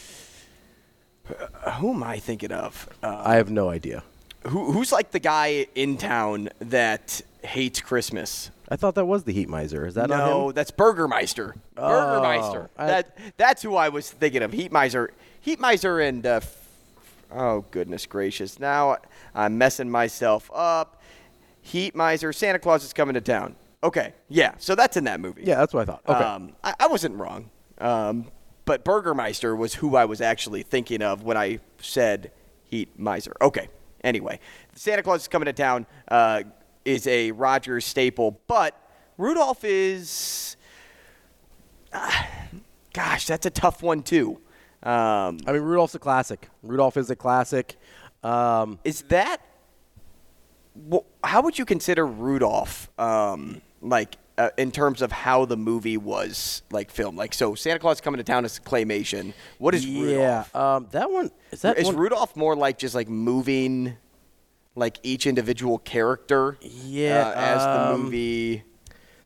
[1.79, 2.89] who am I thinking of?
[3.03, 4.03] Uh, I have no idea.
[4.47, 8.51] who, who's like the guy in town that hates Christmas?
[8.69, 9.87] I thought that was the Heat Miser.
[9.87, 11.55] Is that no, that's Burgermeister.
[11.75, 12.71] Burgermeister.
[12.77, 14.53] I- that that's who I was thinking of.
[14.53, 15.13] Heat Miser.
[15.41, 16.41] Heat Miser and uh,
[17.31, 18.59] oh goodness gracious!
[18.59, 18.99] Now
[19.35, 21.03] I'm messing myself up.
[21.61, 22.33] Heat Miser.
[22.33, 23.57] Santa Claus is coming to town.
[23.85, 24.55] Okay, yeah.
[24.59, 25.43] So that's in that movie.
[25.45, 26.03] Yeah, that's what I thought.
[26.09, 26.25] Okay.
[26.25, 27.51] Um, I, I wasn't wrong.
[27.79, 28.31] Um,
[28.65, 32.31] but Burgermeister was who I was actually thinking of when I said
[32.65, 33.35] Heat Miser.
[33.41, 33.69] Okay.
[34.05, 34.39] Anyway,
[34.75, 36.43] Santa Claus is coming to town uh,
[36.85, 38.77] is a Rogers staple, but
[39.19, 40.57] Rudolph is.
[41.93, 42.29] ah,
[42.93, 44.41] gosh, that's a tough one too.
[44.83, 46.49] Um, I mean, Rudolph's a classic.
[46.63, 47.77] Rudolph is a classic.
[48.25, 49.41] Um, is that
[51.23, 56.63] how would you consider Rudolph um, like uh, in terms of how the movie was
[56.71, 60.57] like filmed like so Santa Claus coming to town is claymation what is yeah, Rudolph
[60.57, 63.97] um, that one is that is one, Rudolph more like just like moving
[64.75, 68.65] like each individual character Yeah, uh, as the um, movie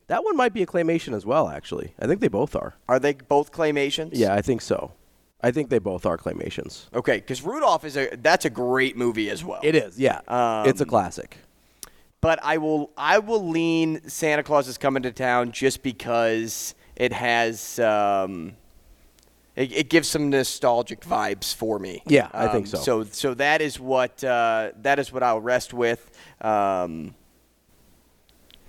[0.07, 1.49] that one might be a claymation as well.
[1.49, 2.75] Actually, I think they both are.
[2.87, 4.93] are they both claymations Yeah, I think so.
[5.41, 6.87] I think they both are claymations.
[6.93, 9.99] okay because Rudolph is a that's a great movie as well It is.
[9.99, 10.19] Yeah,
[10.65, 11.37] it's a Um, classic.
[12.21, 17.13] but I will I will lean Santa Claus is coming to town just because it
[17.13, 18.53] has um,
[19.57, 22.01] it, it gives some nostalgic vibes for me.
[22.05, 22.77] Yeah, I think Um, so.
[22.77, 26.09] So so that is what uh, that is what I'll rest with.
[26.39, 27.13] Um,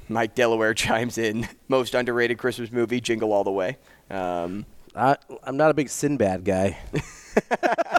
[0.09, 1.47] Mike Delaware chimes in.
[1.69, 3.77] Most underrated Christmas movie, Jingle All the Way.
[4.11, 4.65] Um,
[4.97, 6.79] I, I'm not a big Sinbad guy.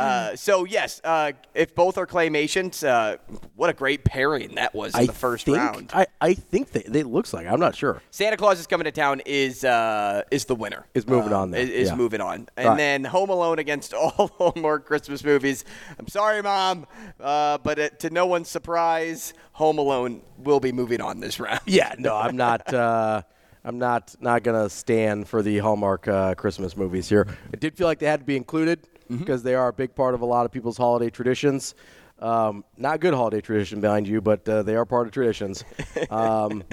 [0.00, 3.16] uh, so yes, uh, if both are claymations, uh,
[3.56, 5.90] what a great pairing that was in I the first think, round.
[5.94, 7.46] I, I think they, they looks like.
[7.46, 8.02] I'm not sure.
[8.10, 10.86] Santa Claus is coming to town is uh, is the winner.
[10.94, 11.94] Is moving on there, Is, is yeah.
[11.94, 12.76] moving on, and Right.
[12.76, 15.64] then Home Alone against all Hallmark Christmas movies.
[15.98, 16.86] I'm sorry, Mom,
[17.20, 21.60] uh, but uh, to no one's surprise, Home Alone will be moving on this round.
[21.66, 22.72] Yeah, no, I'm not.
[22.72, 23.22] Uh,
[23.62, 27.26] I'm not not gonna stand for the Hallmark uh, Christmas movies here.
[27.52, 29.18] I did feel like they had to be included Mm-hmm.
[29.18, 31.74] because they are a big part of a lot of people's holiday traditions.
[32.20, 35.64] Um, not good holiday tradition behind you, but uh, they are part of traditions.
[36.10, 36.64] Um,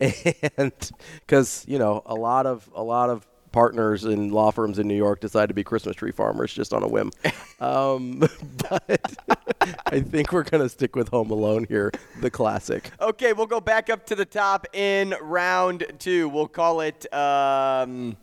[0.00, 0.72] and
[1.20, 4.96] because you know a lot of a lot of partners in law firms in New
[4.96, 7.10] York decide to be Christmas tree farmers just on a whim.
[7.60, 8.20] Um,
[8.70, 9.14] but
[9.86, 11.92] I think we're gonna stick with Home Alone here,
[12.22, 12.90] the classic.
[12.98, 16.30] Okay, we'll go back up to the top in round two.
[16.30, 17.12] We'll call it.
[17.12, 18.16] Um,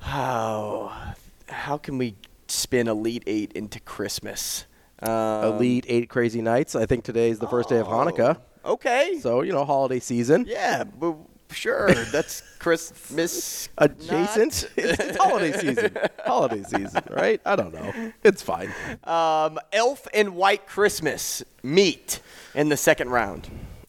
[0.00, 1.14] how
[1.48, 2.16] how can we
[2.50, 4.66] spin Elite Eight into Christmas?
[5.00, 6.74] Um, Elite Eight Crazy Nights.
[6.74, 8.38] I think today is the first day of Hanukkah.
[8.64, 9.18] Okay.
[9.20, 10.44] So, you know, holiday season.
[10.48, 11.16] Yeah, but
[11.50, 11.92] sure.
[11.94, 14.68] That's Christmas Adjacent.
[14.76, 15.96] It's, it's holiday season.
[16.24, 17.40] holiday season, right?
[17.46, 18.12] I don't know.
[18.24, 18.72] It's fine.
[19.04, 22.20] Um, Elf and White Christmas meet
[22.54, 23.48] in the second round.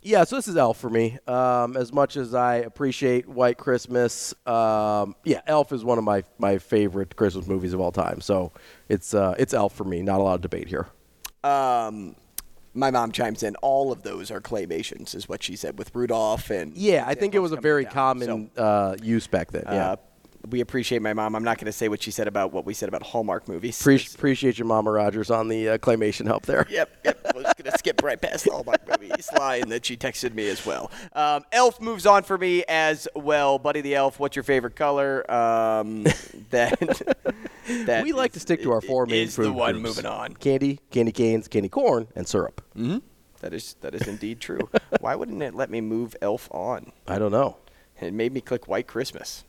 [0.10, 1.19] Yeah, so this is Elf for me.
[1.27, 6.23] Um, as much as I appreciate White Christmas, um, yeah, Elf is one of my,
[6.40, 8.19] my favorite Christmas movies of all time.
[8.19, 8.52] So
[8.88, 10.02] it's uh, it's Elf for me.
[10.02, 10.88] Not a lot of debate here.
[11.44, 12.15] Um,
[12.73, 13.56] my mom chimes in.
[13.57, 17.36] All of those are claymations, is what she said with Rudolph and Yeah, I think
[17.36, 19.65] it was a very common uh, use back then.
[19.68, 19.91] Yeah.
[19.91, 19.95] Uh,
[20.48, 21.36] we appreciate my mom.
[21.36, 23.82] I'm not going to say what she said about what we said about Hallmark movies.
[23.82, 26.66] Pre- appreciate your Mama Rogers on the uh, claymation help there.
[26.70, 27.20] Yep, yep.
[27.26, 30.48] I was going to skip right past the Hallmark movies line that she texted me
[30.49, 30.91] as well.
[31.14, 33.60] Um, Elf moves on for me as well.
[33.60, 35.30] Buddy the Elf, what's your favorite color?
[35.32, 36.03] Um,
[36.52, 36.80] that,
[37.86, 39.98] that we like to stick to our four main is food the one groups.
[39.98, 40.34] moving on.
[40.36, 42.61] Candy, candy canes, candy corn, and syrup.
[42.78, 42.99] Mm-hmm.
[43.41, 44.70] That is that is indeed true.
[44.99, 46.91] Why wouldn't it let me move Elf on?
[47.07, 47.57] I don't know.
[48.02, 49.44] It made me click White Christmas.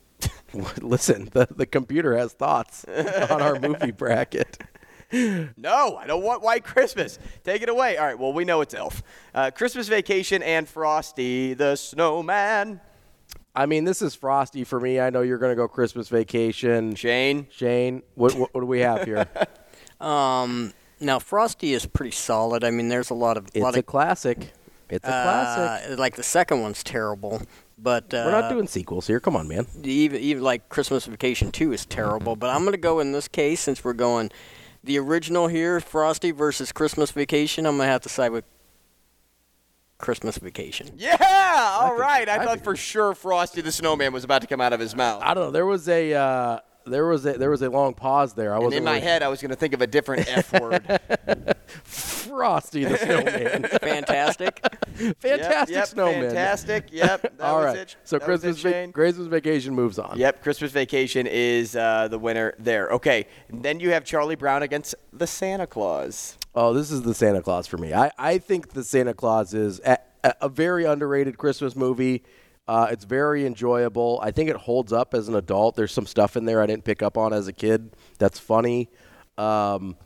[0.80, 4.58] Listen, the, the computer has thoughts on our movie bracket.
[5.12, 7.18] No, I don't want White Christmas.
[7.42, 7.96] Take it away.
[7.96, 9.02] All right, well, we know it's Elf.
[9.34, 12.80] Uh, Christmas Vacation and Frosty the Snowman.
[13.52, 15.00] I mean, this is frosty for me.
[15.00, 16.94] I know you're going to go Christmas vacation.
[16.94, 17.48] Shane?
[17.50, 19.26] Shane, what, what, what do we have here?
[20.00, 22.64] Um, now Frosty is pretty solid.
[22.64, 24.52] I mean, there's a lot of it's lot a of classic.
[24.88, 25.92] It's a classic.
[25.92, 27.42] uh, like the second one's terrible,
[27.82, 29.20] but uh, We're not doing sequels here.
[29.20, 29.66] Come on, man.
[29.82, 32.36] even even like Christmas Vacation Two is terrible.
[32.36, 34.30] But I'm gonna go in this case since we're going
[34.82, 37.66] the original here, Frosty versus Christmas Vacation.
[37.66, 38.44] I'm gonna have to side with
[39.98, 40.90] Christmas Vacation.
[40.96, 42.28] Yeah, all right.
[42.28, 45.22] I, thought for sure Frosty the Snowman was about to come out of his mouth.
[45.22, 45.50] I don't know.
[45.50, 48.54] There was a uh, there was a there was a long pause there.
[48.54, 51.00] I was in my head, I was going to think of a different F word.
[51.84, 53.62] Frosty the Snowman.
[53.80, 54.60] Fantastic.
[55.18, 56.22] Fantastic yep, snowman.
[56.26, 56.88] Fantastic.
[56.92, 57.22] Yep.
[57.22, 57.78] That All was right.
[57.78, 57.96] it.
[58.04, 58.92] So That Christmas it, Shane.
[58.92, 60.18] Christmas vacation moves on.
[60.18, 62.88] Yep, Christmas Vacation is uh, the winner there.
[62.90, 66.36] Okay, and then you have Charlie Brown against the Santa Claus.
[66.54, 67.94] Oh, this is the Santa Claus for me.
[67.94, 69.98] I, I think the Santa Claus is a,
[70.40, 72.22] a very underrated Christmas movie.
[72.70, 74.20] Uh, it's very enjoyable.
[74.22, 75.74] I think it holds up as an adult.
[75.74, 78.88] There's some stuff in there I didn't pick up on as a kid that's funny.
[79.36, 79.96] Um,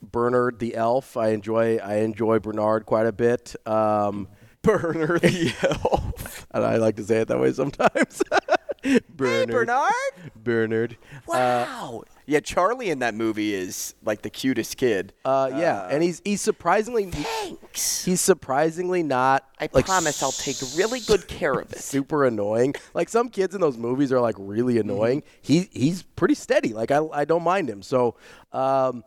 [0.00, 1.78] Bernard the elf, I enjoy.
[1.78, 3.56] I enjoy Bernard quite a bit.
[3.66, 4.28] Um,
[4.62, 6.46] Bernard the elf.
[6.52, 8.22] and I like to say it that way sometimes.
[9.08, 9.48] Bernard.
[9.48, 9.92] Bernard?
[10.36, 10.96] Bernard.
[11.26, 12.04] Wow.
[12.26, 15.12] yeah, Charlie in that movie is like the cutest kid.
[15.24, 18.04] Uh, yeah, and he's he's surprisingly thanks.
[18.04, 19.44] He's surprisingly not.
[19.60, 21.78] I like, promise I'll take really good care of it.
[21.80, 22.74] Super annoying.
[22.94, 24.90] Like some kids in those movies are like really Mm-hmm.
[24.90, 25.22] annoying.
[25.42, 26.72] He he's pretty steady.
[26.72, 27.82] Like I I don't mind him.
[27.82, 28.16] So,
[28.52, 29.04] um,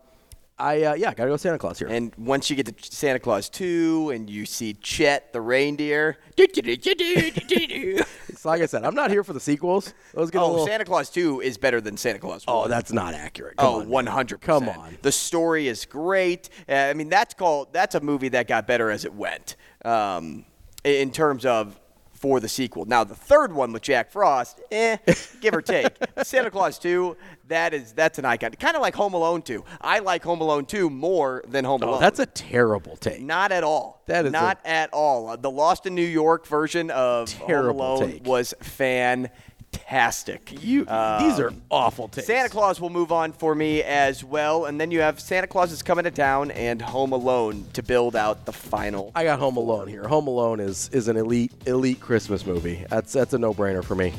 [0.58, 1.88] I uh, yeah gotta go Santa Claus here.
[1.88, 6.18] And once you get to Santa Claus 2 and you see Chet the reindeer.
[8.40, 9.94] It's like I said, I'm not here for the sequels.
[10.14, 10.66] Those get oh, little.
[10.66, 12.56] Santa Claus 2 is better than Santa Claus 1.
[12.56, 13.58] oh, that's not accurate.
[13.58, 14.14] Come oh, on, one man.
[14.14, 14.40] hundred.
[14.40, 14.98] Come on.
[15.02, 16.50] The story is great.
[16.70, 19.58] Uh, I mean, that's called that's a movie that got better as it went.
[19.84, 20.46] Um,
[20.86, 21.78] in terms of
[22.20, 22.86] for the sequel.
[22.86, 24.98] Now the third one with Jack Frost, eh,
[25.42, 25.88] give or take.
[26.24, 27.16] Santa Claus 2,
[27.48, 28.52] that is that's an icon.
[28.52, 29.64] Kind of like Home Alone 2.
[29.82, 32.02] I like Home Alone 2 more than Home Oh, Alone.
[32.02, 33.22] that's a terrible take.
[33.22, 34.04] Not at all.
[34.08, 35.30] That is not at all.
[35.30, 38.26] Uh, the Lost in New York version of Home Alone take.
[38.26, 38.54] was
[39.90, 40.64] fantastic.
[40.64, 42.28] You these are um, awful takes.
[42.28, 45.72] Santa Claus will move on for me as well, and then you have Santa Claus
[45.72, 49.12] is coming to town and Home Alone to build out the final.
[49.16, 50.08] I got Home Alone here.
[50.08, 52.86] Home Alone is is an elite elite Christmas movie.
[52.90, 54.14] That's that's a no brainer for me.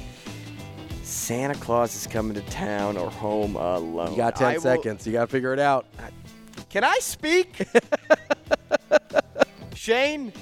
[1.02, 4.12] Santa Claus is coming to town or Home Alone.
[4.12, 5.06] You got ten I will- seconds.
[5.06, 5.86] You got to figure it out.
[6.68, 7.66] Can I speak?
[9.74, 10.32] Shane,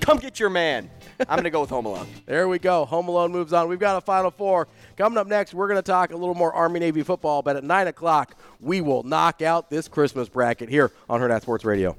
[0.00, 0.90] come get your man.
[1.20, 2.06] I'm going to go with Home Alone.
[2.26, 2.84] There we go.
[2.84, 3.68] Home Alone moves on.
[3.68, 4.68] We've got a Final Four.
[4.96, 7.64] Coming up next, we're going to talk a little more Army Navy football, but at
[7.64, 11.96] 9 o'clock, we will knock out this Christmas bracket here on Hurrdat Sports Radio.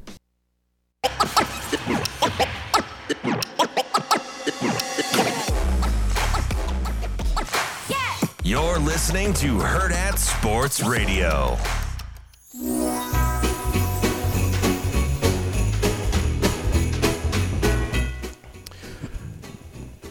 [8.44, 11.58] You're listening to Hurrdat Sports Radio.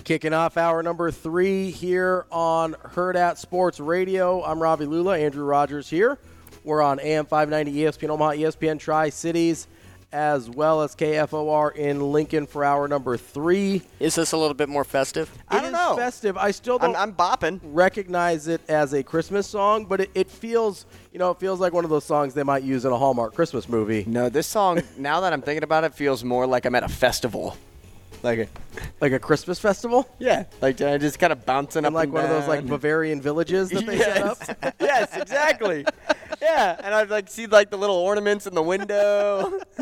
[0.08, 4.42] Kicking off hour number three here on Hurrdat Sports Radio.
[4.42, 6.16] I'm Ravi Lulla, Andrew Rogers here.
[6.64, 9.66] We're on AM 590 ESPN Omaha, ESPN Tri Cities,
[10.10, 13.82] as well as KFOR in Lincoln for hour number three.
[14.00, 15.30] Is this a little bit more festive?
[15.46, 15.96] I don't It is know.
[15.96, 16.38] festive.
[16.38, 17.60] I still I'm, I'm bopping.
[17.62, 21.74] recognize it as a Christmas song, but it, it feels, you know, it feels like
[21.74, 24.04] one of those songs they might use in a Hallmark Christmas movie.
[24.06, 26.88] No, this song, now that I'm thinking about it, feels more like I'm at a
[26.88, 27.58] festival.
[28.22, 28.48] Like a,
[29.00, 30.08] Like a Christmas festival?
[30.18, 32.66] yeah, like uh, just kind of bouncing up like one of those like.
[32.66, 34.38] Bavarian villages that they set up?
[34.40, 34.72] yes.
[34.80, 35.86] yes, exactly.
[36.42, 39.60] yeah, and I'd like see like the little ornaments in the window.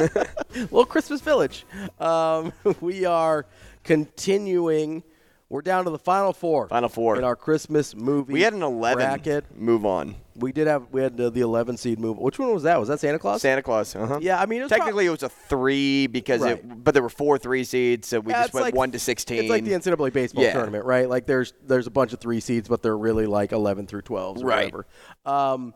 [0.55, 1.65] little Christmas village.
[1.99, 3.47] Um, we are
[3.85, 5.03] continuing.
[5.49, 6.67] We're down to the final four.
[6.69, 7.17] Final four.
[7.17, 8.33] in our Christmas movie.
[8.33, 9.45] we had an 11 bracket.
[9.57, 10.17] move on.
[10.35, 12.19] We did have we had the 11 seed move.
[12.19, 12.79] Which one was that?
[12.81, 13.43] Was that Santa Claus?
[13.43, 13.95] Santa Claus.
[13.95, 14.19] Uh-huh.
[14.21, 16.59] Yeah, I mean, it was technically it was a three because Right.
[16.59, 18.99] it, but there were four three seeds, so we Yeah, just went like- one to
[18.99, 19.39] sixteen.
[19.45, 20.53] It's like the NCAA baseball Yeah.
[20.55, 21.09] tournament, right?
[21.09, 24.43] Like there's there's a bunch of three seeds, but they're really like 11 through twelve,
[24.43, 24.73] Right.
[24.75, 24.87] whatever.
[25.25, 25.75] Um,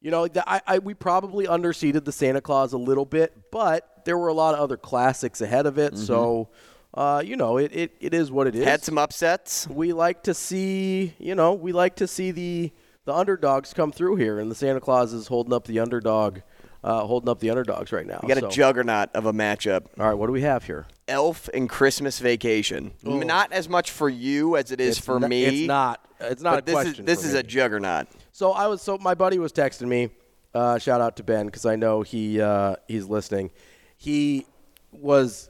[0.00, 4.02] you know, the, I, I we probably underseeded the Santa Claus a little bit, but
[4.06, 5.98] there were a lot of other classics ahead of it.
[5.98, 6.48] So,
[6.94, 8.64] uh, you know, it, it, it is what it is.
[8.64, 9.66] Had some upsets.
[9.68, 12.72] we like to see, you know, we like to see the
[13.06, 16.40] the underdogs come through here, and the Santa Claus is holding up the underdog,
[16.84, 18.20] uh, holding up the underdogs right now.
[18.22, 19.86] We got So- a juggernaut of a matchup.
[19.98, 20.86] All right, what do we have here?
[21.08, 22.92] Elf and Christmas Vacation.
[23.02, 25.44] Not as much for you as it is It's for me.
[25.44, 26.04] It's not.
[26.20, 27.04] It's not this question.
[27.04, 27.40] is this is me.
[27.40, 28.06] a juggernaut.
[28.32, 30.10] So I was so my buddy was texting me.
[30.54, 33.50] Uh, shout out to Ben because I know he uh, he's listening.
[33.96, 34.46] He
[34.92, 35.49] was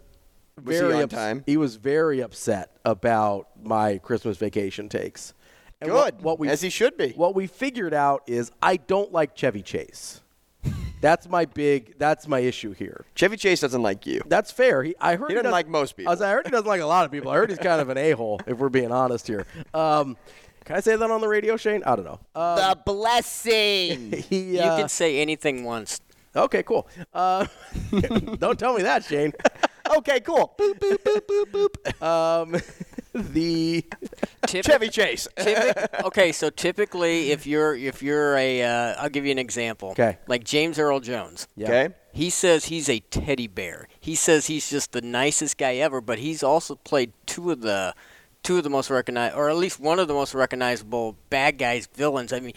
[0.65, 1.43] Was he very on ups- time?
[1.47, 5.35] He was very upset about my Christmas vacation takes.
[5.81, 7.13] And Good, What, we as he should be.
[7.13, 10.21] What we figured out is I don't like Chevy Chase.
[11.01, 11.95] That's my big.
[11.99, 13.07] That's my issue here.
[13.15, 14.21] Chevy Chase doesn't like you.
[14.27, 14.83] That's fair.
[14.83, 16.11] He, I heard He doesn't doesn't- like most people.
[16.11, 17.31] I, was- I heard he doesn't like a lot of people.
[17.31, 18.39] I heard he's kind of an a hole.
[18.47, 19.47] If we're being honest here.
[19.73, 20.19] Um,
[20.67, 21.83] can I say that on the radio, Shane?
[21.85, 22.21] I don't know.
[22.35, 24.13] Um, the blessing.
[24.29, 26.03] he, You uh, can say anything once.
[26.37, 26.87] Okay, cool.
[27.15, 27.47] Uh,
[28.39, 29.33] don't tell me that, Shane.
[29.99, 30.55] Okay, cool.
[30.59, 31.69] Boop boop boop boop
[32.01, 32.03] boop.
[32.03, 32.61] Um,
[33.33, 33.85] the
[34.47, 35.29] Typic- Chevy Chase.
[35.37, 39.95] typic- okay, so typically, if you're if you're a, uh, I'll give you an example.
[39.95, 40.19] 'Kay.
[40.27, 41.49] Like James Earl Jones.
[41.57, 41.67] Yeah.
[41.69, 41.95] Okay.
[42.13, 43.87] He says he's a teddy bear.
[44.01, 47.95] He says he's just the nicest guy ever, but he's also played two of the
[48.43, 51.87] two of the most recognized, or at least one of the most recognizable bad guys,
[51.95, 52.33] villains.
[52.33, 52.55] I mean,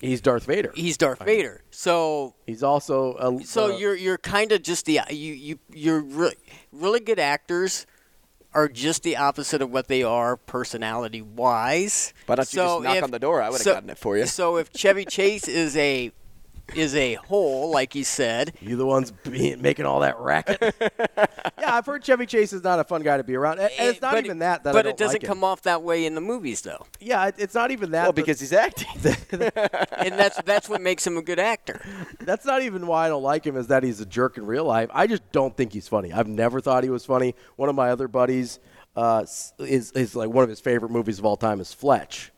[0.00, 0.72] He's Darth Vader.
[0.74, 1.62] he's Darth Vader.
[1.70, 6.00] So He's also a, so uh, you're you're kind of just the you you you're
[6.00, 6.34] re-
[6.72, 7.86] really good actors
[8.54, 12.12] are just the opposite of what they are personality wise.
[12.26, 13.42] Why don't you so just knock if- on the door?
[13.42, 14.26] I would've so- gotten it for you.
[14.26, 16.12] So if Chevy Chase is a
[16.74, 20.74] is a hole, like he said, You the ones being, making all that racket.
[20.80, 23.58] yeah, I've heard Chevy Chase is not a fun guy to be around.
[23.60, 24.64] And and it's not but, even that.
[24.64, 26.86] that I but don't it doesn't like come off that way in the movies, though,
[27.00, 28.04] Yeah, it- it's not even that.
[28.04, 28.88] Well, because he's acting.
[29.32, 31.80] and that's that's what makes him a good actor.
[32.20, 33.56] that's not even why I don't like him.
[33.56, 34.88] Is that he's a jerk in real life?
[34.92, 36.12] I just don't think he's funny.
[36.12, 37.34] I've never thought he was funny.
[37.56, 38.58] One of my other buddies
[38.96, 39.24] uh,
[39.58, 42.32] is is like one of his favorite movies of all time is Fletch,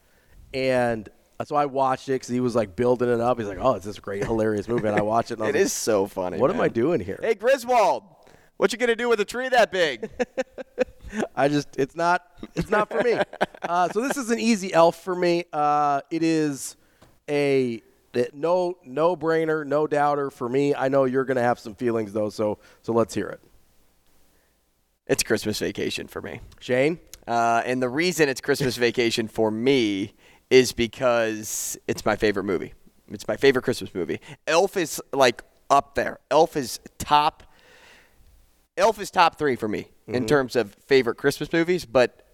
[0.52, 1.08] and
[1.44, 3.38] so I watched it because he was like building it up.
[3.38, 5.34] He's like, "Oh, it's this great, hilarious movie," and I watched it.
[5.34, 6.38] And I was It like, is so funny.
[6.38, 6.60] What am.
[6.60, 7.18] I doing here?
[7.22, 8.04] Hey, Griswold,
[8.56, 10.08] what you gonna do with a tree that big?
[11.36, 12.22] I just it's not
[12.54, 13.18] it's not for me.
[13.62, 15.44] Uh, so this is an easy elf for me.
[15.52, 16.76] Uh, it is
[17.30, 17.80] a
[18.34, 20.74] no no brainer, no doubter for me.
[20.74, 23.40] I know you're gonna have some feelings though, so so let's hear it.
[25.06, 26.40] it's Christmas Vacation for me.
[26.58, 26.98] Shane,
[27.28, 30.12] Uh, and the reason it's Christmas Vacation for me
[30.52, 32.74] is because it's my favorite movie.
[33.08, 34.20] It's my favorite Christmas movie.
[34.46, 36.18] Elf is like up there.
[36.30, 37.42] Elf is top.
[38.76, 42.26] Elf is top three for me in terms of favorite Christmas movies, but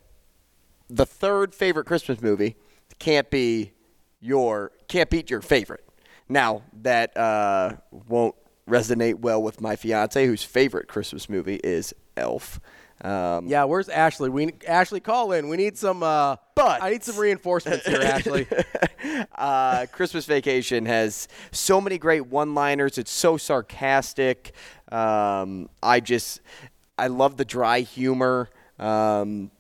[0.91, 2.57] the third favorite Christmas movie
[2.99, 3.73] can't be
[4.21, 5.89] your can't beat your favorite.
[6.29, 7.77] Now that uh,
[8.09, 8.35] won't
[8.69, 12.59] resonate well with my fiance, whose favorite Christmas movie is Elf.
[13.01, 14.29] Um, yeah, where's Ashley?
[14.29, 15.49] We Ashley, call in.
[15.49, 16.03] We need some.
[16.03, 18.47] Uh, But- I need some reinforcements here, Ashley.
[19.35, 22.99] uh, Christmas Vacation has so many great one-liners.
[22.99, 24.53] It's so sarcastic.
[24.91, 26.41] Um, I just,
[26.99, 28.51] I love the dry humor.
[28.79, 29.51] Um,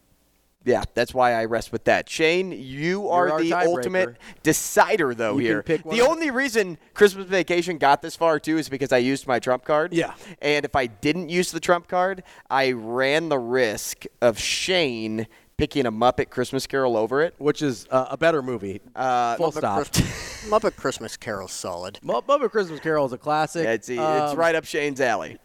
[0.68, 2.08] yeah, that's why I rest with that.
[2.08, 3.66] Shane, you are the tiebreaker.
[3.76, 5.32] ultimate decider, though.
[5.34, 8.68] You can here, pick one the only reason Christmas Vacation got this far too is
[8.68, 9.92] because I used my trump card.
[9.92, 10.14] Yeah.
[10.42, 15.26] and if I didn't use the trump card, I ran the risk of Shane
[15.56, 17.34] picking a Muppet Christmas Carol over it.
[17.38, 18.80] Which is uh, a better movie.
[18.94, 19.74] Uh, Full Muppet, stop.
[19.92, 19.94] Christ-
[20.50, 21.98] Muppet Christmas Carol's solid.
[22.02, 23.64] Mu- Muppet Christmas Carol is a classic.
[23.64, 25.36] Yeah, it's, it's Um, right up Shane's alley.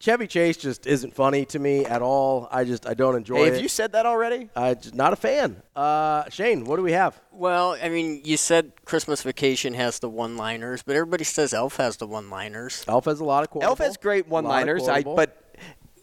[0.00, 2.48] Chevy Chase just isn't funny to me at all.
[2.52, 3.52] I just I don't enjoy Hey, it.
[3.54, 4.48] have you said that already?
[4.54, 5.60] I just not a fan.
[5.74, 7.20] Uh, Shane, what do we have?
[7.32, 11.96] Well, I mean, you said Christmas Vacation has the one-liners, but everybody says Elf has
[11.96, 12.84] the one-liners.
[12.86, 13.70] Elf has a lot of quotable.
[13.70, 15.36] Elf has great a lot of one-liners, I, but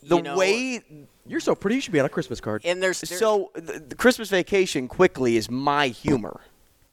[0.03, 0.81] the You know- way
[1.26, 1.76] you're so pretty.
[1.76, 2.61] You should be on a Christmas card.
[2.65, 6.41] And there's, there's so the, the Christmas Vacation quickly is my humor.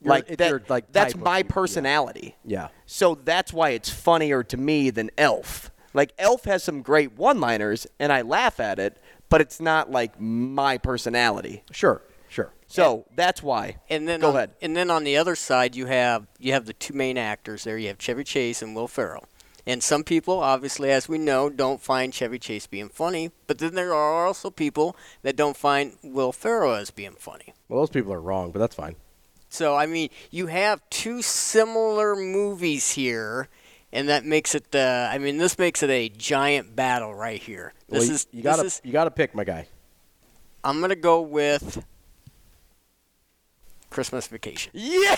[0.01, 1.53] Your- like that, like, that's type of my humor, yeah.
[1.55, 2.37] personality.
[2.45, 2.69] yeah.
[2.87, 5.70] So that's why it's funnier to me than Elf.
[5.94, 8.97] Like Elf has some great one-liners, and I laugh at it,
[9.28, 11.64] but it's not like my personality.
[11.70, 12.02] Sure.
[12.28, 12.51] Sure.
[12.66, 13.77] So that's why.
[13.90, 14.51] and then go on, ahead.
[14.62, 17.77] And then on the other side, you have you have the two main actors there.
[17.77, 19.27] You have Chevy Chase and Will Ferrell.
[19.66, 23.31] And some people, obviously, as we know, don't find Chevy Chase being funny.
[23.47, 27.52] But then there are also people that don't find Will Ferrell as being funny.
[27.69, 28.97] Well, those people are wrong, but that's fine.
[29.51, 33.48] So I mean, you have two similar movies here,
[33.93, 34.74] and that makes it.
[34.74, 37.74] Uh, I mean, this makes it a giant battle right here.
[37.89, 38.27] This well, you- is.
[38.32, 39.66] you gotta you gotta pick my guy.
[40.64, 41.85] I'm gonna go with
[43.90, 44.73] Christmas Vacation.
[44.74, 45.16] Yeah!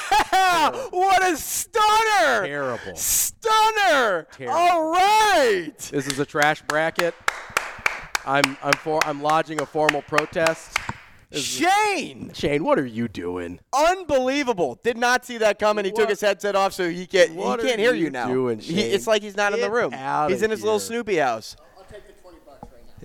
[0.91, 2.47] What a stunner!
[2.47, 2.97] Terrible.
[2.97, 4.27] Stunner!
[4.33, 4.57] Terrible.
[4.59, 5.73] All right!
[5.79, 7.15] This is a trash bracket.
[8.27, 10.77] I'm I'm for I'm lodging a formal protest.
[11.35, 12.33] This is- Shane!
[12.35, 13.61] Shane, what are you doing?
[13.73, 14.79] Unbelievable.
[14.83, 15.85] Did not see that coming.
[15.85, 18.11] He took his headset off so he can't What he are can't hear you you
[18.11, 18.29] now.
[18.29, 18.93] doing, He- Shane?
[18.95, 19.93] it's like he's not in the room.
[19.95, 20.87] out He's of in his little here.
[20.87, 21.57] Snoopy house.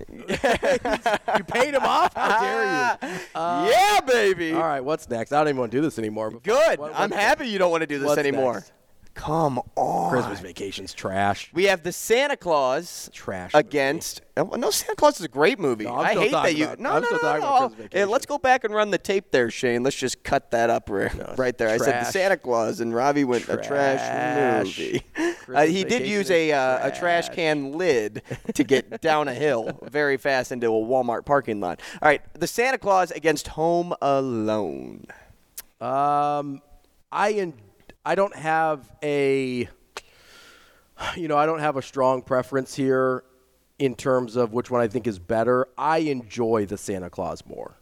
[0.00, 2.14] You paid him off?
[2.14, 2.64] How dare
[3.12, 3.18] you?
[3.34, 4.52] Uh, yeah, baby.
[4.52, 5.32] All right, what's next?
[5.32, 6.30] I don't even want to do this anymore.
[6.30, 6.78] but Good.
[6.78, 8.54] what- I'm what's happy you don't want to do this what's anymore.
[8.54, 8.72] next?
[9.20, 10.10] Come on.
[10.10, 11.50] Christmas vacation's trash.
[11.52, 13.50] We have the Santa Claus Trash.
[13.52, 14.22] against.
[14.38, 15.84] Oh, no, Santa Claus is a great movie.
[15.84, 16.64] No, I'm I still hate that talking you.
[16.64, 17.46] about- no, I'm no, still no, talking no.
[17.48, 17.76] about no.
[17.76, 19.82] Christmas Hey, let's go back and run the tape there, Shane.
[19.82, 21.68] Let's just cut that up right, right there.
[21.68, 22.12] I said the trash.
[22.14, 24.78] Santa Claus, and Ravi went a trash Trash.
[24.78, 25.02] movie.
[25.50, 27.28] Uh, Christmas he did Vacation use is a uh, a trash trash.
[27.34, 28.22] can lid
[28.54, 31.80] to get down a hill very fast into a Walmart parking lot.
[32.00, 35.06] All right, the Santa Claus against Home Alone.
[35.80, 36.62] Um,
[37.10, 37.54] I en-
[38.04, 39.68] I don't have a,
[41.16, 43.24] you know, I don't have a strong preference here
[43.78, 45.66] in terms of which one I think is better.
[45.76, 47.74] I enjoy the Santa Claus more.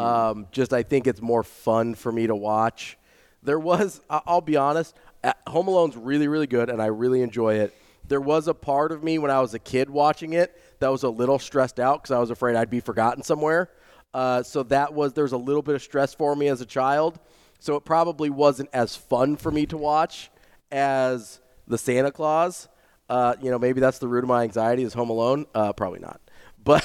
[0.00, 2.96] Um, just I think it's more fun for me to watch.
[3.42, 7.54] There was, I'll be honest, uh, Home Alone's really, really good, and I really enjoy
[7.54, 7.74] it.
[8.06, 11.02] There was a part of me when I was a kid watching it that was
[11.02, 13.70] a little stressed out because I was afraid I'd be forgotten somewhere.
[14.14, 17.18] Uh, so that was there's a little bit of stress for me as a child.
[17.58, 20.30] So it probably wasn't as fun for me to watch
[20.70, 22.68] as the Santa Claus.
[23.08, 25.46] Uh, you know, maybe that's the root of my anxiety is Home Alone.
[25.54, 26.20] Uh, probably not.
[26.62, 26.84] But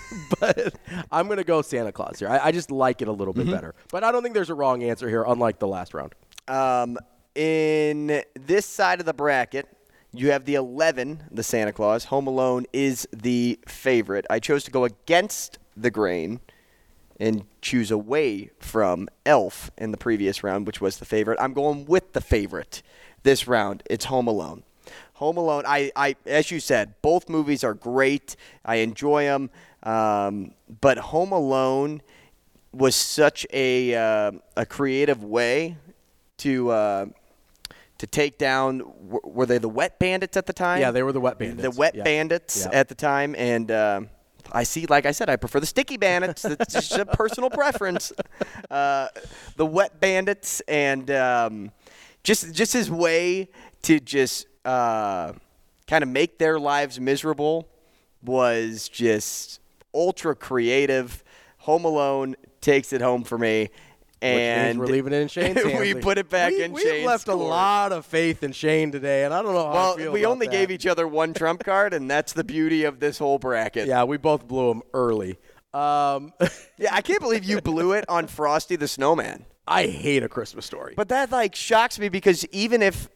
[0.40, 0.74] but
[1.10, 2.28] I'm gonna go Santa Claus here.
[2.28, 3.74] I, I just like it a little bit better.
[3.90, 6.14] But I don't think there's a wrong answer here, unlike the last round.
[6.48, 6.98] Um,
[7.34, 9.66] in this side of the bracket,
[10.12, 12.04] you have the 11, the Santa Claus.
[12.06, 14.26] Home Alone is the favorite.
[14.28, 16.40] I chose to go against the grain
[17.22, 21.38] and choose away from Elf in the previous round, which was the favorite.
[21.40, 22.82] I'm going with the favorite
[23.22, 23.84] this round.
[23.88, 24.64] It's Home Alone.
[25.14, 28.34] Home Alone, I, I as you said, both movies are great.
[28.64, 29.50] I enjoy them.
[29.84, 32.02] Um, but Home Alone
[32.72, 35.76] was such a, uh, a creative way
[36.38, 36.70] to.
[36.70, 37.06] Uh,
[37.98, 38.82] to take down,
[39.22, 40.80] were they the Wet Bandits at the time?
[40.80, 42.02] Yeah, they were the Wet bandits The Wet Yeah.
[42.02, 42.76] Bandits Yeah.
[42.80, 44.00] at the time, and uh,
[44.52, 44.86] I see.
[44.86, 46.44] Like I said, I prefer the Sticky Bandits.
[46.44, 48.12] It's just a personal preference.
[48.70, 49.08] Uh,
[49.56, 51.72] the Wet Bandits, and um,
[52.22, 53.48] just just his way
[53.82, 55.32] to just uh,
[55.86, 57.68] kind of make their lives miserable
[58.22, 59.60] was just
[59.94, 61.24] ultra creative.
[61.58, 63.70] Home Alone takes it home for me.
[64.22, 65.80] And Which means we're leaving it in Shane's hands.
[65.80, 68.92] we put it back we, in We've Shane's left a lot of faith in Shane
[68.92, 70.52] today, and I don't know how I Well, we only that.
[70.52, 73.88] gave each other one trump card, and that's the beauty of this whole bracket.
[73.88, 75.38] Yeah, we both blew them early.
[75.74, 76.32] Um,
[76.78, 79.44] Yeah, I can't believe you blew it on Frosty the Snowman.
[79.66, 80.94] I hate a Christmas story.
[80.96, 83.08] But that like shocks me because even if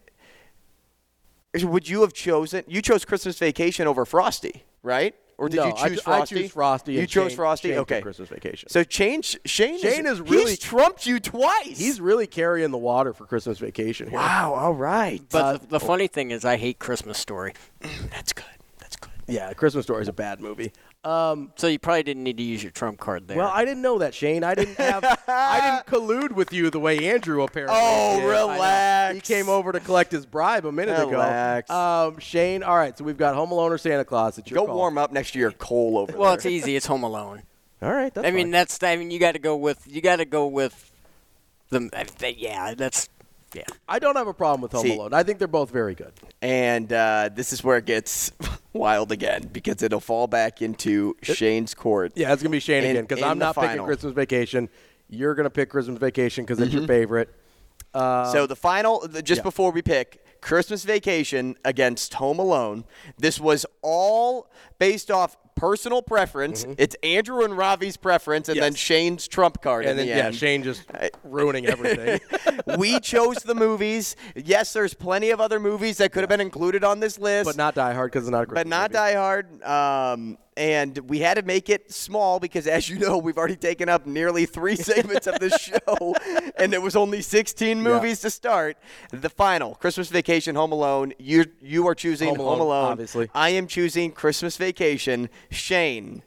[1.62, 5.14] would you have chosen you chose Christmas Vacation over Frosty, right?
[5.38, 6.34] Or did No, you choose I Frosty?
[6.36, 7.68] choose Frosty You chose Shane- Frosty.
[7.68, 8.00] Shane took okay.
[8.00, 8.68] Christmas Vacation.
[8.70, 9.78] So change Shane.
[9.78, 11.76] Shane is, is really- he's trumped you twice.
[11.78, 14.18] He's really carrying the water for Christmas Vacation here.
[14.18, 14.54] wow.
[14.54, 15.22] All right.
[15.30, 17.52] But uh, the, the funny thing is, I hate Christmas Story.
[18.10, 18.44] that's good.
[18.78, 19.10] That's good.
[19.28, 20.72] Yeah, Christmas Story is a bad movie.
[21.06, 23.36] Um, So you probably didn't need to use your trump card there.
[23.36, 24.42] well, I didn't know that, Shane.
[24.42, 25.04] I didn't have.
[25.28, 27.78] I didn't collude with you the way Andrew apparently.
[27.80, 28.26] Oh, did.
[28.26, 29.14] Relax.
[29.14, 31.70] He came over to collect his bribe a minute Relax.
[31.70, 31.78] ago.
[31.78, 32.62] Um, Shane.
[32.62, 34.36] All right, so we've got Home Alone or Santa Claus.
[34.38, 34.76] It's your Go call.
[34.76, 36.34] warm up next to your coal over well, there.
[36.38, 36.74] it's easy.
[36.76, 37.42] It's Home Alone.
[37.82, 38.82] All right, that's I mean, that's.
[38.82, 39.86] I mean, you got to go with.
[39.86, 40.90] You got to go with.
[41.70, 42.34] The.
[42.36, 43.08] Yeah, that's.
[43.56, 43.64] Yeah.
[43.88, 45.14] I don't have a problem with Home See- Alone.
[45.14, 46.12] I think they're both very good.
[46.42, 48.30] And uh, this is where it gets
[48.72, 52.12] wild again because it'll fall back into Shane's court.
[52.16, 53.82] Yeah, it's gonna be Shane In- again because I'm not picking.
[53.84, 54.68] Christmas Vacation.
[55.08, 56.78] You're gonna pick Christmas Vacation because it's Mm-hmm.
[56.78, 57.34] your favorite.
[57.94, 59.42] Uh, So the final, the- just yeah.
[59.44, 62.84] before we pick Christmas Vacation against Home Alone,
[63.18, 66.64] this was all based off personal preference.
[66.78, 68.76] It's Andrew and Ravi's preference, and then Mm-hmm.
[68.76, 70.36] Shane's trump card and then the yeah, end.
[70.36, 70.82] Shane just
[71.24, 72.20] ruining everything.
[72.78, 74.14] we chose the movies.
[74.34, 77.56] Yes, there's plenty of other movies that could have been included on this list, but
[77.56, 78.98] not Die Hard because it's not a Christmas but not movie.
[78.98, 79.62] Die Hard.
[79.62, 83.90] Um, and we had to make it small because, as you know, we've already taken
[83.90, 86.14] up nearly three segments of the show,
[86.56, 88.78] and it was only 16 movies to start.
[89.12, 91.12] The final Christmas Vacation, Home Alone.
[91.18, 92.92] You you are choosing Home Home Alone, Alone.
[92.92, 93.28] obviously.
[93.34, 95.28] I am choosing Christmas Vacation.
[95.50, 96.22] Shane,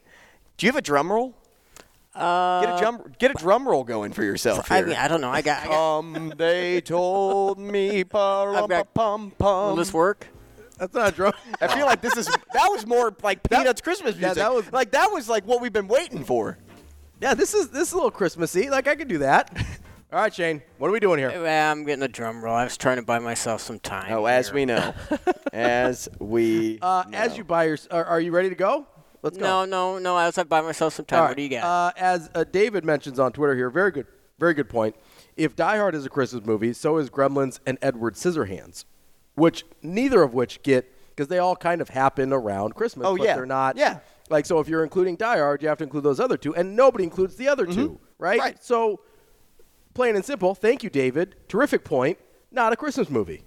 [0.57, 1.35] do you have a drum roll?
[2.15, 4.87] Uh, Get a drum get a drum roll going for yourself I here.
[4.87, 5.29] mean, I don't know.
[5.29, 5.63] I got.
[5.63, 9.69] I got Um, they told me, I've got- pum pum.
[9.69, 10.27] will this work?
[10.77, 11.33] That's not a drum.
[11.61, 14.37] I feel like this is that was more like Peanuts Christmas music.
[14.37, 16.57] yeah, that was- like that was like what we've been waiting for.
[17.21, 18.69] yeah, this is this is a little Christmassy.
[18.69, 19.55] Like I could do that.
[20.11, 20.63] All right, Shane.
[20.79, 21.29] What are we doing here?
[21.29, 22.55] Well, I'm getting a drum roll.
[22.55, 24.11] I was trying to buy myself some time.
[24.11, 24.95] Oh, as we know,
[25.53, 28.87] as we Uh, As you buy your, are, are you ready to go?
[29.21, 29.43] Let's go.
[29.43, 30.13] No, no, no.
[30.13, 31.19] was I buy myself some time.
[31.19, 31.37] All What right.
[31.37, 31.63] do you got?
[31.63, 34.07] Uh, as uh, David mentions on Twitter here, very good,
[34.39, 34.95] very good point.
[35.35, 38.85] If Die Hard is a Christmas movie, so is Gremlins and Edward Scissorhands,
[39.35, 43.05] which neither of which get because they all kind of happen around Christmas.
[43.05, 43.35] Oh, but yeah.
[43.35, 43.75] they're not.
[43.75, 43.99] Yeah.
[44.29, 46.75] Like so, if you're including Die Hard, you have to include those other two, and
[46.75, 48.39] nobody includes the other two, right?
[48.39, 48.45] Mm-hmm.
[48.45, 48.63] Right.
[48.63, 49.01] So,
[49.93, 50.55] plain and simple.
[50.55, 51.35] Thank you, David.
[51.47, 52.19] Terrific point.
[52.51, 53.43] Not a Christmas movie.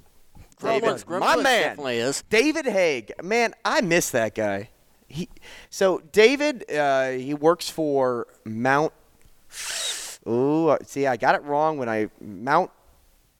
[0.61, 1.44] Gremlins, my man.
[1.44, 2.23] definitely is.
[2.31, 4.70] David Haig, man, I miss that guy.
[5.12, 5.28] He,
[5.68, 8.93] so David, uh, he works for Mount.
[10.26, 12.70] Ooh, see, I got it wrong when I Mount.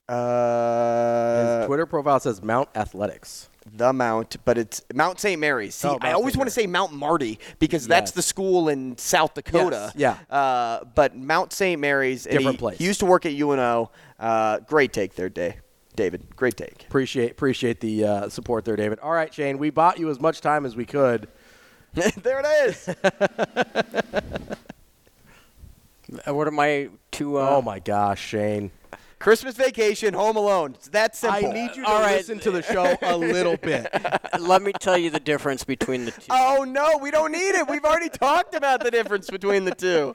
[0.07, 3.49] Uh, His Twitter profile says Mount Athletics.
[3.75, 5.39] the Mount, but it's Mount St.
[5.39, 5.73] Mary's.
[5.73, 9.33] See, Oh, I always want to say Mount Marty because that's the school in South
[9.33, 9.93] Dakota.
[9.95, 10.35] Yes, yeah.
[10.37, 11.81] Uh, but Mount St.
[11.81, 12.25] Mary's.
[12.25, 12.77] Different he, place.
[12.77, 13.89] He used to work at UNO.
[14.19, 15.55] Uh, great take there, Dave.
[15.95, 16.35] David.
[16.35, 16.85] Great take.
[16.87, 18.99] Appreciate appreciate the uh, support there, David.
[18.99, 19.57] All right, Shane.
[19.57, 21.27] We bought you as much time as we could.
[22.23, 22.89] there it is.
[26.25, 27.37] what are my to?
[27.37, 28.71] Uh, oh my gosh, Shane.
[29.19, 30.73] Christmas Vacation, Home Alone.
[30.73, 31.49] It's that simple.
[31.49, 32.17] I need you to All right.
[32.17, 33.87] listen to the show a little bit.
[34.39, 36.27] Let me tell you the difference between the two.
[36.29, 37.69] Oh no, we don't need it.
[37.69, 40.13] We've already talked about the difference between the two.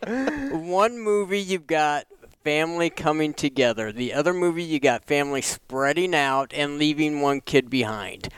[0.53, 2.07] One movie you've got
[2.45, 3.93] family coming together.
[3.93, 8.29] The other movie you got family spreading out and leaving one kid behind.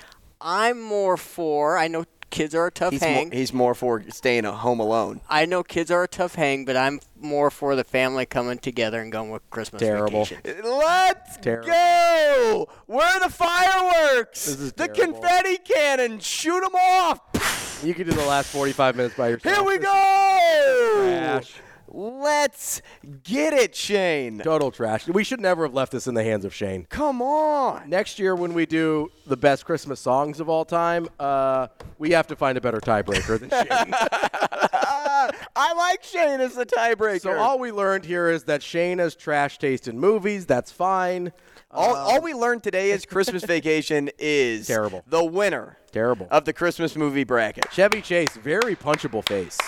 [0.41, 1.79] I'm more for.
[1.79, 3.31] I know kids are a tough He's more, hang.
[3.33, 5.21] he's more for staying at home alone.
[5.29, 9.01] I know kids are a tough hang, but I'm more for the family coming together
[9.01, 10.25] and going with Christmas Terrible.
[10.25, 10.65] vacation.
[10.65, 11.69] Uh, let's Terrible.
[11.69, 12.69] go!
[12.87, 14.47] Where are the fireworks?
[14.47, 16.21] This is the confetti cannon.
[16.21, 17.81] Shoot them off.
[17.85, 19.55] You can do the last 45 minutes by yourself.
[19.57, 20.97] Here we go.
[20.97, 21.53] trash.
[21.93, 22.83] Let's
[23.25, 24.39] get it, Shane.
[24.39, 25.09] Total trash.
[25.09, 26.87] We should never have left this in the hands of Shane.
[26.89, 27.89] Come on.
[27.89, 31.69] Next year, when we do the best Christmas songs of all time, uh,
[31.99, 33.95] we have to find a better tiebreaker than Shane.
[35.57, 37.21] I like Shane as the tiebreaker.
[37.21, 40.47] so all we learned here is that Shane has trash taste in movies.
[40.47, 41.33] That's fine.
[41.71, 45.05] All, all we learned today is Christmas Vacation is Terrible.
[45.07, 46.27] The winner Terrible.
[46.31, 47.67] of the Christmas movie bracket.
[47.71, 49.59] Chevy Chase, very punchable face.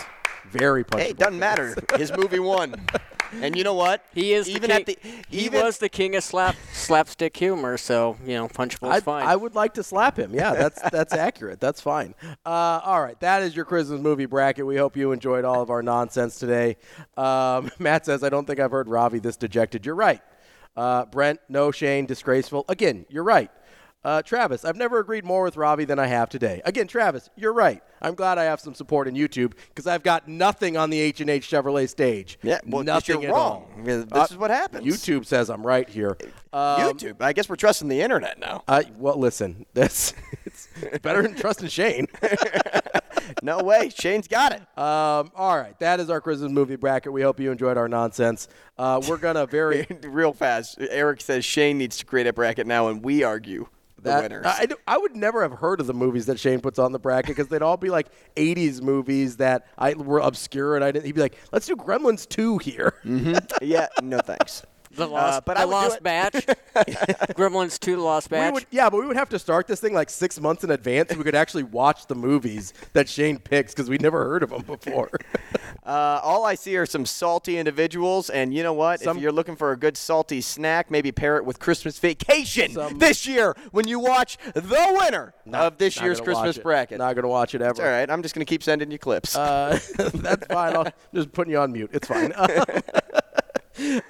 [0.52, 1.00] Very punchable.
[1.00, 1.74] Hey, it doesn't matter.
[1.96, 2.74] His movie won.
[3.40, 4.04] And you know what?
[4.14, 4.96] He is even the at king,
[5.30, 9.26] the he was the king of slap slapstick humor, so you know punchable is fine.
[9.26, 10.34] I would like to slap him.
[10.34, 11.60] Yeah, that's that's accurate.
[11.60, 12.14] That's fine.
[12.44, 14.66] Uh, all right, that is your Christmas movie bracket.
[14.66, 16.76] We hope you enjoyed all of our nonsense today.
[17.16, 20.20] Um, Matt says, "I don't think I've heard Ravi this dejected." You're right.
[20.76, 22.66] Uh, Brent, no Shane, disgraceful.
[22.68, 23.50] Again, you're right.
[24.04, 26.60] Uh, Travis, I've never agreed more with Ravi than I have today.
[26.64, 27.82] Again, Travis, you're right.
[28.00, 31.20] I'm glad I have some support in YouTube because I've got nothing on the H
[31.20, 32.36] and H Chevrolet stage.
[32.42, 33.68] Yeah, well, nothing you're at wrong.
[33.76, 33.84] all.
[33.84, 34.84] This Uh, is what happens.
[34.84, 36.16] YouTube says I'm right here.
[36.52, 37.16] Um, YouTube.
[37.20, 38.64] I guess we're trusting the internet now.
[38.66, 40.14] uh, well, listen, that's
[40.44, 40.68] it's
[41.02, 42.08] better than trusting Shane.
[43.42, 43.90] No way.
[43.90, 44.60] Shane's got it.
[44.78, 47.12] Um, all right, that is our Christmas movie bracket.
[47.12, 48.48] We hope you enjoyed our nonsense.
[48.78, 50.78] Uh, we're gonna very Real fast.
[50.80, 54.46] Eric says Shane needs to create a bracket now, and we argue the that winners.
[54.46, 57.36] I, I would never have heard of the movies that Shane puts on the bracket
[57.36, 61.06] because they'd all be like '80s movies that I were obscure, and I didn't.
[61.06, 62.94] He'd be like, "Let's do Gremlins 2 here."
[63.62, 64.64] yeah, no thanks.
[64.94, 66.02] The lost, Uh, but the I lost it.
[66.02, 66.32] batch.
[67.36, 68.54] Gremlins two, the lost We batch.
[68.54, 71.10] would, yeah, but we would have to start this thing like six months in advance
[71.12, 74.50] so we could actually watch the movies that Shane picks because we'd never heard of
[74.50, 75.10] them before.
[75.84, 79.00] Uh, all I see are some salty individuals, and you know what?
[79.00, 82.70] Some- if you're looking for a good salty snack, maybe pair it with Christmas Vacation
[82.74, 86.98] Some- this year when you watch the winner of this year's Christmas bracket.
[86.98, 87.70] Not gonna watch it ever.
[87.72, 88.08] It's all right.
[88.08, 89.34] I'm just going to keep sending you clips.
[89.36, 89.80] Uh,
[90.14, 90.76] that's fine.
[90.76, 91.90] I'll just putting you on mute.
[91.92, 92.32] It's fine.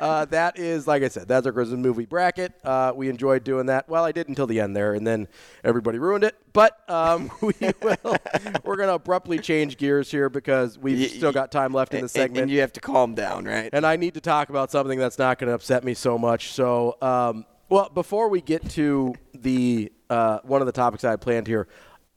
[0.01, 2.53] Uh, that is, like I said, that's our Christmas movie bracket.
[2.65, 3.89] Uh, we enjoyed doing that.
[3.89, 5.29] Well, I did until the end there, and then
[5.65, 6.37] everybody ruined it.
[6.53, 8.17] But um, we will.
[8.65, 12.43] We're gonna abruptly change gears here because we've still got time left in the segment.
[12.43, 13.71] And you have to calm down, right?
[13.73, 16.53] and I need to talk about something that's not going to upset me so much.
[16.53, 21.21] So, um, well, before we get to the uh, one of the topics I had
[21.21, 21.67] planned here,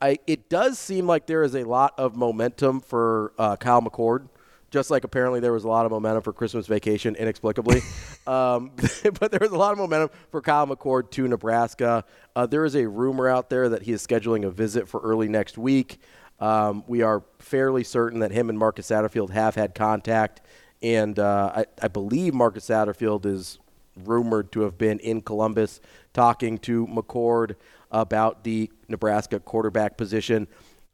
[0.02, 4.28] I, it does seem like there is a lot of momentum for uh, Kyle McCord.
[4.72, 7.82] Just like apparently there was a lot of momentum for Christmas Vacation, inexplicably,
[8.28, 8.72] um,
[9.20, 12.04] but there was a lot of momentum for Kyle McCord to Nebraska.
[12.36, 15.28] Uh, there is a rumor out there that he is scheduling a visit for early
[15.28, 16.00] next week.
[16.40, 20.42] Um, we are fairly certain that him and Marcus Satterfield have had contact,
[20.82, 23.60] and uh, I, I believe Marcus Satterfield is
[24.04, 25.80] rumored to have been in Columbus
[26.14, 27.56] talking to McCord
[27.92, 30.48] about the Nebraska quarterback position.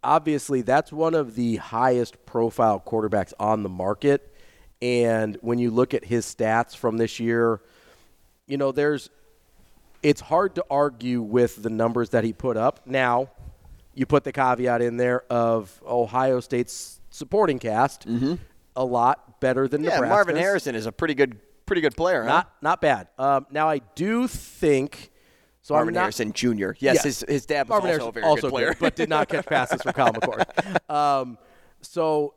[0.04, 4.34] Obviously, that's one of the highest profile quarterbacks on the market.
[4.82, 7.62] And when you look at his stats from this year,
[8.48, 9.10] you know, there's
[10.02, 12.80] it's hard to argue with the numbers that he put up.
[12.88, 13.30] Now,
[13.94, 18.08] you put the caveat in there of Ohio State's supporting cast,
[18.76, 19.90] a lot better than Mm-hmm.
[19.90, 20.16] yeah, Nebraska's.
[20.16, 21.38] Marvin Harrison is a pretty good,
[21.68, 22.24] pretty good player.
[22.24, 22.30] huh?
[22.30, 23.10] Not not bad.
[23.20, 25.11] Um, now I do think.
[25.62, 26.72] So Marvin not, Harrison Jr.
[26.80, 27.02] Yes, Yeah.
[27.04, 28.76] his, his dad was Marvin also Harrison, a very also good player.
[28.80, 30.90] but did not catch passes from Kyle McCord.
[30.90, 31.38] Um,
[31.82, 32.34] so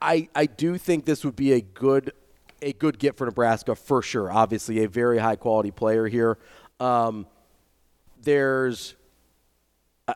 [0.00, 2.12] I I do think this would be a good
[2.62, 4.30] a good get for Nebraska for sure.
[4.32, 6.38] Obviously, a very high quality player here.
[6.80, 7.26] Um,
[8.22, 8.94] there's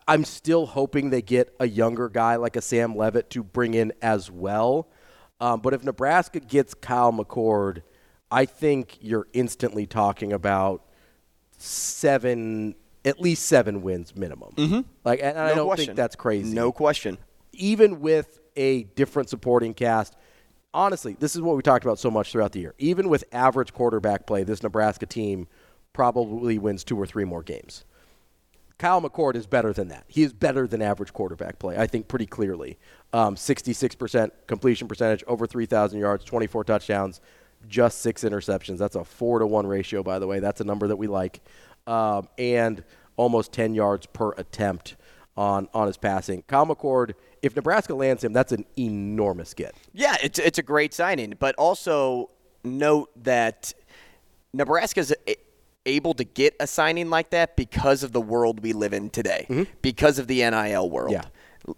[0.06, 3.92] I'm still hoping they get a younger guy like a Sam Leavitt to bring in
[4.00, 4.88] as well.
[5.40, 7.82] Um, but if Nebraska gets Kyle McCord,
[8.30, 10.84] I think you're instantly talking about
[11.62, 12.74] seven,
[13.04, 14.52] at least seven wins minimum.
[14.56, 14.80] Mm-hmm.
[15.04, 15.86] Like, and I No don't question.
[15.86, 16.54] think that's crazy.
[16.54, 17.18] No question.
[17.52, 20.16] Even with a different supporting cast,
[20.72, 22.74] honestly, this is what we talked about so much throughout the year.
[22.78, 25.48] Even with average quarterback play, this Nebraska team
[25.92, 27.84] probably wins two or three more games.
[28.78, 30.04] Kyle McCord is better than that.
[30.08, 32.78] He is better than average quarterback play, I think, pretty clearly.
[33.12, 37.20] Um, 66% completion percentage, over 3,000 yards, 24 touchdowns.
[37.68, 38.78] Just six interceptions.
[38.78, 40.40] That's a four to one ratio, by the way.
[40.40, 41.40] That's a number that we like.
[41.86, 42.84] Um, and
[43.16, 44.96] almost 10 yards per attempt
[45.36, 46.42] on, on his passing.
[46.46, 49.74] Kyle McCord, if Nebraska lands him, that's an enormous get.
[49.92, 52.30] Yeah, it's it's a great signing, but also
[52.64, 53.72] note that
[54.52, 55.12] Nebraska's
[55.86, 59.66] able to get a signing like that because of the world we live in today,
[59.82, 61.12] because of the NIL world.
[61.12, 61.24] Yeah.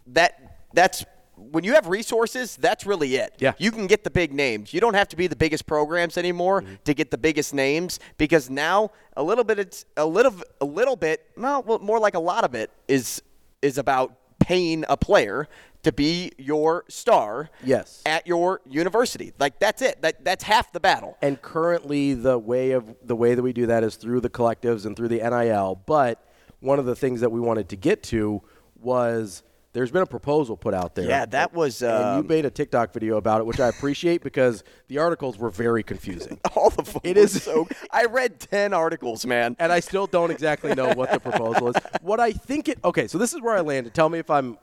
[0.09, 1.04] That that's
[1.36, 3.34] when you have resources, that's really it.
[3.38, 3.52] Yeah.
[3.59, 4.74] You can get the big names.
[4.74, 6.74] You don't have to be the biggest programs anymore mm-hmm.
[6.84, 10.96] to get the biggest names because now a little bit it's a little a little
[10.96, 13.22] bit, well, well, more like a lot of it is
[13.62, 15.48] is about paying a player
[15.84, 18.02] to be your star Yes.
[18.06, 19.32] at your university.
[19.38, 20.02] Like that's it.
[20.02, 21.16] That that's half the battle.
[21.22, 24.86] And currently, the way of the way that we do that is through the collectives
[24.86, 25.80] and through the NIL.
[25.86, 26.24] But
[26.60, 28.42] one of the things that we wanted to get to
[28.80, 29.42] was
[29.73, 31.09] there's been a proposal put out there.
[31.09, 34.23] Yeah, that was, and um, you made a TikTok video about it, which I appreciate
[34.24, 36.39] because the articles were very confusing.
[36.57, 37.01] All of them.
[37.05, 37.66] It is- so.
[37.90, 39.57] I read ten articles, man.
[39.59, 41.74] and I still don't exactly know what the proposal is.
[42.03, 43.94] What I think it okay, so this is where I landed.
[43.94, 44.59] Tell me if I'm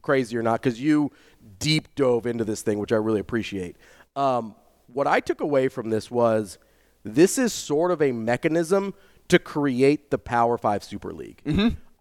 [0.00, 1.10] crazy or not, because you
[1.58, 3.76] deep dove into this thing, which I really appreciate.
[4.16, 4.54] Um,
[4.86, 6.58] what I took away from this was
[7.02, 8.94] this is sort of a mechanism
[9.28, 11.42] to create the Power Five Super League.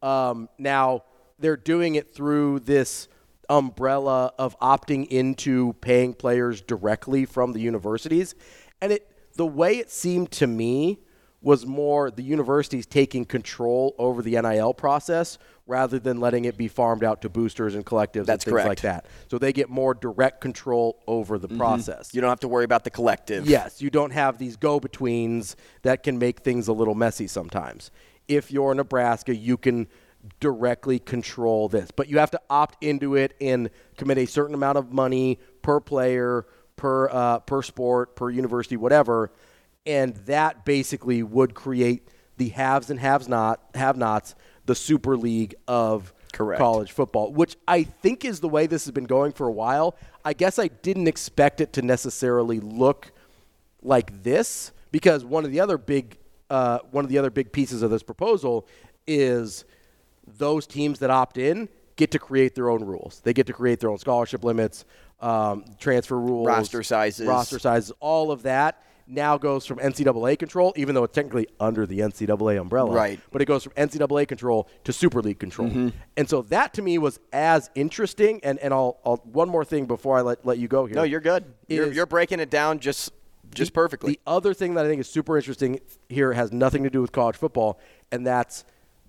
[0.04, 1.04] Um, now
[1.42, 3.08] they're doing it through this
[3.50, 8.36] umbrella of opting into paying players directly from the universities,
[8.82, 11.00] and it the way it seemed to me
[11.42, 16.68] was more the universities taking control over the NIL process rather than letting it be
[16.68, 18.68] farmed out to boosters and collectives That's and things correct.
[18.68, 19.06] like that.
[19.30, 21.58] So they get more direct control over the mm-hmm.
[21.58, 22.14] process.
[22.14, 23.48] You don't have to worry about the collective.
[23.48, 27.90] Yes, you don't have these go betweens that can make things a little messy sometimes.
[28.28, 29.88] If you're Nebraska, you can
[30.40, 34.78] directly control this, but you have to opt into it and commit a certain amount
[34.78, 36.46] of money per player,
[36.76, 39.32] per uh, per sport, per university, whatever,
[39.86, 42.08] and that basically would create
[42.38, 44.36] the haves and haves not have nots,
[44.66, 46.60] the super league of Correct.
[46.60, 49.96] college football, which I think is the way this has been going for a while.
[50.24, 53.12] I guess I didn't expect it to necessarily look
[53.82, 56.18] like this because one of the other big
[56.50, 58.68] uh, one of the other big pieces of this proposal
[59.08, 59.64] is
[60.28, 63.22] those teams that opt in get to create their own rules.
[63.24, 64.86] They get to create their own scholarship limits,
[65.20, 67.28] um, transfer rules, Roster sizes.
[67.28, 68.84] roster sizes, all of that.
[69.08, 72.96] Now goes from NCAA control, even though it's technically under the NCAA umbrella.
[72.96, 73.20] Right.
[73.32, 75.68] But it goes from NCAA control to Super League control.
[75.68, 75.90] Mm-hmm.
[76.16, 78.40] And so that to me was as interesting.
[78.42, 80.96] And, and I'll, I'll one more thing before I let, let you go here.
[80.96, 81.44] No, you're good.
[81.68, 83.12] You're, you're breaking it down just
[83.54, 84.14] just perfectly.
[84.14, 85.80] The other thing that I think is super interesting
[86.10, 87.80] here has nothing to do with college football,
[88.12, 88.64] and that's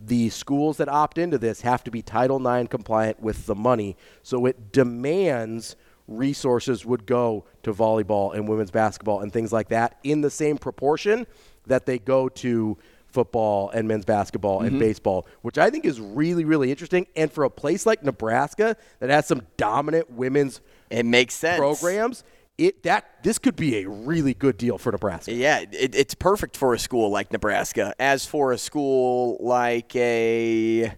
[0.05, 3.97] the schools that opt into this have to be Title IX compliant with the money.
[4.23, 5.77] So it demands
[6.09, 10.59] resources would go to volleyball and women's basketball and things like that in the same
[10.59, 11.27] proportion
[11.67, 12.77] that they go to
[13.07, 14.67] football and men's basketball Mm-hmm.
[14.67, 17.07] and baseball, which I think is really, really interesting.
[17.15, 20.61] And for a place like Nebraska that has some dominant women's
[20.91, 21.59] it makes sense.
[21.59, 22.25] programs,
[22.59, 25.33] it that this could be a really good deal for Nebraska.
[25.33, 27.95] Yeah, it, it's perfect for a school like Nebraska.
[27.99, 30.93] As for a school like a,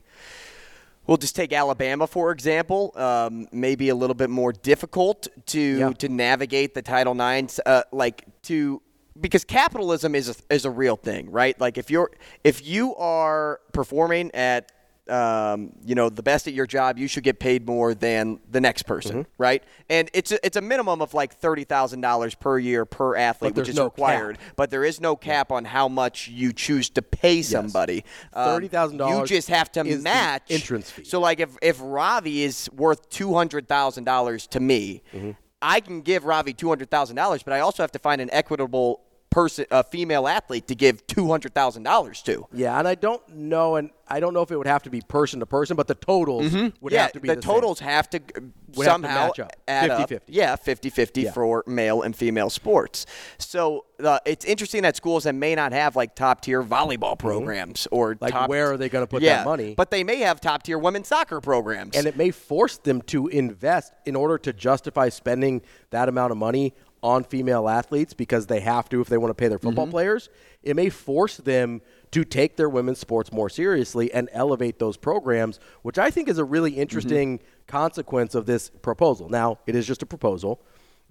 [1.06, 2.92] we'll just take Alabama for example.
[2.96, 5.90] Um, maybe a little bit more difficult to Yeah.
[5.92, 8.82] to navigate the Title IX, uh, like to
[9.20, 11.58] because capitalism is a, is a real thing, right?
[11.60, 12.10] Like if you're
[12.42, 14.72] if you are performing at
[15.08, 18.60] um, you know the best at your job, you should get paid more than the
[18.60, 19.30] next person, Mm-hmm.
[19.42, 19.62] right?
[19.90, 23.54] And it's a, it's a minimum of like thirty thousand dollars per year per athlete,
[23.54, 24.38] which is no required.
[24.38, 24.46] cap.
[24.56, 28.04] But there is no cap on how much you choose to pay somebody.
[28.32, 31.04] Um, $30,000 You just have to match entrance fee.
[31.04, 35.32] So like if if Ravi is worth two hundred thousand dollars to me, Mm-hmm.
[35.62, 38.28] I can give Ravi two hundred thousand dollars, but I also have to find an
[38.32, 39.00] equitable
[39.34, 42.46] person, a female athlete, to give two hundred thousand dollars to.
[42.52, 45.00] Yeah, and I don't know, and I don't know if it would have to be
[45.00, 46.88] person to person, but the totals would Mm-hmm.
[46.90, 47.54] yeah, have to be the, the, same.
[47.54, 49.52] totals have to g- Would have to somehow match up.
[49.66, 50.08] add up.
[50.08, 50.20] 50-50.
[50.28, 51.32] Yeah, 50-50 Yeah.
[51.32, 53.06] for male and female sports.
[53.38, 57.88] So uh, it's interesting that schools that may not have like top tier volleyball programs
[57.90, 58.24] or Mm-hmm.
[58.24, 59.74] Like, top, where are they gonna put that money?
[59.74, 61.96] But they may have top tier women's soccer programs.
[61.96, 66.36] and it may force them to invest in order to justify spending that amount of
[66.38, 66.74] money
[67.04, 69.68] on female athletes because they have to if they want to pay their Mm-hmm.
[69.68, 70.30] football players.
[70.62, 71.82] It may force them
[72.12, 76.38] to take their women's sports more seriously and elevate those programs, which I think is
[76.38, 79.28] a really interesting consequence of this proposal.
[79.28, 80.62] Now, it is just a proposal,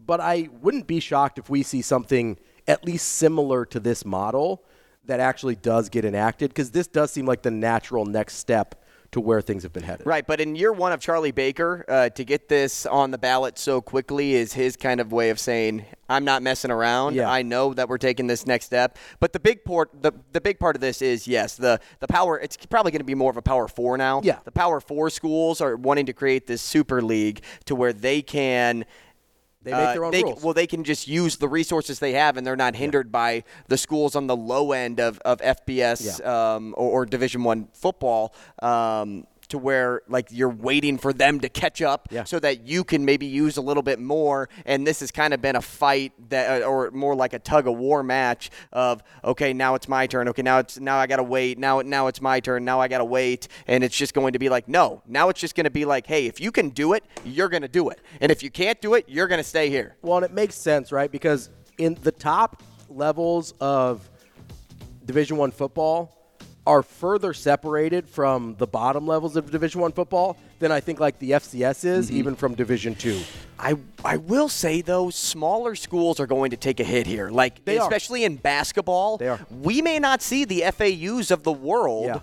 [0.03, 2.38] but I wouldn't be shocked if we see something
[2.68, 4.64] at least similar to this model
[5.06, 8.82] that actually does get enacted because this does seem like the natural next step
[9.14, 10.06] to where things have been headed.
[10.06, 13.57] Right, but in year one of Charlie Baker, uh, to get this on the ballot
[13.57, 17.15] so quickly is his kind of way of saying, "I'm not messing around.
[17.15, 17.31] Yeah.
[17.31, 20.60] I know that we're taking this next step." But the big part, the the big
[20.60, 22.40] part of this is yes, the the power.
[22.40, 24.22] It's probably going to be more of a power four now.
[24.23, 24.40] Yeah.
[24.44, 28.85] the power four schools are wanting to create this super league to where they can.
[29.64, 30.44] They make their own they, rules.
[30.44, 33.77] Well, they can just use the resources they have, and they're not hindered by the
[33.77, 38.34] schools on the low end of, of FBS um, or, or Division One football.
[38.61, 43.05] Um, to where like you're waiting for them to catch up so that you can
[43.05, 44.49] maybe use a little bit more.
[44.65, 47.67] And this has kind of been a fight that uh, or more like a tug
[47.67, 50.27] of war match of okay now it's my turn.
[50.30, 51.59] Okay now it's now I got to wait.
[51.59, 52.65] Now now it's my turn.
[52.65, 53.47] Now I got to wait.
[53.67, 55.03] And it's just going to be like no.
[55.07, 57.61] Now it's just going to be like hey if you can do it you're going
[57.61, 58.01] to do it.
[58.21, 59.97] And if you can't do it you're going to stay here.
[60.01, 61.11] Well, and it makes sense, right?
[61.11, 64.09] Because in the top levels of
[65.05, 66.22] Division One football
[66.65, 71.19] are further separated from the bottom levels of Division One football than I think like
[71.19, 72.18] the FCS is, Mm-hmm.
[72.18, 73.19] even from Division Two.
[73.60, 77.30] I I will say though, smaller schools are going to take a hit here.
[77.30, 77.84] Like They are.
[77.88, 79.40] especially in basketball, They are.
[79.52, 82.19] we may not see the FAUs of the world Yeah.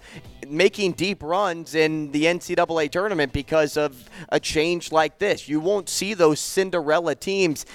[0.49, 5.49] making deep runs in the NCAA tournament because of a change like this.
[5.51, 7.67] You won't see those Cinderella teams,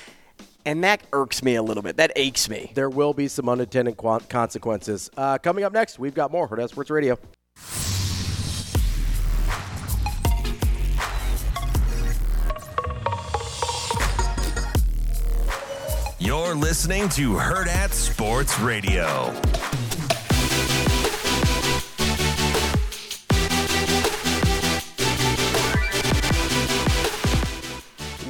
[0.65, 1.97] and that irks me a little bit.
[1.97, 2.71] That aches me.
[2.73, 5.09] There will be some unintended consequences.
[5.15, 6.49] Uh, coming up next, we've got more.
[6.49, 7.17] Hurrdat Sports Radio.
[16.17, 19.31] You're listening to Hurrdat Sports Radio.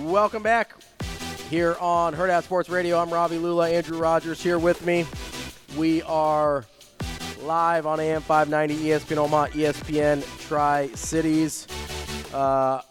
[0.03, 0.73] Welcome back
[1.55, 2.99] here on Hurrdat Sports Radio.
[2.99, 3.69] I'm Ravi Lulla.
[3.69, 5.05] Andrew Rogers here with me.
[5.77, 6.65] We are
[7.43, 11.65] live on AM 590 ESPN Omaha, ESPN Tri Cities.
[12.33, 12.81] Uh,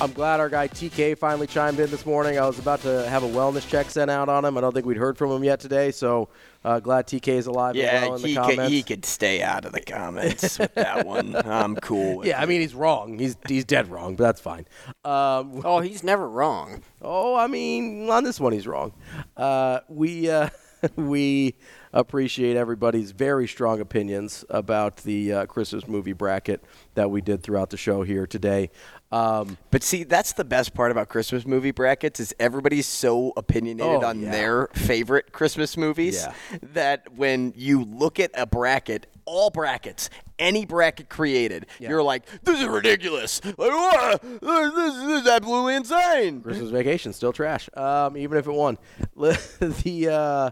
[0.00, 2.38] I'm glad our guy TK finally chimed in this morning.
[2.38, 4.56] I was about to have a wellness check sent out on him.
[4.56, 6.28] I don't think we'd heard from him yet today, so
[6.64, 9.42] uh, glad TK is alive and Yeah, well in the he could, he could stay
[9.42, 11.36] out of the comments with that one.
[11.36, 12.18] I'm cool.
[12.18, 13.18] With yeah, I mean he's wrong.
[13.18, 14.66] He's he's dead wrong, but that's fine.
[15.04, 16.82] Um, Oh, he's never wrong.
[17.02, 18.92] Oh, I mean, on this one he's wrong.
[19.36, 20.48] Uh, we uh,
[20.96, 21.54] we
[21.92, 26.62] appreciate everybody's very strong opinions about the uh, Christmas movie bracket
[26.94, 28.70] that we did throughout the show here today.
[29.12, 34.02] Um, But see, that's the best part about Christmas movie brackets is everybody's so opinionated
[34.02, 34.30] Oh, on yeah.
[34.32, 36.58] their favorite Christmas movies Yeah.
[36.72, 42.60] that when you look at a bracket, all brackets, any bracket created, you're like, this
[42.60, 43.40] is ridiculous.
[43.44, 44.22] Like, what?
[44.22, 46.40] This is absolutely insane.
[46.40, 48.78] Christmas Vacation still trash, um, even if it won.
[49.14, 50.50] the uh,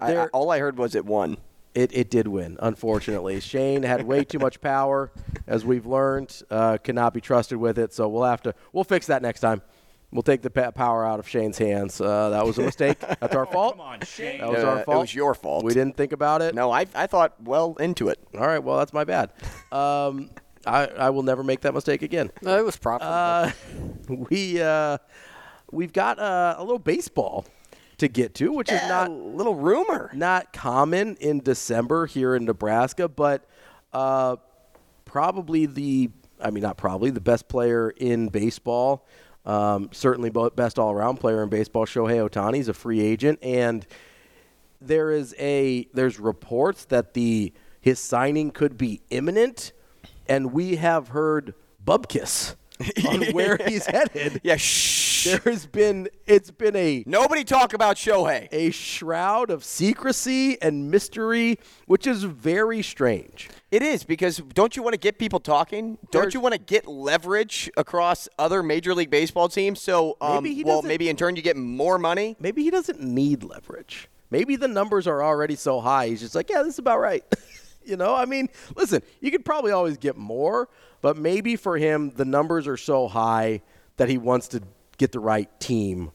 [0.00, 1.38] I, I, all I heard was it won.
[1.78, 3.38] It, it did win, unfortunately.
[3.38, 5.12] Shane had way too much power,
[5.46, 6.42] as we've learned.
[6.50, 9.62] Uh, cannot be trusted with it, so we'll have to we'll fix that next time.
[10.10, 12.00] We'll take the power out of Shane's hands.
[12.00, 12.98] Uh, that was a mistake.
[12.98, 13.74] That's our fault.
[13.76, 14.40] Come on, Shane.
[14.40, 15.62] That was Uh, our it was your fault.
[15.62, 16.52] We didn't think about it.
[16.52, 18.18] No, I, I thought well into it.
[18.34, 18.58] All right.
[18.58, 19.30] Well, that's my bad.
[19.70, 20.30] Um,
[20.66, 22.32] I, I will never make that mistake again.
[22.42, 23.14] No, it was profitable.
[23.14, 23.52] Uh,
[24.30, 24.98] we uh,
[25.70, 27.44] we've got uh, a little baseball
[27.98, 30.10] to get to, which is not a little rumor.
[30.14, 33.44] not common in December here in Nebraska, but
[33.92, 34.36] uh,
[35.04, 36.10] probably the
[36.40, 39.06] I mean not probably the best player in baseball.
[39.44, 41.86] Um, certainly, best all-around player in baseball.
[41.86, 43.86] Shohei Ohtani is a free agent, and
[44.80, 49.72] there is a there's reports that the his signing could be imminent,
[50.28, 51.54] and we have heard
[51.84, 52.56] bubkiss
[53.08, 54.40] on where he's headed.
[54.44, 55.07] Yeah, shh.
[55.44, 58.48] There's been it's been a Nobody talk about Shohei.
[58.52, 63.48] a shroud of secrecy and mystery, which is very strange.
[63.70, 65.98] It is because don't you want to get people talking?
[66.10, 69.80] Don't There's- you want to get leverage across other Major League Baseball teams?
[69.80, 72.36] So, um, Maybe well, maybe in turn you get more money.
[72.40, 74.08] Maybe he doesn't need leverage.
[74.30, 76.08] Maybe the numbers are already so high.
[76.08, 77.24] He's just like, yeah, this is about right.
[77.84, 80.68] you know, I mean, listen, you could probably always get more,
[81.00, 83.62] but maybe for him, the numbers are so high
[83.96, 84.62] that he wants to
[84.98, 86.10] get the right team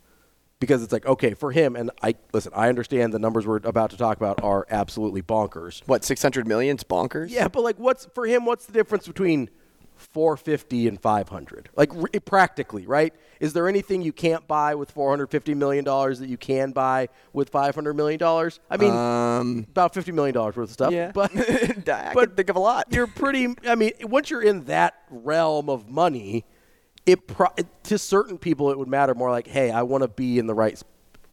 [0.60, 3.90] because it's like, okay, for him, and I listen, I understand the numbers we're about
[3.90, 5.82] to talk about are absolutely bonkers.
[5.88, 7.30] What six hundred million's bonkers?
[7.32, 8.46] Yeah, but like, what's for him?
[8.46, 9.50] What's the difference between
[9.98, 11.70] 450 and 500?
[11.76, 13.14] Like, re- practically, right?
[13.40, 17.50] Is there anything you can't buy with 450 million dollars that you can buy with
[17.50, 18.60] 500 million dollars?
[18.70, 20.94] I mean, Um, about 50 million dollars worth of stuff.
[20.94, 21.32] yeah, but
[21.90, 22.88] I but think of a lot.
[22.90, 23.54] you're pretty.
[23.68, 26.46] I mean, once you're in that realm of money,
[27.06, 27.54] it pro-
[27.84, 29.30] to certain people it would matter more.
[29.32, 30.82] Like, hey, I want to be in the right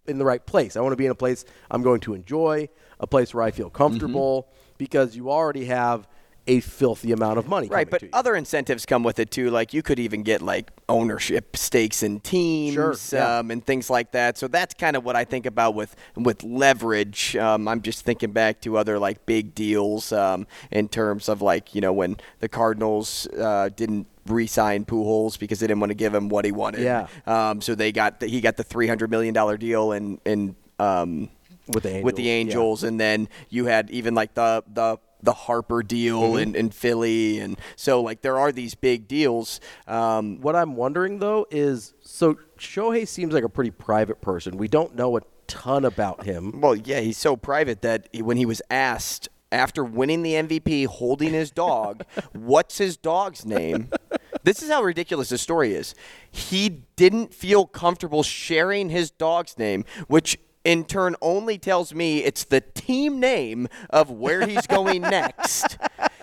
[0.07, 0.77] in the right place.
[0.77, 2.69] I want to be in a place I'm going to enjoy,
[2.99, 4.49] a place where I feel comfortable,
[4.79, 6.09] because you already have
[6.47, 7.69] a filthy amount of money.
[7.69, 9.51] Right, but other incentives come with it too.
[9.51, 13.39] Like you could even get like ownership stakes in teams Sure, yeah.
[13.39, 14.37] um, and things like that.
[14.39, 17.37] So that's kind of what I think about with with leverage.
[17.37, 21.75] Um, I'm just thinking back to other like big deals um, in terms of like
[21.75, 26.15] you know when the Cardinals uh, didn't re-sign Pujols because they didn't want to give
[26.15, 26.82] him what he wanted.
[26.82, 27.09] Yeah.
[27.27, 31.28] Um, so they got the, he got the 300 million dollar deal and and um,
[31.69, 32.89] with the with the Angels, yeah.
[32.89, 36.39] And then you had even like the the the Harper deal Mm-hmm.
[36.39, 39.61] in, in Philly, and so like there are these big deals.
[39.86, 44.57] Um, What I'm wondering though is so Shohei seems like a pretty private person.
[44.57, 46.61] We don't know a ton about him.
[46.61, 50.87] well, yeah, he's so private that he, when he was asked after winning the MVP,
[50.87, 53.89] holding his dog, what's his dog's name?
[54.43, 55.95] This is how ridiculous this story is.
[56.31, 62.45] He didn't feel comfortable sharing his dog's name, which in turn only tells me it's
[62.45, 65.79] the team name of where he's going next.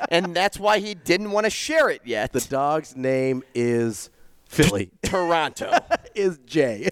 [0.10, 2.34] And that's why he didn't want to share it yet.
[2.34, 4.10] The dog's name is
[4.45, 4.91] Philly.
[5.04, 5.72] Toronto.
[6.16, 6.90] is Jay.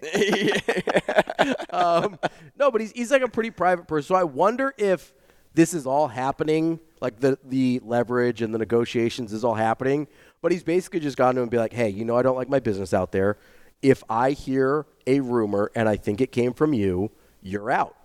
[1.71, 2.19] um,
[2.57, 4.09] no, but he's he's like a pretty private person.
[4.09, 5.13] So I wonder if
[5.55, 10.07] this is all happening, like the the leverage and the negotiations is all happening.
[10.41, 12.35] But he's basically just gone to him and be like, hey, you know, I don't
[12.35, 13.37] like my business out there.
[13.81, 17.09] If I hear a rumor and I think it came from you,
[17.41, 17.95] you're out.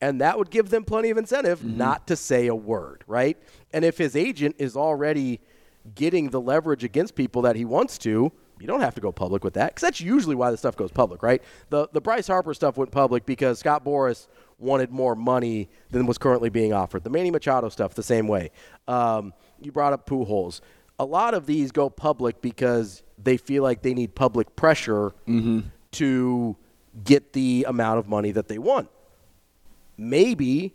[0.00, 1.78] And that would give them plenty of incentive mm-hmm.
[1.78, 3.38] not to say a word, right?
[3.72, 5.40] And if his agent is already
[5.94, 8.32] getting the leverage against people that he wants to,
[8.62, 10.92] you don't have to go public with that because that's usually why the stuff goes
[10.92, 11.42] public, right?
[11.70, 14.28] The the Bryce Harper stuff went public because Scott Boras
[14.62, 17.04] wanted more money than was currently being offered.
[17.04, 18.50] The Manny Machado stuff the same way.
[18.88, 20.60] Um, you brought up Pujols.
[20.98, 25.12] A lot of these go public because they feel like they need public pressure
[25.92, 26.56] to
[27.04, 28.88] get the amount of money that they want
[29.96, 30.74] maybe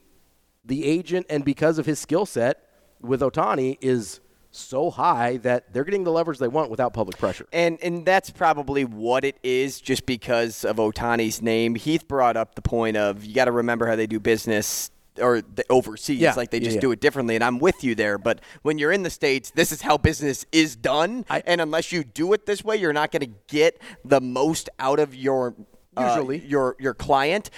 [0.66, 2.64] the agent and because of his skill set
[3.02, 4.20] with Ohtani is
[4.58, 7.46] so high that they're getting the leverage they want without public pressure.
[7.54, 11.76] And and that's probably what it is, just because of Ohtani's name.
[11.76, 15.42] Heath brought up the point of you got to remember how they do business or
[15.42, 16.82] the overseas, Yeah, like they just yeah.
[16.82, 17.34] do it differently.
[17.34, 20.46] And I'm with you there, but when you're in the states, this is how business
[20.52, 21.26] is done.
[21.28, 24.70] I, and unless you do it this way, you're not going to get the most
[24.78, 25.56] out of your
[25.96, 26.40] uh, Usually.
[26.46, 27.50] your your client.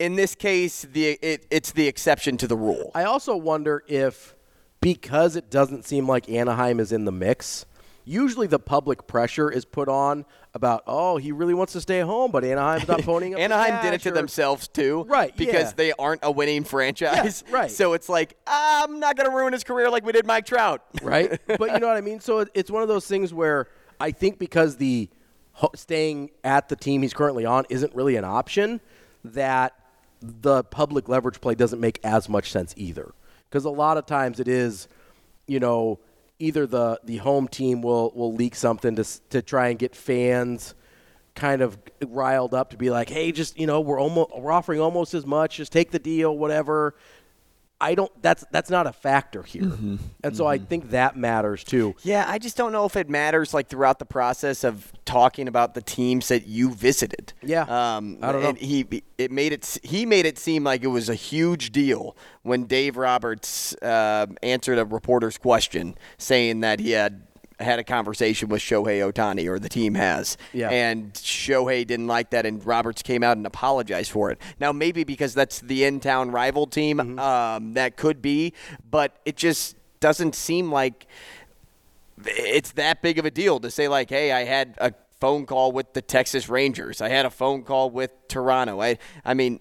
[0.00, 2.90] In this case, the it, it's the exception to the rule.
[2.94, 4.34] I also wonder if
[4.80, 7.66] because it doesn't seem like Anaheim is in the mix,
[8.04, 10.24] usually the public pressure is put on
[10.54, 13.08] about, oh, he really wants to stay home, but Anaheim's not up.
[13.08, 15.72] Anaheim did it to or- themselves too, Right, Because yeah.
[15.76, 17.70] they aren't a winning franchise, Yeah, right.
[17.70, 20.82] So it's like I'm not going to ruin his career like we did Mike Trout,
[21.02, 21.38] right?
[21.46, 22.20] but you know what I mean.
[22.20, 23.68] So it's one of those things where
[24.00, 25.08] I think because the
[25.76, 28.80] staying at the team he's currently on isn't really an option,
[29.24, 29.74] that
[30.22, 33.12] the public leverage play doesn't make as much sense either.
[33.50, 34.86] Because a lot of times it is,
[35.46, 35.98] you know,
[36.38, 40.74] either the the home team will will leak something to to try and get fans
[41.34, 44.80] kind of riled up to be like, hey, just you know, we're almost we're offering
[44.80, 46.94] almost as much, just take the deal, whatever.
[47.80, 48.10] I don't.
[48.22, 49.72] That's that's not a factor here,
[50.22, 51.94] and so I think that matters too.
[52.02, 55.74] Yeah, I just don't know if it matters like throughout the process of talking about
[55.74, 57.32] the teams that you visited.
[57.42, 57.62] Yeah.
[57.62, 58.48] um, I don't know.
[58.50, 62.16] and He it made it he made it seem like it was a huge deal
[62.42, 67.22] when Dave Roberts uh, answered a reporter's question saying that he had
[67.60, 70.36] had a conversation with Shohei Ohtani or the team has.
[70.52, 70.70] Yeah.
[70.70, 74.38] And Shohei didn't like that, and Roberts came out and apologized for it.
[74.58, 77.18] Now, maybe because that's the in town rival team, Mm-hmm.
[77.18, 78.54] um, that could be,
[78.90, 81.06] but it just doesn't seem like
[82.26, 85.72] it's that big of a deal to say, like, hey, I had a phone call
[85.72, 88.80] with the Texas Rangers, I had a phone call with Toronto.
[88.80, 89.60] I, I mean,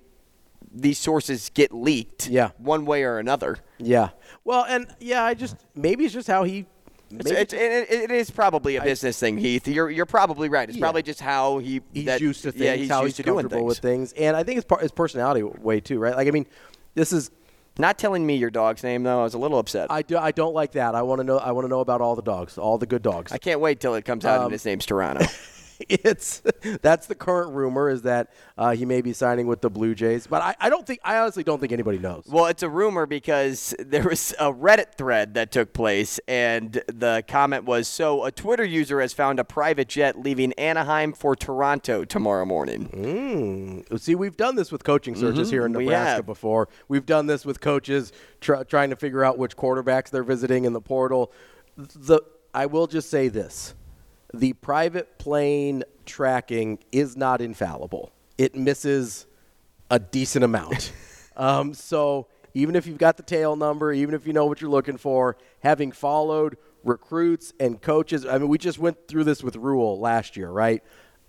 [0.71, 2.51] these sources get leaked Yeah.
[2.57, 3.57] one way or another.
[3.79, 4.09] Yeah.
[4.43, 6.65] Well, and yeah, I just maybe it's just how he.
[7.11, 7.59] It's, maybe- it's, it,
[7.91, 9.67] it is probably a business thing, Heath.
[9.67, 10.69] You're, you're probably right.
[10.69, 10.83] It's Yeah.
[10.83, 13.57] probably just how he he's that- used to things, Yeah, he's how used he's comfortable
[13.57, 13.67] things.
[13.67, 16.15] with things, and I think it's part his personality way too, right?
[16.15, 16.45] Like, I mean,
[16.95, 17.31] this is
[17.79, 19.89] Not telling me your dog's name though, I was a little upset.
[19.89, 20.95] I do I don't like that.
[20.95, 23.01] I want to know I want to know about all the dogs, all the good
[23.01, 23.31] dogs.
[23.31, 25.25] I can't wait till it comes out Um, and his name's Toronto.
[25.89, 26.41] it's
[26.81, 30.27] that's the current rumor is that uh, he may be signing with the Blue Jays,
[30.27, 32.25] but I, I don't think I honestly don't think anybody knows.
[32.27, 37.23] Well, it's a rumor because there was a Reddit thread that took place, and the
[37.27, 42.03] comment was So, a Twitter user has found a private jet leaving Anaheim for Toronto
[42.03, 42.89] tomorrow morning.
[42.89, 43.99] Mm.
[43.99, 46.25] See, we've done this with coaching searches Mhm, here in Nebraska have.
[46.25, 46.67] before.
[46.87, 48.11] We've done this with coaches
[48.41, 51.31] tr- trying to figure out which quarterbacks they're visiting in the portal.
[51.77, 52.21] The
[52.53, 53.75] I will just say this:
[54.33, 58.11] the private plane tracking is not infallible.
[58.37, 59.25] It misses
[59.91, 60.91] a decent amount.
[61.37, 64.69] um, so even if you've got the tail number, even if you know what you're
[64.69, 68.25] looking for, having followed recruits and coaches.
[68.25, 70.81] I mean, we just went through this with Rhule last year, right?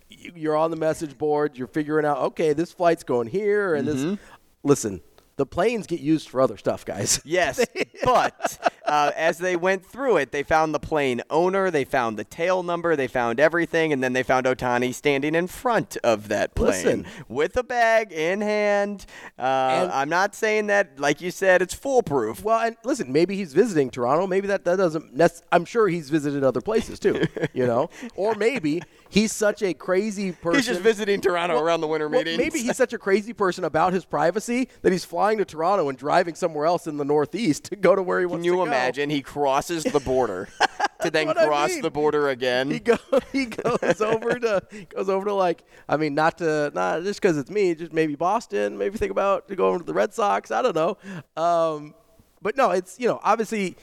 [0.09, 1.57] You- You're on the message board.
[1.59, 4.11] You're figuring out, okay, this flight's going here, and Mm-hmm.
[4.11, 4.19] this.
[4.63, 5.01] Listen,
[5.41, 7.19] the planes get used for other stuff, guys.
[7.31, 7.65] Yes,
[8.05, 12.25] but uh, as they went through it, they found the plane owner, they found the
[12.25, 16.55] tail number, they found everything, and then they found Ohtani standing in front of that
[16.55, 17.07] plane Listen.
[17.29, 19.07] with a bag in hand.
[19.39, 22.43] Uh, I'm not saying that, like you said, it's foolproof.
[22.43, 24.27] Well, and listen, maybe he's visiting Toronto.
[24.27, 25.21] Maybe that, that doesn't.
[25.53, 27.27] I'm sure he's visited other places too.
[27.55, 30.59] you know, or maybe he's such a crazy person.
[30.59, 32.39] He's just visiting Toronto around the winter Well, meetings.
[32.39, 35.99] maybe he's such a crazy person about his privacy that he's flying to Toronto and
[35.99, 38.51] driving somewhere else in the Northeast to go to where he wants to.
[38.51, 39.11] Can you imagine?
[39.11, 40.49] He crosses the border
[41.03, 41.83] to then what I cross mean.
[41.83, 42.71] the border again.
[42.71, 42.97] He go,
[43.33, 47.37] he goes over to goes over to like I mean not to not just because
[47.37, 50.51] it's me just maybe Boston maybe think about to go over to the Red Sox
[50.51, 50.97] I don't know
[51.43, 51.95] um,
[52.43, 53.77] but no it's you know obviously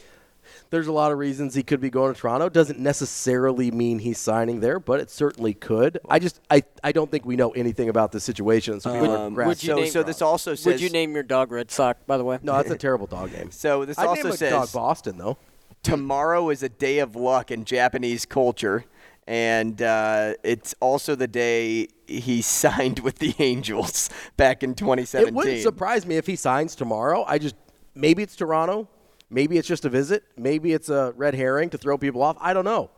[0.69, 2.49] there's a lot of reasons he could be going to Toronto.
[2.49, 5.99] Doesn't necessarily mean he's signing there but it certainly could.
[6.09, 8.79] I just I, I don't think we know anything about the situation.
[8.79, 8.91] So
[9.27, 12.17] Um, would you name- so this also Would you name your dog Red Sox, by
[12.17, 12.39] the way?
[12.43, 13.49] no that's a terrible dog name.
[13.51, 15.37] So this I'd also name a says dog Boston though.
[15.83, 18.85] tomorrow is a day of luck in Japanese culture,
[19.25, 25.27] and uh, it's also the day he signed with the Angels back in 2017.
[25.27, 27.23] It wouldn't surprise me if he signs tomorrow.
[27.27, 27.55] I just
[27.95, 28.87] maybe it's Toronto,
[29.29, 32.37] maybe it's just a visit, maybe it's a red herring to throw people off.
[32.39, 32.89] I don't know.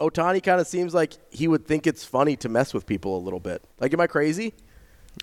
[0.00, 3.22] Ohtani kind of seems like he would think it's funny to mess with people a
[3.22, 3.62] little bit.
[3.78, 4.54] Like, am I crazy?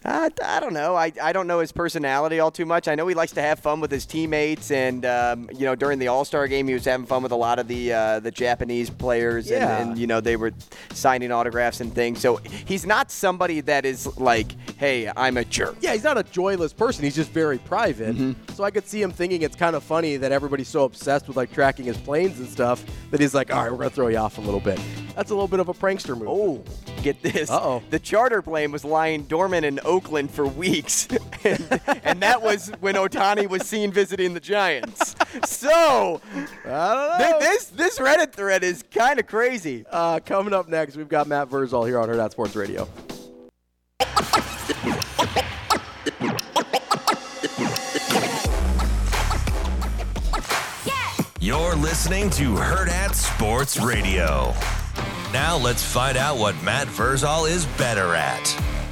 [0.06, 0.96] I, I don't know.
[0.96, 2.88] I, I don't know his personality all too much.
[2.88, 6.00] I know he likes to have fun with his teammates, and um, you know during
[6.00, 8.32] the All Star game he was having fun with a lot of the uh, the
[8.32, 9.78] Japanese players, Yeah.
[9.80, 10.54] and, and you know they were
[10.94, 12.22] signing autographs and things.
[12.22, 15.76] So he's not somebody that is like, hey, I'm a jerk.
[15.82, 17.04] Yeah, he's not a joyless person.
[17.04, 18.36] He's just very private.
[18.56, 21.36] So I could see him thinking it's kind of funny that everybody's so obsessed with
[21.36, 24.18] like tracking his planes and stuff that he's like, all right, we're gonna throw you
[24.18, 24.80] off a little bit.
[25.16, 26.28] That's a little bit of a prankster move.
[26.30, 26.64] Oh,
[27.02, 27.50] get this.
[27.50, 27.84] Uh-oh.
[27.90, 31.08] The charter plane was lying dormant in Oakland for weeks.
[31.44, 35.16] and, and that was when Ohtani was seen visiting the Giants.
[35.46, 36.22] So,
[36.64, 39.86] thi- this this Reddit thread is kind of crazy.
[39.90, 42.88] Uh, coming up next, we've got Matt Vrzal here on Hurrdat Sports Radio.
[51.42, 54.54] You're listening to Hurrdat Sports Radio.
[55.32, 58.44] Now let's find out what Matt Vrzal is better at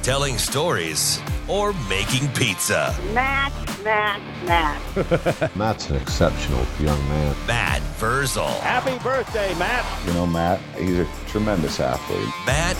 [0.02, 2.96] telling stories or making pizza.
[3.12, 3.52] Matt,
[3.82, 5.56] Matt, Matt.
[5.56, 7.34] Matt's an exceptional young man.
[7.48, 8.60] Matt Vrzal.
[8.60, 9.84] Happy birthday, Matt.
[10.06, 12.28] You know, Matt, he's a tremendous athlete.
[12.46, 12.76] Matt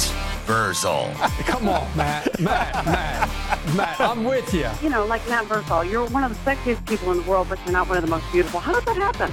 [0.47, 1.13] Vrzal.
[1.47, 2.39] Come on, Matt.
[2.39, 4.71] Matt, Matt, Matt, I'm with you.
[4.81, 7.59] You know, like Matt Vrzal, you're one of the sexiest people in the world, but
[7.65, 8.61] you're not one of the most beautiful.
[8.61, 9.33] How does that happen?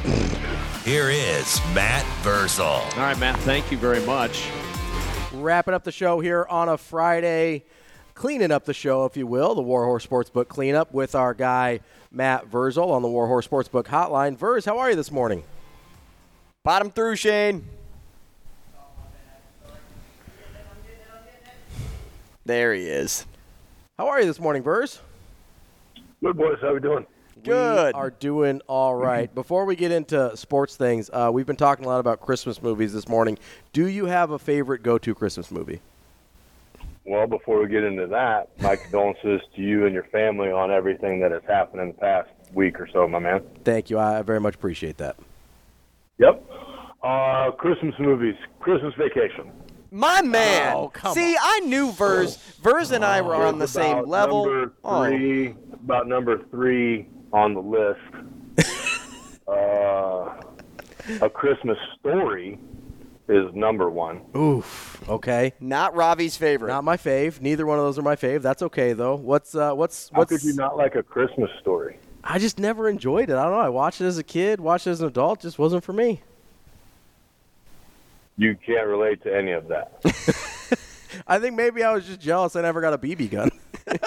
[0.86, 2.64] Here is Matt Vrzal.
[2.64, 4.48] All right, Matt, thank you very much.
[5.34, 7.64] Wrapping up the show here on a Friday,
[8.14, 11.80] cleaning up the show, if you will, the Warhorse Sportsbook cleanup with our guy
[12.12, 14.38] Matt Vrzal on the Warhorse Sportsbook hotline.
[14.38, 15.44] Verz, how are you this morning?
[16.64, 17.66] Bottom through, Shane.
[22.46, 23.26] There he is.
[23.98, 25.00] How are you this morning, Verz?
[26.24, 27.08] Good boys, how we doing?
[27.46, 27.96] Good.
[27.96, 29.34] We are doing all right.
[29.34, 32.92] Before we get into sports things, uh, we've been talking a lot about Christmas movies
[32.94, 33.38] this morning.
[33.74, 35.82] Do you have a favorite go-to Christmas movie?
[37.06, 41.20] Well, before we get into that, my condolences to you and your family on everything
[41.22, 43.44] that has happened in the past week or so, my man.
[43.64, 44.00] Thank you.
[44.00, 45.16] I very much appreciate that.
[46.18, 46.44] Yep.
[47.04, 49.52] Uh, Christmas movies, Christmas Vacation.
[49.92, 50.74] My man.
[50.76, 52.38] Oh, come See, I knew Verz.
[52.62, 54.46] Verz and I were on the It's same level.
[54.46, 55.06] Number Oh.
[55.06, 58.00] three, about number three on the list.
[59.48, 60.34] uh,
[61.22, 62.58] a Christmas Story
[63.28, 64.22] is number one.
[64.36, 65.04] Oof.
[65.10, 65.54] Okay.
[65.60, 66.70] Not Ravi's favorite.
[66.70, 67.42] Not my fave.
[67.42, 68.42] Neither one of those are my fave.
[68.42, 69.16] That's okay though.
[69.16, 72.00] What's uh, what's How could you not like a Christmas Story?
[72.24, 73.36] I just never enjoyed it.
[73.36, 73.60] I don't know.
[73.60, 75.42] I watched it as a kid, watched it as an adult.
[75.42, 76.22] Just wasn't for me.
[78.38, 80.02] You can't relate to any of that.
[81.28, 82.56] I think maybe I was just jealous.
[82.56, 83.50] I never got a BB gun.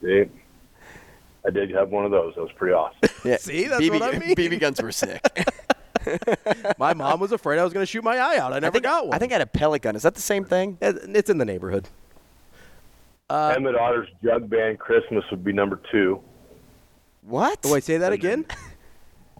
[0.00, 0.24] See,
[1.46, 2.34] I did have one of those.
[2.34, 2.98] That was pretty awesome.
[3.24, 3.36] Yeah.
[3.38, 4.34] See, that's BB, what I mean.
[4.36, 5.20] BB guns were sick.
[6.78, 8.52] my mom was afraid I was going to shoot my eye out.
[8.52, 9.14] I never think, got one.
[9.14, 9.96] I think I had a pellet gun.
[9.96, 10.76] Is that the same thing?
[10.82, 11.88] It's in the neighborhood.
[13.30, 16.20] Uh, Emmett Otter's Jug Band Christmas would be number two.
[17.22, 17.58] What?
[17.64, 18.44] Oh, wait, say that again.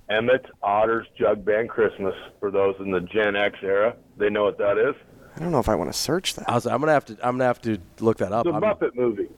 [0.09, 2.15] Emmett Otter's Jug Band Christmas.
[2.41, 4.95] For those in the Gen X era, they know what that is.
[5.37, 6.49] I don't know if I want to search that.
[6.49, 7.13] I was, I'm gonna have to.
[7.23, 8.45] I'm gonna have to look that up.
[8.45, 9.29] The I'm- Muppet movie.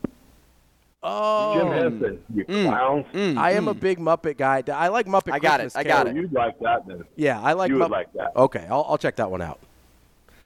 [1.09, 2.65] Oh, Jim Henson, you mm.
[2.67, 3.07] clowns.
[3.13, 3.37] Mm.
[3.37, 3.79] I am a mm.
[3.81, 4.65] big Muppet guy.
[4.75, 5.33] I like Muppet.
[5.33, 6.19] I got it, I got Carol.
[6.19, 6.21] it.
[6.21, 7.05] You'd like that then.
[7.15, 7.69] Yeah, I like.
[7.71, 8.33] You would like that.
[8.35, 9.61] Okay, I'll, I'll check that one out.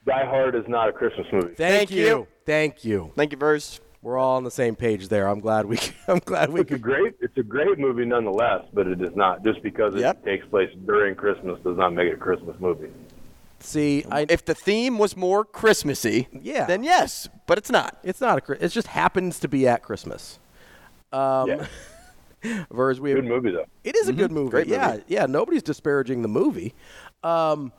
[0.07, 1.55] Die Hard is not a Christmas movie.
[1.55, 2.05] Thank, Thank you.
[2.05, 2.27] you.
[2.45, 3.13] Thank you.
[3.17, 3.81] Thank you, Verse.
[4.03, 5.29] We're all on the same page there.
[5.29, 5.79] I'm glad we.
[6.09, 9.45] I'm glad we It's a great, it's a great movie nonetheless, but it is not
[9.45, 10.25] just because it Yep.
[10.25, 12.91] takes place during Christmas does not make it a Christmas movie.
[13.61, 14.27] See, I.
[14.29, 16.67] If the theme was more Christmassy, Yeah.
[16.67, 17.99] then yes, but it's not.
[18.03, 18.41] It's not a.
[18.41, 20.39] Chri- It just happens to be at Christmas.
[21.13, 21.67] Um, Yeah.
[22.71, 23.67] Vers, we have, Good movie though.
[23.85, 24.51] It is a good movie.
[24.51, 25.05] Great yeah, movie.
[25.09, 25.27] yeah.
[25.27, 26.75] Nobody's disparaging the movie.
[27.23, 27.71] Um,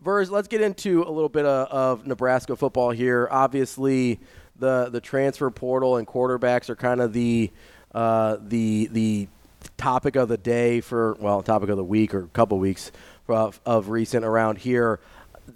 [0.00, 3.26] Vers, let's get into a little bit of, of Nebraska football here.
[3.30, 4.20] Obviously,
[4.56, 7.50] the the transfer portal and quarterbacks are kind of the
[7.92, 9.28] uh, the the
[9.76, 12.92] topic of the day for well, topic of the week or a couple weeks
[13.28, 15.00] of, of recent around here.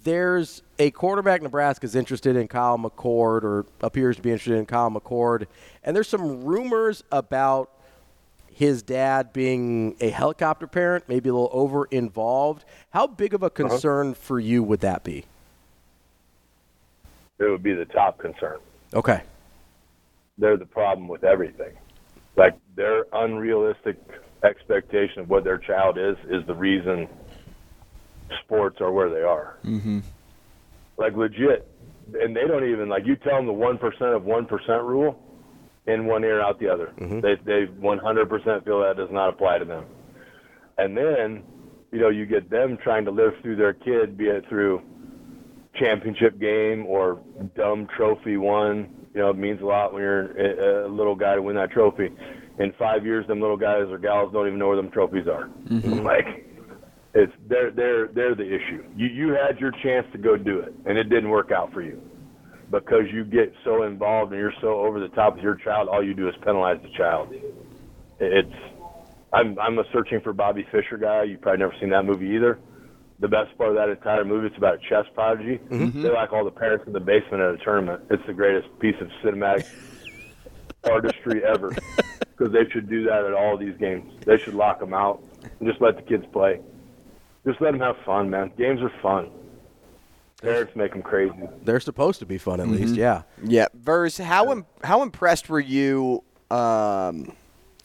[0.07, 4.89] There's a quarterback Nebraska's interested in Kyle McCord or appears to be interested in Kyle
[4.89, 5.49] McCord,
[5.83, 7.73] and there's some rumors about
[8.53, 12.65] his dad being a helicopter parent, maybe a little over involved.
[12.91, 13.69] How big of a uh-huh.
[13.69, 15.25] concern for you would that be?
[17.41, 18.59] It would be the top concern.
[18.95, 19.23] Okay.
[20.39, 21.73] They're the problem with everything.
[22.37, 23.97] Like their unrealistic
[24.45, 27.09] expectation of what their child is is the reason
[28.45, 29.59] sports are where they are.
[29.65, 30.01] Mm-hmm.
[30.97, 31.69] Like legit,
[32.15, 35.21] and they don't even like you tell them the one percent of one percent rule,
[35.87, 36.93] in one ear out the other.
[37.21, 39.85] They they 100% feel that does not apply to them.
[40.79, 41.43] And then,
[41.93, 44.83] you know, you get them trying to live through their kid, be it through
[45.75, 47.21] championship game or
[47.57, 48.91] dumb trophy won.
[49.15, 51.71] You know, it means a lot when you're a, a little guy to win that
[51.71, 52.11] trophy.
[52.59, 55.49] In five years, them little guys or gals don't even know where them trophies are.
[55.69, 56.47] mm Like,
[57.17, 58.85] it's they're they're they're the issue.
[58.95, 61.81] You you had your chance to go do it, and it didn't work out for
[61.81, 62.01] you
[62.71, 65.89] because you get so involved and you're so over the top with your child.
[65.89, 67.35] All you do is penalize the child.
[68.21, 68.53] It's
[69.33, 71.23] I'm I'm a searching for Bobby Fischer guy.
[71.23, 72.59] You've probably never seen that movie either.
[73.19, 75.59] The best part of that entire movie, it's about a chess prodigy.
[75.71, 76.03] Mm-hmm.
[76.03, 78.03] They're like all the parents in the basement at a tournament.
[78.11, 79.67] It's the greatest piece of cinematic
[80.85, 81.75] artistry ever.
[82.37, 84.13] Because they should do that at all these games.
[84.27, 85.25] They should lock them out
[85.59, 86.61] and just let the kids play.
[87.47, 88.51] Just let them have fun, man.
[88.59, 89.31] Games are fun.
[90.43, 91.33] Parents make them crazy.
[91.63, 92.77] They're supposed to be fun, at Mm-hmm.
[92.77, 92.95] least.
[92.97, 93.23] Yeah.
[93.43, 97.33] Yeah, Vers, how im- how impressed were you um,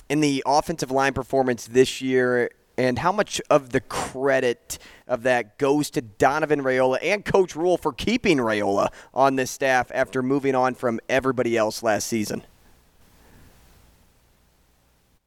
[0.09, 5.57] in the offensive line performance this year, and how much of the credit of that
[5.59, 10.55] goes to Donovan Raiola and Coach Rhule for keeping Raiola on this staff after moving
[10.55, 12.43] on from everybody else last season?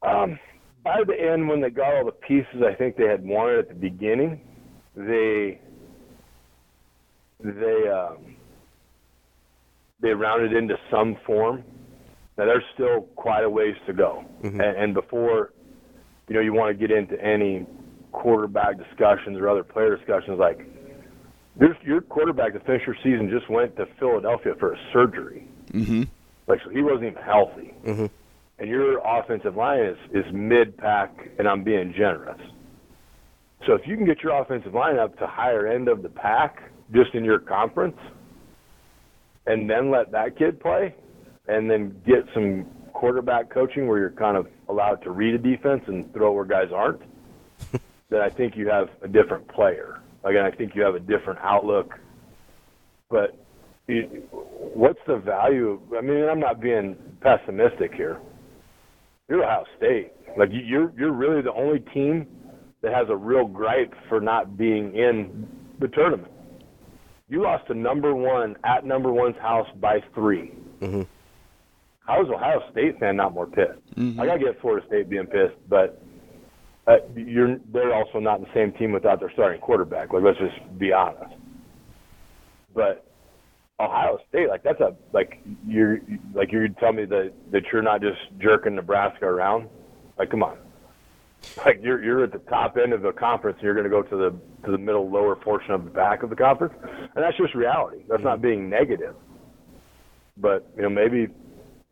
[0.03, 0.37] Um,
[0.85, 3.67] by the end, when they got all the pieces I think they had wanted at
[3.69, 4.39] the beginning,
[4.95, 5.59] they
[7.43, 8.35] they um,
[9.99, 11.63] they rounded into some form.
[12.37, 15.53] Now there's still quite a ways to go, and, and before
[16.29, 17.65] you know you want to get into any
[18.11, 20.67] quarterback discussions or other player discussions, like
[21.59, 25.47] your your quarterback to finish your season just went to Philadelphia for a surgery.
[25.71, 26.03] Mm-hmm.
[26.47, 28.05] Like so he wasn't even healthy Mm-hmm.
[28.59, 32.39] And your offensive line is, is mid pack, and I'm being generous.
[33.65, 36.71] So if you can get your offensive line up to higher end of the pack
[36.93, 37.97] just in your conference,
[39.47, 40.95] and then let that kid play,
[41.47, 45.81] and then get some quarterback coaching where you're kind of allowed to read a defense
[45.87, 47.01] and throw where guys aren't,
[48.09, 49.99] then I think you have a different player.
[50.23, 51.93] Again, I think you have a different outlook.
[53.09, 53.37] But
[53.87, 55.79] you- what's the value?
[55.95, 58.19] I mean, I'm not being pessimistic here.
[59.29, 60.11] You're Ohio State.
[60.37, 62.27] Like you- you're you're really the only team
[62.81, 65.47] that has a real gripe for not being in
[65.79, 66.31] the tournament.
[67.27, 71.01] You lost to number one at number one's house by 3 Mm-hmm.
[72.05, 73.79] How is Ohio State fan not more pissed?
[73.97, 76.01] I gotta get Florida State being pissed, but
[76.85, 80.13] uh, you're they're also not the same team without their starting quarterback.
[80.13, 81.33] Like let's just be honest.
[82.75, 83.05] But
[83.79, 84.49] Ohio State.
[84.49, 85.99] Like that's a like you're
[86.33, 89.67] like you're telling me that that you're not just jerking Nebraska around.
[90.17, 90.57] Like come on,
[91.65, 93.57] like you're you're at the top end of the conference.
[93.57, 96.23] and You're going to go to the to the middle lower portion of the back
[96.23, 98.03] of the conference, and that's just reality.
[98.07, 99.15] That's not being negative.
[100.37, 101.27] But you know maybe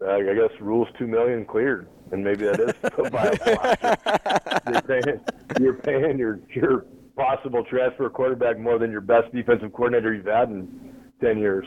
[0.02, 2.74] uh, I guess rules two million cleared, and maybe that is
[4.72, 5.20] you're, paying,
[5.60, 6.86] you're paying your your
[7.16, 10.93] possible transfer quarterback more than your best defensive coordinator you've had, and
[11.24, 11.66] 10 years.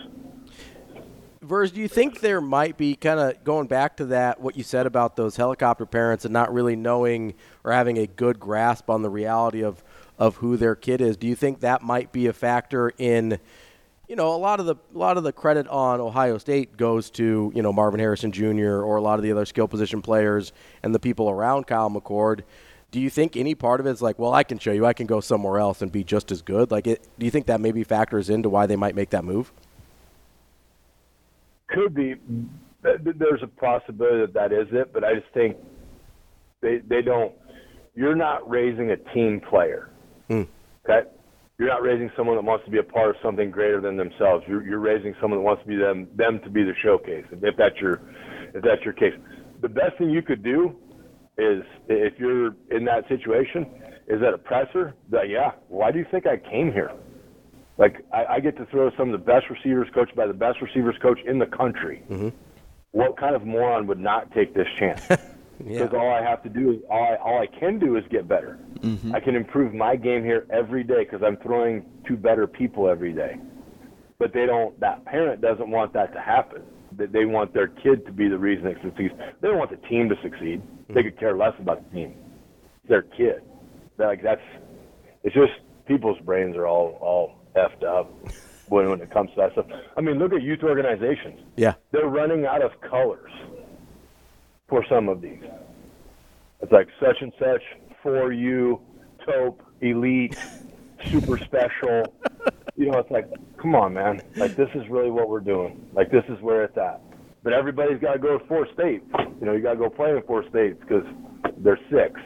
[1.40, 4.64] Vers, do you think there might be kind of going back to that what you
[4.64, 9.02] said about those helicopter parents and not really knowing or having a good grasp on
[9.02, 9.82] the reality of
[10.18, 11.16] of who their kid is?
[11.16, 13.38] Do you think that might be a factor in
[14.08, 17.10] you know a lot of the a lot of the credit on Ohio State goes
[17.10, 18.80] to you know Marvin Harrison Jr.
[18.82, 20.52] or a lot of the other skill position players
[20.82, 22.42] and the people around Kyle McCord.
[22.96, 24.94] Do you think any part of it is like, well, I can show you, I
[24.94, 26.70] can go somewhere else and be just as good?
[26.70, 29.52] Like, it, do you think that maybe factors into why they might make that move?
[31.68, 32.14] Could be.
[32.82, 35.58] There's a possibility that that is it, but I just think
[36.62, 37.34] they they don't.
[37.94, 39.90] You're not raising a team player.
[40.28, 40.44] Hmm.
[40.88, 41.06] Okay.
[41.58, 44.42] You're not raising someone that wants to be a part of something greater than themselves.
[44.48, 47.26] You're, you're raising someone that wants to be them them to be the showcase.
[47.30, 48.00] If that's your
[48.54, 49.12] if that's your case,
[49.60, 50.74] the best thing you could do
[51.38, 53.66] is if you're in that situation
[54.08, 54.94] is that a presser?
[55.10, 55.52] That yeah.
[55.68, 56.92] Why do you think i came here?
[57.78, 60.62] Like I, I get to throw some of the best receivers coached by the best
[60.62, 62.02] receivers coach in the country.
[62.10, 62.28] Mm-hmm.
[62.92, 65.02] what kind of moron would not take this chance?
[65.58, 68.28] Because all i have to do is all I, all I can do is get
[68.28, 68.58] better.
[68.80, 69.14] Mhm.
[69.14, 73.14] i can improve my game here every day because i'm throwing to better people every
[73.14, 73.38] day.
[74.18, 76.60] But they don't that parent doesn't want that to happen
[76.96, 79.88] that they want their kid to be the reason it succeeds they don't want the
[79.88, 80.62] team to succeed.
[80.88, 82.14] They could care less about the team.
[82.82, 83.42] It's their kid.
[83.96, 84.42] They're like that's
[85.22, 85.52] it's just
[85.86, 88.12] people's brains are all all effed up
[88.68, 89.66] when when it comes to that stuff.
[89.96, 91.40] I mean look at youth organizations.
[91.56, 91.74] Yeah.
[91.92, 93.32] they're running out of colors
[94.68, 95.42] for some of these.
[96.60, 97.62] It's like such and such
[98.02, 98.80] for you
[99.24, 100.36] taupe elite
[101.10, 102.14] super special
[102.76, 103.30] you know, it's like,
[103.60, 104.20] come on, man.
[104.36, 105.88] Like, this is really what we're doing.
[105.94, 107.00] Like, this is where it's at.
[107.42, 109.04] But everybody's got to go to four states.
[109.40, 111.04] You know, you got to go play in four states because
[111.58, 112.20] they're six.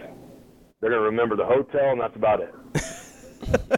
[0.80, 2.54] They're going to remember the hotel, and that's about it.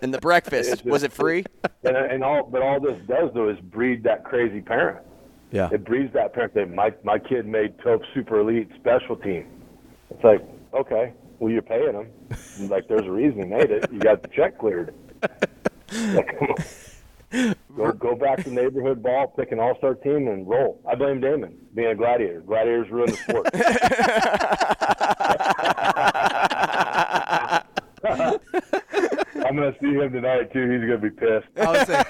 [0.03, 1.44] And the breakfast was it free?
[1.85, 5.07] And, and all, but all this does though is breed that crazy parent.
[5.51, 5.69] Yeah.
[5.73, 9.47] It breeds that parent that my my kid made Taupe super elite special team.
[10.11, 10.43] It's like,
[10.74, 12.09] okay, well you're paying them.
[12.69, 13.90] like there's a reason he made it.
[13.93, 14.94] You got the check cleared.
[17.77, 20.78] Go go back to neighborhood ball, pick an all star team and roll.
[20.86, 22.43] I blame Damon being a gladiator.
[22.43, 23.48] Gladiators ruin the sport.
[29.47, 30.70] I'm gonna see him tonight too.
[30.70, 31.47] He's gonna be pissed.
[31.56, 32.02] I would say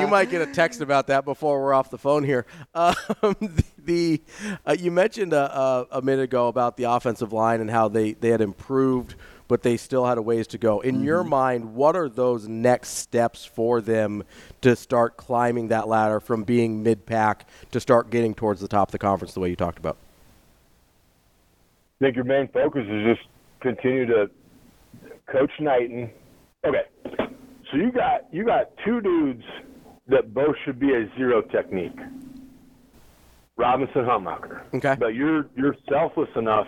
[0.02, 2.46] you might get a text about that before we're off the phone here.
[2.74, 2.94] Um,
[3.40, 4.22] the, the
[4.66, 8.12] uh, you mentioned a, a, a minute ago about the offensive line and how they,
[8.12, 9.14] they had improved,
[9.48, 10.80] but they still had a ways to go.
[10.80, 11.04] In mm-hmm.
[11.04, 14.24] your mind, what are those next steps for them
[14.60, 18.88] to start climbing that ladder from being mid pack to start getting towards the top
[18.88, 19.96] of the conference the way you talked about?
[22.00, 23.28] I think your main focus is just
[23.60, 24.30] continue to
[25.26, 26.10] coach Knighton.
[26.66, 26.82] Okay,
[27.70, 29.44] so you got you got two dudes
[30.08, 31.98] that both should be a zero technique.
[33.56, 34.62] Robinson Hutmacher.
[34.74, 34.96] Okay.
[34.98, 36.66] But you're you're selfless enough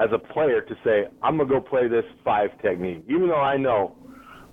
[0.00, 3.56] as a player to say, I'm gonna go play this five technique, even though I
[3.56, 3.94] know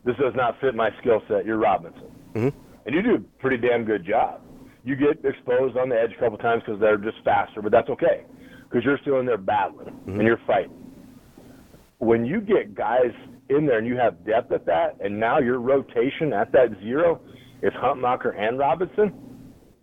[0.05, 1.45] this does not fit my skill set.
[1.45, 2.59] You're Robinson, Mm-hmm.
[2.85, 4.41] and you do a pretty damn good job.
[4.83, 7.89] You get exposed on the edge a couple times because they're just faster, but that's
[7.89, 8.23] okay
[8.69, 10.71] because you're still in there battling and you're fighting.
[11.99, 13.11] When you get guys
[13.49, 17.19] in there and you have depth at that, and now your rotation at that zero
[17.63, 19.13] is Hutmacher and Robinson,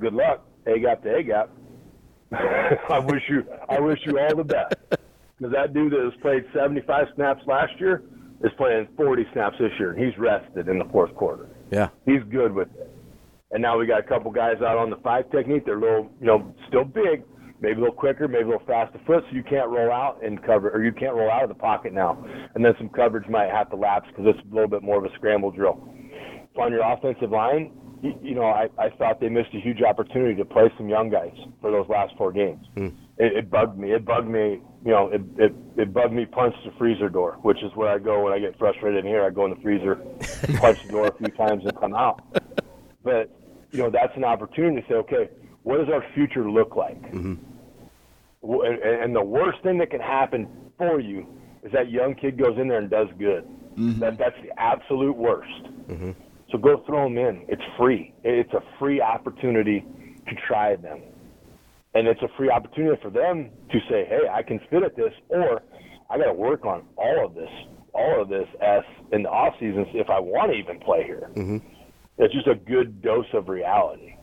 [0.01, 0.47] good luck.
[0.67, 1.51] A gap to A gap.
[2.33, 4.75] I wish you I wish you all the best.
[5.39, 8.03] Because that dude that has played 75 snaps last year
[8.43, 11.49] is playing 40 snaps this year, and he's rested in the fourth quarter.
[11.71, 11.89] Yeah.
[12.07, 12.91] He's good with it.
[13.51, 15.65] And now we got a couple guys out on the five technique.
[15.65, 17.23] They're a little, you know, still big,
[17.61, 20.43] maybe a little quicker, maybe a little faster foot, so you can't roll out and
[20.45, 22.25] cover, or you can't roll out of the pocket now.
[22.55, 25.05] And then some coverage might have to lapse because it's a little bit more of
[25.05, 25.89] a scramble drill.
[26.61, 27.73] On your offensive line,
[28.23, 31.35] you, know, I, I thought they missed a huge opportunity to play some young guys
[31.61, 32.67] for those last four games.
[32.75, 32.89] Hmm.
[33.19, 33.93] It, it bugged me.
[33.93, 34.61] It bugged me.
[34.85, 36.27] You know, it, it it bugged me.
[36.27, 39.25] Punch the freezer door, which is where I go when I get frustrated in here.
[39.25, 39.97] I go in the freezer,
[40.59, 42.21] punch the door a few times, and come out.
[43.03, 43.31] But
[43.71, 45.29] you know, that's an opportunity to say, okay,
[45.63, 47.01] what does our future look like?
[47.13, 47.35] Mm-hmm.
[48.43, 51.27] W- And, and the worst thing that can happen for you
[51.63, 53.45] is that young kid goes in there and does good.
[53.77, 54.01] Mm-hmm.
[54.01, 55.65] That that's the absolute worst.
[55.89, 56.11] Mm-hmm.
[56.55, 57.45] So go throw them in.
[57.49, 58.15] It's free.
[58.23, 59.85] It's a free opportunity
[60.29, 61.01] to try them.
[61.95, 65.13] And it's a free opportunity for them to say, hey, I can fit at this,
[65.31, 65.63] or
[66.11, 67.51] I got to work on all of this,
[67.93, 71.29] all of this as in the off seasons if I want to even play here.
[71.35, 71.59] Mm-hmm.
[72.19, 74.15] It's just a good dose of reality.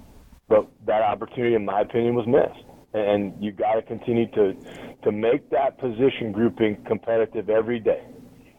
[0.48, 2.66] But that opportunity, in my opinion, was missed.
[2.94, 4.54] And you got to continue to
[5.04, 8.06] to make that position grouping competitive every day,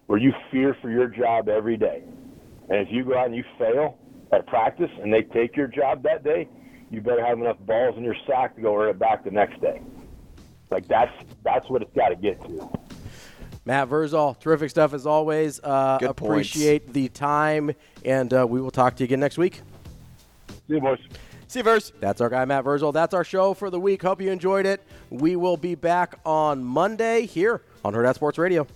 [0.09, 2.03] where you fear for your job every day.
[2.73, 3.99] And if you go out and you fail
[4.33, 6.49] at practice and they take your job that day,
[6.91, 9.61] you better have enough balls in your sack to go earn it back the next
[9.61, 9.83] day.
[10.71, 11.13] Like that's
[11.45, 12.71] that's what it's got to get to.
[13.67, 15.61] Matt Vrzal, terrific stuff as always.
[15.63, 16.49] Uh, Good points.
[16.49, 17.73] appreciate the time,
[18.07, 19.61] and uh, we will talk to you again next week.
[20.49, 20.99] See you, boys.
[21.49, 21.93] See you, Verse.
[22.01, 22.95] That's our guy, Matt Vrzal.
[22.95, 24.01] That's our show for the week.
[24.01, 24.83] Hope you enjoyed it.
[25.11, 28.67] We will be back on Monday here on Hurrdat Sports Radio.